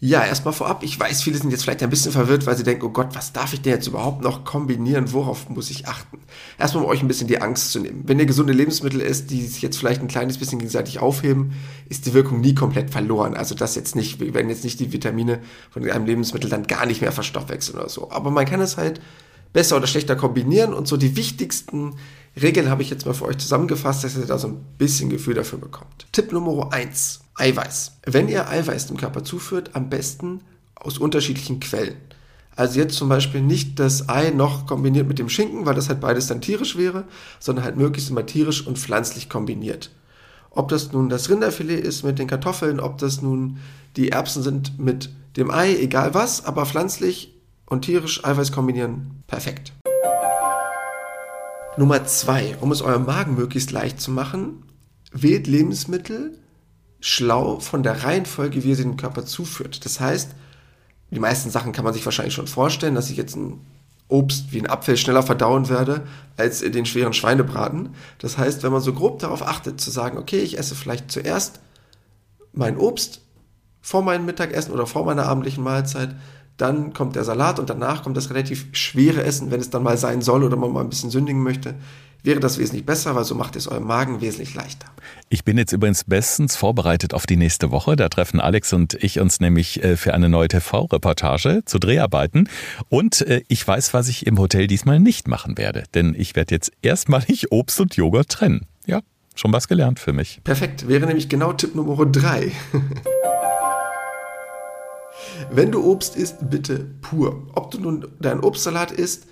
Ja, 0.00 0.24
erstmal 0.24 0.52
vorab, 0.52 0.82
ich 0.82 0.98
weiß, 0.98 1.22
viele 1.22 1.38
sind 1.38 1.50
jetzt 1.50 1.62
vielleicht 1.62 1.82
ein 1.82 1.88
bisschen 1.88 2.12
verwirrt, 2.12 2.46
weil 2.46 2.56
sie 2.56 2.62
denken, 2.62 2.84
oh 2.84 2.90
Gott, 2.90 3.14
was 3.14 3.32
darf 3.32 3.54
ich 3.54 3.62
denn 3.62 3.72
jetzt 3.72 3.86
überhaupt 3.86 4.22
noch 4.22 4.44
kombinieren? 4.44 5.12
Worauf 5.12 5.48
muss 5.48 5.70
ich 5.70 5.88
achten? 5.88 6.18
Erstmal, 6.58 6.84
um 6.84 6.90
euch 6.90 7.00
ein 7.00 7.08
bisschen 7.08 7.28
die 7.28 7.40
Angst 7.40 7.72
zu 7.72 7.80
nehmen. 7.80 8.02
Wenn 8.06 8.18
ihr 8.18 8.26
gesunde 8.26 8.52
Lebensmittel 8.52 9.00
isst, 9.00 9.30
die 9.30 9.46
sich 9.46 9.62
jetzt 9.62 9.78
vielleicht 9.78 10.02
ein 10.02 10.08
kleines 10.08 10.36
bisschen 10.36 10.58
gegenseitig 10.58 10.98
aufheben, 10.98 11.52
ist 11.88 12.06
die 12.06 12.12
Wirkung 12.12 12.40
nie 12.40 12.54
komplett 12.54 12.90
verloren. 12.90 13.34
Also 13.34 13.54
das 13.54 13.76
jetzt 13.76 13.96
nicht, 13.96 14.20
wir 14.20 14.34
werden 14.34 14.50
jetzt 14.50 14.64
nicht 14.64 14.78
die 14.78 14.92
Vitamine 14.92 15.40
von 15.70 15.88
einem 15.88 16.06
Lebensmittel 16.06 16.50
dann 16.50 16.66
gar 16.66 16.86
nicht 16.86 17.00
mehr 17.00 17.12
verstoffwechseln 17.12 17.78
oder 17.78 17.88
so. 17.88 18.10
Aber 18.10 18.30
man 18.30 18.44
kann 18.44 18.60
es 18.60 18.76
halt 18.76 19.00
besser 19.54 19.76
oder 19.76 19.86
schlechter 19.86 20.16
kombinieren 20.16 20.74
und 20.74 20.86
so 20.86 20.98
die 20.98 21.16
wichtigsten 21.16 21.94
Regeln 22.40 22.68
habe 22.68 22.82
ich 22.82 22.90
jetzt 22.90 23.06
mal 23.06 23.14
für 23.14 23.26
euch 23.26 23.38
zusammengefasst, 23.38 24.04
dass 24.04 24.16
ihr 24.16 24.26
da 24.26 24.36
so 24.36 24.48
ein 24.48 24.64
bisschen 24.76 25.08
Gefühl 25.08 25.34
dafür 25.34 25.58
bekommt. 25.58 26.06
Tipp 26.12 26.32
Nummer 26.32 26.72
eins: 26.72 27.20
Eiweiß. 27.36 27.98
Wenn 28.06 28.28
ihr 28.28 28.48
Eiweiß 28.48 28.86
dem 28.86 28.96
Körper 28.96 29.24
zuführt, 29.24 29.70
am 29.74 29.90
besten 29.90 30.40
aus 30.74 30.98
unterschiedlichen 30.98 31.60
Quellen. 31.60 31.96
Also 32.56 32.78
jetzt 32.78 32.96
zum 32.96 33.08
Beispiel 33.08 33.40
nicht 33.40 33.80
das 33.80 34.08
Ei 34.08 34.30
noch 34.30 34.66
kombiniert 34.66 35.08
mit 35.08 35.18
dem 35.18 35.28
Schinken, 35.28 35.66
weil 35.66 35.74
das 35.74 35.88
halt 35.88 36.00
beides 36.00 36.28
dann 36.28 36.40
tierisch 36.40 36.76
wäre, 36.76 37.04
sondern 37.40 37.64
halt 37.64 37.76
möglichst 37.76 38.10
immer 38.10 38.26
tierisch 38.26 38.64
und 38.64 38.78
pflanzlich 38.78 39.28
kombiniert. 39.28 39.90
Ob 40.50 40.68
das 40.68 40.92
nun 40.92 41.08
das 41.08 41.28
Rinderfilet 41.28 41.80
ist 41.80 42.04
mit 42.04 42.20
den 42.20 42.28
Kartoffeln, 42.28 42.78
ob 42.78 42.98
das 42.98 43.22
nun 43.22 43.58
die 43.96 44.10
Erbsen 44.10 44.44
sind 44.44 44.78
mit 44.78 45.10
dem 45.36 45.50
Ei, 45.50 45.74
egal 45.74 46.14
was, 46.14 46.44
aber 46.44 46.64
pflanzlich 46.64 47.34
und 47.66 47.82
tierisch 47.82 48.24
Eiweiß 48.24 48.52
kombinieren, 48.52 49.24
perfekt. 49.26 49.72
Nummer 51.76 52.04
zwei, 52.04 52.56
um 52.60 52.70
es 52.70 52.82
eurem 52.82 53.04
Magen 53.04 53.34
möglichst 53.34 53.72
leicht 53.72 54.00
zu 54.00 54.12
machen, 54.12 54.62
wählt 55.10 55.48
Lebensmittel 55.48 56.38
schlau 57.04 57.60
von 57.60 57.82
der 57.82 58.02
Reihenfolge, 58.02 58.64
wie 58.64 58.70
ihr 58.70 58.76
sie 58.76 58.82
dem 58.82 58.96
Körper 58.96 59.26
zuführt. 59.26 59.84
Das 59.84 60.00
heißt, 60.00 60.30
die 61.10 61.20
meisten 61.20 61.50
Sachen 61.50 61.72
kann 61.72 61.84
man 61.84 61.92
sich 61.92 62.02
wahrscheinlich 62.06 62.32
schon 62.32 62.46
vorstellen, 62.46 62.94
dass 62.94 63.10
ich 63.10 63.18
jetzt 63.18 63.36
ein 63.36 63.60
Obst 64.08 64.52
wie 64.52 64.60
ein 64.60 64.70
Apfel 64.70 64.96
schneller 64.96 65.22
verdauen 65.22 65.68
werde 65.68 66.06
als 66.38 66.60
den 66.60 66.86
schweren 66.86 67.12
Schweinebraten. 67.12 67.90
Das 68.20 68.38
heißt, 68.38 68.62
wenn 68.62 68.72
man 68.72 68.80
so 68.80 68.94
grob 68.94 69.18
darauf 69.18 69.46
achtet, 69.46 69.82
zu 69.82 69.90
sagen, 69.90 70.16
okay, 70.16 70.38
ich 70.38 70.58
esse 70.58 70.74
vielleicht 70.74 71.10
zuerst 71.10 71.60
mein 72.54 72.78
Obst 72.78 73.20
vor 73.82 74.02
meinem 74.02 74.24
Mittagessen 74.24 74.72
oder 74.72 74.86
vor 74.86 75.04
meiner 75.04 75.26
abendlichen 75.26 75.62
Mahlzeit, 75.62 76.16
dann 76.56 76.94
kommt 76.94 77.16
der 77.16 77.24
Salat 77.24 77.58
und 77.58 77.68
danach 77.68 78.02
kommt 78.02 78.16
das 78.16 78.30
relativ 78.30 78.68
schwere 78.72 79.24
Essen, 79.24 79.50
wenn 79.50 79.60
es 79.60 79.68
dann 79.68 79.82
mal 79.82 79.98
sein 79.98 80.22
soll 80.22 80.42
oder 80.42 80.56
man 80.56 80.72
mal 80.72 80.80
ein 80.80 80.88
bisschen 80.88 81.10
sündigen 81.10 81.42
möchte, 81.42 81.74
wäre 82.24 82.40
das 82.40 82.58
wesentlich 82.58 82.86
besser, 82.86 83.14
weil 83.14 83.24
so 83.24 83.34
macht 83.34 83.54
es 83.54 83.68
eurem 83.68 83.84
Magen 83.84 84.20
wesentlich 84.20 84.54
leichter. 84.54 84.86
Ich 85.28 85.44
bin 85.44 85.58
jetzt 85.58 85.72
übrigens 85.72 86.04
bestens 86.04 86.56
vorbereitet 86.56 87.12
auf 87.14 87.26
die 87.26 87.36
nächste 87.36 87.70
Woche. 87.70 87.96
Da 87.96 88.08
treffen 88.08 88.40
Alex 88.40 88.72
und 88.72 88.94
ich 88.94 89.20
uns 89.20 89.40
nämlich 89.40 89.84
äh, 89.84 89.96
für 89.96 90.14
eine 90.14 90.30
neue 90.30 90.48
TV-Reportage 90.48 91.62
zu 91.66 91.78
Dreharbeiten. 91.78 92.48
Und 92.88 93.20
äh, 93.20 93.42
ich 93.48 93.66
weiß, 93.66 93.92
was 93.94 94.08
ich 94.08 94.26
im 94.26 94.38
Hotel 94.38 94.66
diesmal 94.66 94.98
nicht 95.00 95.28
machen 95.28 95.58
werde. 95.58 95.84
Denn 95.94 96.14
ich 96.16 96.34
werde 96.34 96.54
jetzt 96.54 96.72
erstmalig 96.80 97.52
Obst 97.52 97.78
und 97.78 97.94
Joghurt 97.96 98.30
trennen. 98.30 98.66
Ja, 98.86 99.00
schon 99.34 99.52
was 99.52 99.68
gelernt 99.68 100.00
für 100.00 100.14
mich. 100.14 100.40
Perfekt, 100.44 100.88
wäre 100.88 101.06
nämlich 101.06 101.28
genau 101.28 101.52
Tipp 101.52 101.74
Nummer 101.74 102.06
drei. 102.06 102.52
Wenn 105.50 105.70
du 105.70 105.84
Obst 105.84 106.16
isst, 106.16 106.50
bitte 106.50 106.86
pur. 107.02 107.48
Ob 107.54 107.70
du 107.70 107.78
nun 107.80 108.06
deinen 108.18 108.40
Obstsalat 108.40 108.92
isst, 108.92 109.26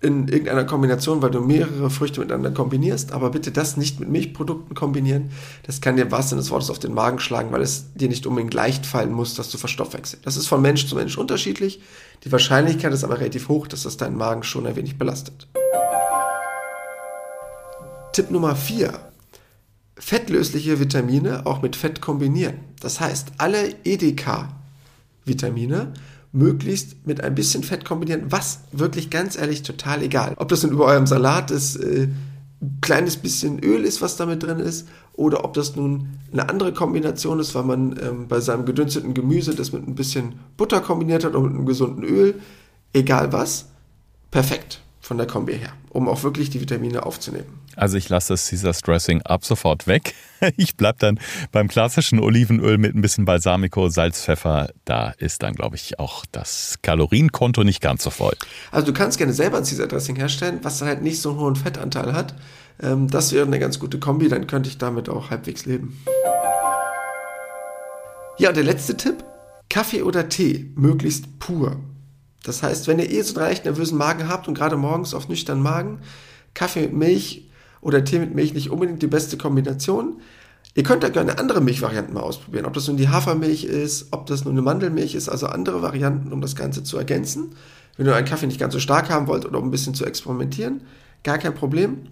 in 0.00 0.28
irgendeiner 0.28 0.64
Kombination, 0.64 1.22
weil 1.22 1.32
du 1.32 1.40
mehrere 1.40 1.90
Früchte 1.90 2.20
miteinander 2.20 2.52
kombinierst, 2.52 3.10
aber 3.12 3.30
bitte 3.30 3.50
das 3.50 3.76
nicht 3.76 3.98
mit 3.98 4.08
Milchprodukten 4.08 4.76
kombinieren. 4.76 5.30
Das 5.64 5.80
kann 5.80 5.96
dir 5.96 6.12
was 6.12 6.30
des 6.30 6.50
Wortes 6.50 6.70
auf 6.70 6.78
den 6.78 6.94
Magen 6.94 7.18
schlagen, 7.18 7.50
weil 7.50 7.62
es 7.62 7.92
dir 7.94 8.06
nicht 8.08 8.24
unbedingt 8.26 8.54
leicht 8.54 8.86
fallen 8.86 9.12
muss, 9.12 9.34
dass 9.34 9.50
du 9.50 9.58
verstoffwechselst. 9.58 10.24
Das 10.24 10.36
ist 10.36 10.46
von 10.46 10.62
Mensch 10.62 10.86
zu 10.86 10.94
Mensch 10.94 11.18
unterschiedlich. 11.18 11.80
Die 12.24 12.30
Wahrscheinlichkeit 12.30 12.92
ist 12.92 13.02
aber 13.02 13.18
relativ 13.18 13.48
hoch, 13.48 13.66
dass 13.66 13.82
das 13.82 13.96
deinen 13.96 14.16
Magen 14.16 14.44
schon 14.44 14.66
ein 14.66 14.76
wenig 14.76 14.98
belastet. 14.98 15.48
Tipp 18.12 18.30
Nummer 18.30 18.54
4. 18.54 18.92
Fettlösliche 19.96 20.78
Vitamine 20.78 21.44
auch 21.44 21.60
mit 21.60 21.74
Fett 21.74 22.00
kombinieren. 22.00 22.60
Das 22.80 23.00
heißt, 23.00 23.32
alle 23.38 23.74
EDK-Vitamine 23.84 25.92
möglichst 26.32 27.06
mit 27.06 27.22
ein 27.22 27.34
bisschen 27.34 27.62
Fett 27.62 27.84
kombinieren, 27.84 28.30
was 28.30 28.60
wirklich 28.72 29.10
ganz 29.10 29.36
ehrlich 29.36 29.62
total 29.62 30.02
egal. 30.02 30.34
Ob 30.36 30.48
das 30.48 30.62
nun 30.62 30.72
über 30.72 30.86
eurem 30.86 31.06
Salat 31.06 31.50
ist, 31.50 31.76
äh, 31.76 32.08
kleines 32.80 33.16
bisschen 33.16 33.60
Öl 33.60 33.84
ist, 33.84 34.02
was 34.02 34.16
damit 34.16 34.42
drin 34.42 34.58
ist, 34.58 34.88
oder 35.14 35.44
ob 35.44 35.54
das 35.54 35.76
nun 35.76 36.18
eine 36.32 36.48
andere 36.48 36.72
Kombination 36.72 37.40
ist, 37.40 37.54
weil 37.54 37.64
man 37.64 37.98
ähm, 38.02 38.28
bei 38.28 38.40
seinem 38.40 38.64
gedünsteten 38.66 39.14
Gemüse 39.14 39.54
das 39.54 39.72
mit 39.72 39.86
ein 39.86 39.94
bisschen 39.94 40.34
Butter 40.56 40.80
kombiniert 40.80 41.24
hat 41.24 41.34
oder 41.34 41.42
mit 41.42 41.54
einem 41.54 41.66
gesunden 41.66 42.04
Öl, 42.04 42.40
egal 42.92 43.32
was, 43.32 43.66
perfekt 44.30 44.80
von 45.00 45.16
der 45.16 45.26
Kombi 45.26 45.54
her, 45.54 45.72
um 45.90 46.08
auch 46.08 46.22
wirklich 46.22 46.50
die 46.50 46.60
Vitamine 46.60 47.06
aufzunehmen. 47.06 47.57
Also 47.78 47.96
ich 47.96 48.08
lasse 48.08 48.32
das 48.32 48.48
Caesars 48.48 48.80
Dressing 48.80 49.22
ab 49.22 49.44
sofort 49.44 49.86
weg. 49.86 50.14
Ich 50.56 50.76
bleibe 50.76 50.98
dann 51.00 51.18
beim 51.50 51.66
klassischen 51.66 52.20
Olivenöl 52.20 52.78
mit 52.78 52.94
ein 52.94 53.00
bisschen 53.00 53.24
Balsamico, 53.24 53.88
Salz, 53.88 54.22
Pfeffer. 54.22 54.70
Da 54.84 55.10
ist 55.18 55.42
dann, 55.42 55.52
glaube 55.52 55.74
ich, 55.74 55.98
auch 55.98 56.24
das 56.30 56.76
Kalorienkonto 56.80 57.64
nicht 57.64 57.80
ganz 57.80 58.04
so 58.04 58.10
voll. 58.10 58.36
Also 58.70 58.86
du 58.86 58.92
kannst 58.92 59.18
gerne 59.18 59.32
selber 59.32 59.58
ein 59.58 59.64
Caesar 59.64 59.88
Dressing 59.88 60.14
herstellen, 60.14 60.60
was 60.62 60.80
halt 60.80 61.02
nicht 61.02 61.20
so 61.20 61.30
einen 61.30 61.40
hohen 61.40 61.56
Fettanteil 61.56 62.12
hat. 62.12 62.36
Ähm, 62.80 63.08
das 63.08 63.32
wäre 63.32 63.46
eine 63.46 63.58
ganz 63.58 63.80
gute 63.80 63.98
Kombi, 63.98 64.28
dann 64.28 64.46
könnte 64.46 64.68
ich 64.68 64.78
damit 64.78 65.08
auch 65.08 65.30
halbwegs 65.30 65.66
leben. 65.66 66.00
Ja, 68.38 68.50
und 68.50 68.56
der 68.56 68.64
letzte 68.64 68.96
Tipp, 68.96 69.24
Kaffee 69.68 70.02
oder 70.02 70.28
Tee, 70.28 70.70
möglichst 70.76 71.40
pur. 71.40 71.80
Das 72.44 72.62
heißt, 72.62 72.86
wenn 72.86 73.00
ihr 73.00 73.10
eh 73.10 73.22
so 73.22 73.34
einen 73.34 73.48
leicht 73.48 73.64
nervösen 73.64 73.98
Magen 73.98 74.28
habt 74.28 74.46
und 74.46 74.54
gerade 74.54 74.76
morgens 74.76 75.14
auf 75.14 75.28
nüchternen 75.28 75.64
Magen, 75.64 75.98
Kaffee 76.54 76.82
mit 76.82 76.92
Milch 76.92 77.47
oder 77.80 78.04
Tee 78.04 78.18
mit 78.18 78.34
Milch 78.34 78.54
nicht 78.54 78.70
unbedingt 78.70 79.02
die 79.02 79.06
beste 79.06 79.36
Kombination. 79.36 80.20
Ihr 80.74 80.82
könnt 80.82 81.02
da 81.02 81.08
gerne 81.08 81.38
andere 81.38 81.60
Milchvarianten 81.60 82.14
mal 82.14 82.20
ausprobieren. 82.20 82.66
Ob 82.66 82.72
das 82.74 82.86
nun 82.86 82.96
die 82.96 83.08
Hafermilch 83.08 83.64
ist, 83.64 84.08
ob 84.12 84.26
das 84.26 84.44
nun 84.44 84.54
eine 84.54 84.62
Mandelmilch 84.62 85.14
ist, 85.14 85.28
also 85.28 85.46
andere 85.46 85.82
Varianten, 85.82 86.32
um 86.32 86.40
das 86.40 86.54
Ganze 86.54 86.84
zu 86.84 86.96
ergänzen. 86.98 87.50
Wenn 87.96 88.06
ihr 88.06 88.14
einen 88.14 88.26
Kaffee 88.26 88.46
nicht 88.46 88.60
ganz 88.60 88.74
so 88.74 88.78
stark 88.78 89.10
haben 89.10 89.26
wollt 89.26 89.44
oder 89.44 89.58
um 89.58 89.66
ein 89.66 89.70
bisschen 89.70 89.94
zu 89.94 90.04
experimentieren, 90.04 90.82
gar 91.24 91.38
kein 91.38 91.54
Problem. 91.54 92.02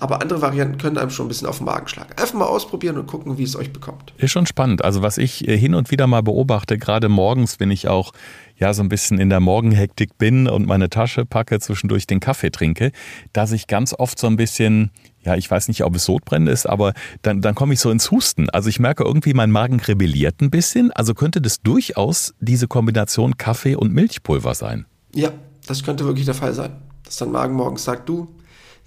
Aber 0.00 0.22
andere 0.22 0.40
Varianten 0.40 0.78
können 0.78 0.96
einem 0.96 1.10
schon 1.10 1.26
ein 1.26 1.28
bisschen 1.28 1.46
auf 1.46 1.58
den 1.58 1.66
Magen 1.66 1.86
schlagen. 1.86 2.10
Einfach 2.16 2.34
mal 2.34 2.46
ausprobieren 2.46 2.96
und 2.96 3.06
gucken, 3.06 3.36
wie 3.36 3.42
es 3.42 3.54
euch 3.54 3.70
bekommt. 3.72 4.14
Ist 4.16 4.30
schon 4.30 4.46
spannend. 4.46 4.82
Also 4.82 5.02
was 5.02 5.18
ich 5.18 5.46
äh, 5.46 5.56
hin 5.56 5.74
und 5.74 5.90
wieder 5.90 6.06
mal 6.06 6.22
beobachte, 6.22 6.78
gerade 6.78 7.10
morgens, 7.10 7.60
wenn 7.60 7.70
ich 7.70 7.86
auch 7.86 8.12
ja 8.56 8.72
so 8.72 8.82
ein 8.82 8.88
bisschen 8.88 9.18
in 9.18 9.28
der 9.28 9.40
Morgenhektik 9.40 10.16
bin 10.16 10.48
und 10.48 10.66
meine 10.66 10.88
Tasche 10.88 11.26
packe, 11.26 11.60
zwischendurch 11.60 12.06
den 12.06 12.20
Kaffee 12.20 12.50
trinke, 12.50 12.92
dass 13.32 13.52
ich 13.52 13.66
ganz 13.66 13.94
oft 13.94 14.18
so 14.18 14.26
ein 14.26 14.36
bisschen, 14.36 14.90
ja, 15.22 15.34
ich 15.36 15.50
weiß 15.50 15.68
nicht, 15.68 15.84
ob 15.84 15.94
es 15.96 16.04
Sodbrennen 16.04 16.48
ist, 16.48 16.66
aber 16.66 16.94
dann, 17.20 17.42
dann 17.42 17.54
komme 17.54 17.74
ich 17.74 17.80
so 17.80 17.90
ins 17.90 18.10
Husten. 18.10 18.48
Also 18.50 18.68
ich 18.70 18.80
merke 18.80 19.04
irgendwie, 19.04 19.34
mein 19.34 19.50
Magen 19.50 19.80
rebelliert 19.80 20.40
ein 20.40 20.50
bisschen. 20.50 20.92
Also 20.92 21.14
könnte 21.14 21.42
das 21.42 21.60
durchaus 21.60 22.34
diese 22.40 22.68
Kombination 22.68 23.36
Kaffee 23.36 23.76
und 23.76 23.92
Milchpulver 23.92 24.54
sein. 24.54 24.86
Ja, 25.14 25.30
das 25.66 25.82
könnte 25.82 26.04
wirklich 26.06 26.24
der 26.24 26.34
Fall 26.34 26.54
sein. 26.54 26.72
Dass 27.04 27.16
dein 27.16 27.32
Magen 27.32 27.54
morgens 27.54 27.84
sagt, 27.84 28.08
du, 28.08 28.28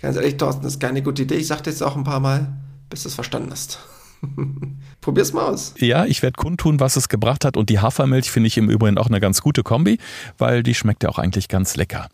Ganz 0.04 0.18
ehrlich, 0.18 0.36
Thorsten, 0.36 0.64
das 0.64 0.74
ist 0.74 0.80
keine 0.82 1.02
gute 1.02 1.24
Idee. 1.24 1.36
Ich 1.36 1.48
sagte 1.48 1.70
jetzt 1.70 1.82
auch 1.82 1.96
ein 1.96 2.04
paar 2.04 2.20
Mal, 2.20 2.58
bis 2.90 3.04
du 3.04 3.08
es 3.08 3.16
verstanden 3.16 3.52
hast. 3.52 3.80
Probier's 5.04 5.34
mal 5.34 5.50
aus. 5.50 5.76
Ja, 5.78 6.06
ich 6.06 6.24
werde 6.24 6.38
kundtun, 6.38 6.80
was 6.80 6.96
es 6.96 7.10
gebracht 7.10 7.46
hat. 7.46 7.58
Und 7.58 7.70
die 7.70 7.80
Hafermilch 7.80 8.32
finde 8.32 8.48
ich 8.48 8.58
im 8.58 8.70
Übrigen 8.70 8.98
auch 8.98 9.08
eine 9.08 9.20
ganz 9.20 9.42
gute 9.42 9.62
Kombi, 9.62 10.00
weil 10.38 10.64
die 10.64 10.74
schmeckt 10.74 11.04
ja 11.04 11.10
auch 11.10 11.20
eigentlich 11.20 11.50
ganz 11.50 11.76
lecker. 11.76 12.08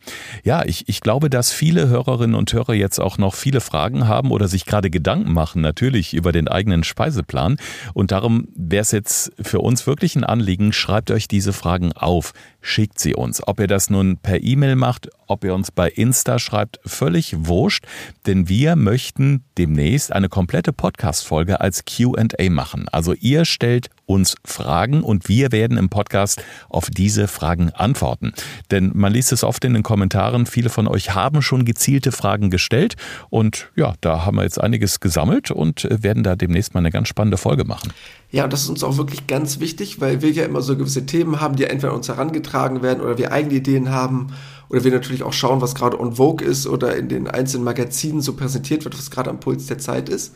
Ja, 0.43 0.65
ich, 0.65 0.89
ich 0.89 0.99
glaube, 1.01 1.29
dass 1.29 1.51
viele 1.51 1.87
Hörerinnen 1.87 2.35
und 2.35 2.51
Hörer 2.51 2.73
jetzt 2.73 2.99
auch 2.99 3.17
noch 3.17 3.35
viele 3.35 3.61
Fragen 3.61 4.07
haben 4.07 4.31
oder 4.31 4.47
sich 4.47 4.65
gerade 4.65 4.89
Gedanken 4.89 5.31
machen, 5.31 5.61
natürlich 5.61 6.13
über 6.13 6.31
den 6.31 6.47
eigenen 6.47 6.83
Speiseplan. 6.83 7.57
Und 7.93 8.11
darum 8.11 8.47
wäre 8.55 8.81
es 8.81 8.91
jetzt 8.91 9.31
für 9.39 9.59
uns 9.59 9.85
wirklich 9.85 10.15
ein 10.15 10.23
Anliegen, 10.23 10.73
schreibt 10.73 11.11
euch 11.11 11.27
diese 11.27 11.53
Fragen 11.53 11.93
auf, 11.93 12.33
schickt 12.61 12.99
sie 12.99 13.15
uns. 13.15 13.47
Ob 13.47 13.59
ihr 13.59 13.67
das 13.67 13.89
nun 13.89 14.17
per 14.17 14.41
E-Mail 14.41 14.75
macht, 14.75 15.09
ob 15.27 15.43
ihr 15.43 15.53
uns 15.53 15.71
bei 15.71 15.89
Insta 15.89 16.39
schreibt, 16.39 16.79
völlig 16.85 17.35
wurscht, 17.45 17.85
denn 18.25 18.49
wir 18.49 18.75
möchten 18.75 19.43
demnächst 19.57 20.11
eine 20.11 20.29
komplette 20.29 20.73
Podcast-Folge 20.73 21.61
als 21.61 21.85
QA 21.85 22.49
machen. 22.49 22.78
Also 22.87 23.13
ihr 23.13 23.45
stellt 23.45 23.89
uns 24.05 24.35
Fragen 24.45 25.03
und 25.03 25.29
wir 25.29 25.51
werden 25.51 25.77
im 25.77 25.89
Podcast 25.89 26.41
auf 26.69 26.89
diese 26.89 27.27
Fragen 27.27 27.71
antworten. 27.71 28.33
Denn 28.71 28.91
man 28.95 29.13
liest 29.13 29.31
es 29.31 29.43
oft 29.43 29.63
in 29.65 29.73
den 29.73 29.83
Kommentaren, 29.83 30.45
viele 30.45 30.69
von 30.69 30.87
euch 30.87 31.13
haben 31.13 31.41
schon 31.41 31.65
gezielte 31.65 32.11
Fragen 32.11 32.49
gestellt 32.49 32.95
und 33.29 33.69
ja, 33.75 33.93
da 34.01 34.25
haben 34.25 34.37
wir 34.37 34.43
jetzt 34.43 34.59
einiges 34.59 34.99
gesammelt 34.99 35.51
und 35.51 35.87
werden 35.89 36.23
da 36.23 36.35
demnächst 36.35 36.73
mal 36.73 36.79
eine 36.79 36.91
ganz 36.91 37.07
spannende 37.07 37.37
Folge 37.37 37.65
machen. 37.65 37.91
Ja, 38.31 38.43
und 38.43 38.53
das 38.53 38.63
ist 38.63 38.69
uns 38.69 38.83
auch 38.83 38.97
wirklich 38.97 39.27
ganz 39.27 39.59
wichtig, 39.59 39.99
weil 40.01 40.21
wir 40.21 40.31
ja 40.31 40.45
immer 40.45 40.61
so 40.61 40.77
gewisse 40.77 41.05
Themen 41.05 41.41
haben, 41.41 41.55
die 41.55 41.63
entweder 41.63 41.93
uns 41.93 42.07
herangetragen 42.07 42.81
werden 42.81 43.01
oder 43.01 43.17
wir 43.17 43.31
eigene 43.31 43.55
Ideen 43.55 43.89
haben 43.89 44.33
oder 44.69 44.83
wir 44.83 44.91
natürlich 44.91 45.23
auch 45.23 45.33
schauen, 45.33 45.61
was 45.61 45.75
gerade 45.75 45.99
on 45.99 46.15
Vogue 46.15 46.45
ist 46.45 46.67
oder 46.67 46.95
in 46.95 47.09
den 47.09 47.27
einzelnen 47.27 47.63
Magazinen 47.63 48.21
so 48.21 48.33
präsentiert 48.33 48.85
wird, 48.85 48.97
was 48.97 49.09
gerade 49.09 49.29
am 49.29 49.39
Puls 49.39 49.65
der 49.65 49.79
Zeit 49.79 50.09
ist. 50.09 50.35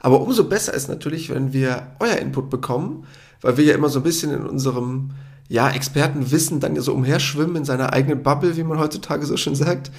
Aber 0.00 0.20
umso 0.20 0.44
besser 0.44 0.74
ist 0.74 0.88
natürlich, 0.88 1.30
wenn 1.30 1.52
wir 1.52 1.92
euer 2.00 2.16
Input 2.16 2.50
bekommen, 2.50 3.06
weil 3.40 3.56
wir 3.56 3.64
ja 3.64 3.74
immer 3.74 3.88
so 3.88 4.00
ein 4.00 4.02
bisschen 4.02 4.32
in 4.32 4.46
unserem 4.46 5.10
ja, 5.48 5.70
Expertenwissen 5.70 6.60
dann 6.60 6.76
ja 6.76 6.82
so 6.82 6.94
umherschwimmen 6.94 7.56
in 7.56 7.64
seiner 7.64 7.92
eigenen 7.92 8.22
Bubble, 8.22 8.56
wie 8.56 8.62
man 8.62 8.78
heutzutage 8.78 9.26
so 9.26 9.36
schön 9.36 9.54
sagt. 9.54 9.90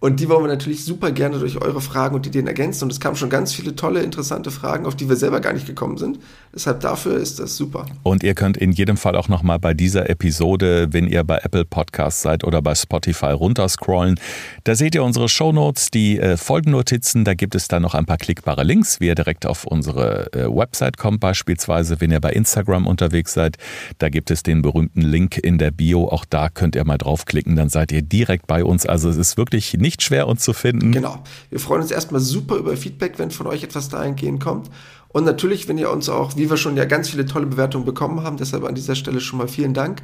Und 0.00 0.20
die 0.20 0.28
wollen 0.28 0.44
wir 0.44 0.48
natürlich 0.48 0.84
super 0.84 1.10
gerne 1.10 1.38
durch 1.38 1.60
eure 1.60 1.80
Fragen 1.80 2.14
und 2.14 2.26
Ideen 2.26 2.46
ergänzen. 2.46 2.84
Und 2.84 2.92
es 2.92 3.00
kamen 3.00 3.16
schon 3.16 3.30
ganz 3.30 3.52
viele 3.52 3.74
tolle, 3.76 4.02
interessante 4.02 4.50
Fragen, 4.50 4.86
auf 4.86 4.94
die 4.94 5.08
wir 5.08 5.16
selber 5.16 5.40
gar 5.40 5.52
nicht 5.52 5.66
gekommen 5.66 5.96
sind. 5.96 6.18
Deshalb 6.54 6.80
dafür 6.80 7.16
ist 7.16 7.38
das 7.38 7.56
super. 7.56 7.86
Und 8.02 8.22
ihr 8.22 8.34
könnt 8.34 8.56
in 8.56 8.72
jedem 8.72 8.96
Fall 8.96 9.16
auch 9.16 9.28
nochmal 9.28 9.58
bei 9.58 9.74
dieser 9.74 10.08
Episode, 10.08 10.88
wenn 10.90 11.06
ihr 11.06 11.24
bei 11.24 11.38
Apple 11.38 11.64
Podcasts 11.64 12.22
seid 12.22 12.44
oder 12.44 12.62
bei 12.62 12.74
Spotify 12.74 13.26
runterscrollen, 13.26 14.18
da 14.64 14.74
seht 14.74 14.94
ihr 14.94 15.04
unsere 15.04 15.28
Shownotes, 15.28 15.90
die 15.90 16.18
äh, 16.18 16.36
Folgennotizen. 16.36 17.24
Da 17.24 17.34
gibt 17.34 17.54
es 17.54 17.68
dann 17.68 17.82
noch 17.82 17.94
ein 17.94 18.06
paar 18.06 18.16
klickbare 18.16 18.64
Links, 18.64 19.00
wie 19.00 19.06
ihr 19.06 19.14
direkt 19.14 19.46
auf 19.46 19.64
unsere 19.64 20.32
äh, 20.32 20.44
Website 20.44 20.96
kommt. 20.96 21.20
Beispielsweise, 21.20 22.00
wenn 22.00 22.10
ihr 22.10 22.20
bei 22.20 22.32
Instagram 22.32 22.86
unterwegs 22.86 23.32
seid, 23.34 23.56
da 23.98 24.08
gibt 24.08 24.30
es 24.30 24.42
den 24.42 24.62
berühmten 24.62 25.02
Link 25.02 25.38
in 25.38 25.58
der 25.58 25.70
Bio. 25.70 26.08
Auch 26.08 26.24
da 26.24 26.48
könnt 26.48 26.76
ihr 26.76 26.84
mal 26.84 26.98
draufklicken, 26.98 27.56
dann 27.56 27.68
seid 27.68 27.92
ihr 27.92 28.02
direkt 28.02 28.46
bei 28.46 28.64
uns. 28.64 28.86
Also 28.86 29.08
es 29.08 29.16
ist 29.16 29.36
wirklich 29.36 29.74
nicht 29.74 29.85
nicht 29.86 30.02
schwer, 30.02 30.26
uns 30.26 30.42
zu 30.42 30.52
finden. 30.52 30.90
Genau. 30.90 31.22
Wir 31.48 31.60
freuen 31.60 31.80
uns 31.80 31.92
erstmal 31.92 32.20
super 32.20 32.56
über 32.56 32.76
Feedback, 32.76 33.18
wenn 33.18 33.30
von 33.30 33.46
euch 33.46 33.62
etwas 33.62 33.88
dahingehend 33.88 34.42
kommt. 34.42 34.68
Und 35.08 35.24
natürlich, 35.24 35.68
wenn 35.68 35.78
ihr 35.78 35.90
uns 35.90 36.08
auch, 36.08 36.36
wie 36.36 36.50
wir 36.50 36.56
schon 36.56 36.76
ja 36.76 36.84
ganz 36.84 37.08
viele 37.08 37.24
tolle 37.24 37.46
Bewertungen 37.46 37.84
bekommen 37.84 38.22
haben, 38.22 38.36
deshalb 38.36 38.64
an 38.64 38.74
dieser 38.74 38.96
Stelle 38.96 39.20
schon 39.20 39.38
mal 39.38 39.48
vielen 39.48 39.74
Dank. 39.74 40.02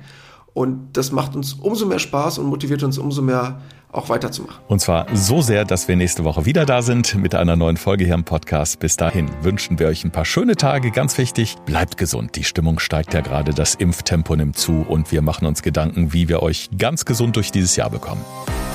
Und 0.55 0.97
das 0.97 1.11
macht 1.11 1.35
uns 1.35 1.55
umso 1.55 1.87
mehr 1.87 1.99
Spaß 1.99 2.39
und 2.39 2.47
motiviert 2.47 2.83
uns 2.83 2.97
umso 2.97 3.23
mehr, 3.23 3.61
auch 3.93 4.09
weiterzumachen. 4.09 4.63
Und 4.69 4.81
zwar 4.81 5.07
so 5.15 5.43
sehr, 5.43 5.65
dass 5.65 5.87
wir 5.87 5.97
nächste 5.97 6.25
Woche 6.25 6.45
wieder 6.47 6.67
da 6.67 6.83
sind 6.83 7.15
mit 7.15 7.35
einer 7.35 7.57
neuen 7.57 7.77
Folge 7.77 8.05
hier 8.05 8.15
im 8.15 8.25
Podcast. 8.25 8.81
Bis 8.81 8.97
dahin 8.97 9.31
wünschen 9.43 9.79
wir 9.79 9.87
euch 9.87 10.05
ein 10.05 10.11
paar 10.11 10.25
schöne 10.25 10.57
Tage. 10.57 10.91
Ganz 10.91 11.19
wichtig, 11.19 11.57
bleibt 11.67 11.97
gesund. 11.99 12.37
Die 12.37 12.45
Stimmung 12.45 12.79
steigt 12.79 13.15
ja 13.15 13.21
gerade, 13.21 13.53
das 13.53 13.75
Impftempo 13.75 14.35
nimmt 14.35 14.57
zu 14.57 14.85
und 14.89 15.13
wir 15.13 15.23
machen 15.23 15.47
uns 15.47 15.63
Gedanken, 15.63 16.13
wie 16.13 16.29
wir 16.29 16.43
euch 16.43 16.71
ganz 16.77 17.05
gesund 17.05 17.37
durch 17.37 17.53
dieses 17.53 17.77
Jahr 17.77 17.91
bekommen. 17.91 18.25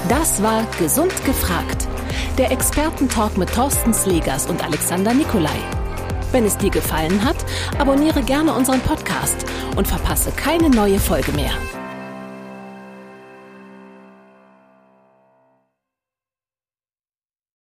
Das 0.07 0.41
war 0.41 0.65
Gesund 0.79 1.13
gefragt. 1.25 1.87
Der 2.37 2.51
Expertentalk 2.51 3.37
mit 3.37 3.51
Thorsten 3.53 3.93
Slegers 3.93 4.45
und 4.45 4.63
Alexander 4.63 5.13
Nikolai. 5.13 5.59
Wenn 6.31 6.45
es 6.45 6.57
dir 6.57 6.69
gefallen 6.69 7.23
hat, 7.23 7.37
abonniere 7.79 8.21
gerne 8.21 8.53
unseren 8.53 8.81
Podcast 8.81 9.45
und 9.75 9.87
verpasse 9.87 10.31
keine 10.31 10.69
neue 10.69 10.99
Folge 10.99 11.31
mehr. 11.31 11.51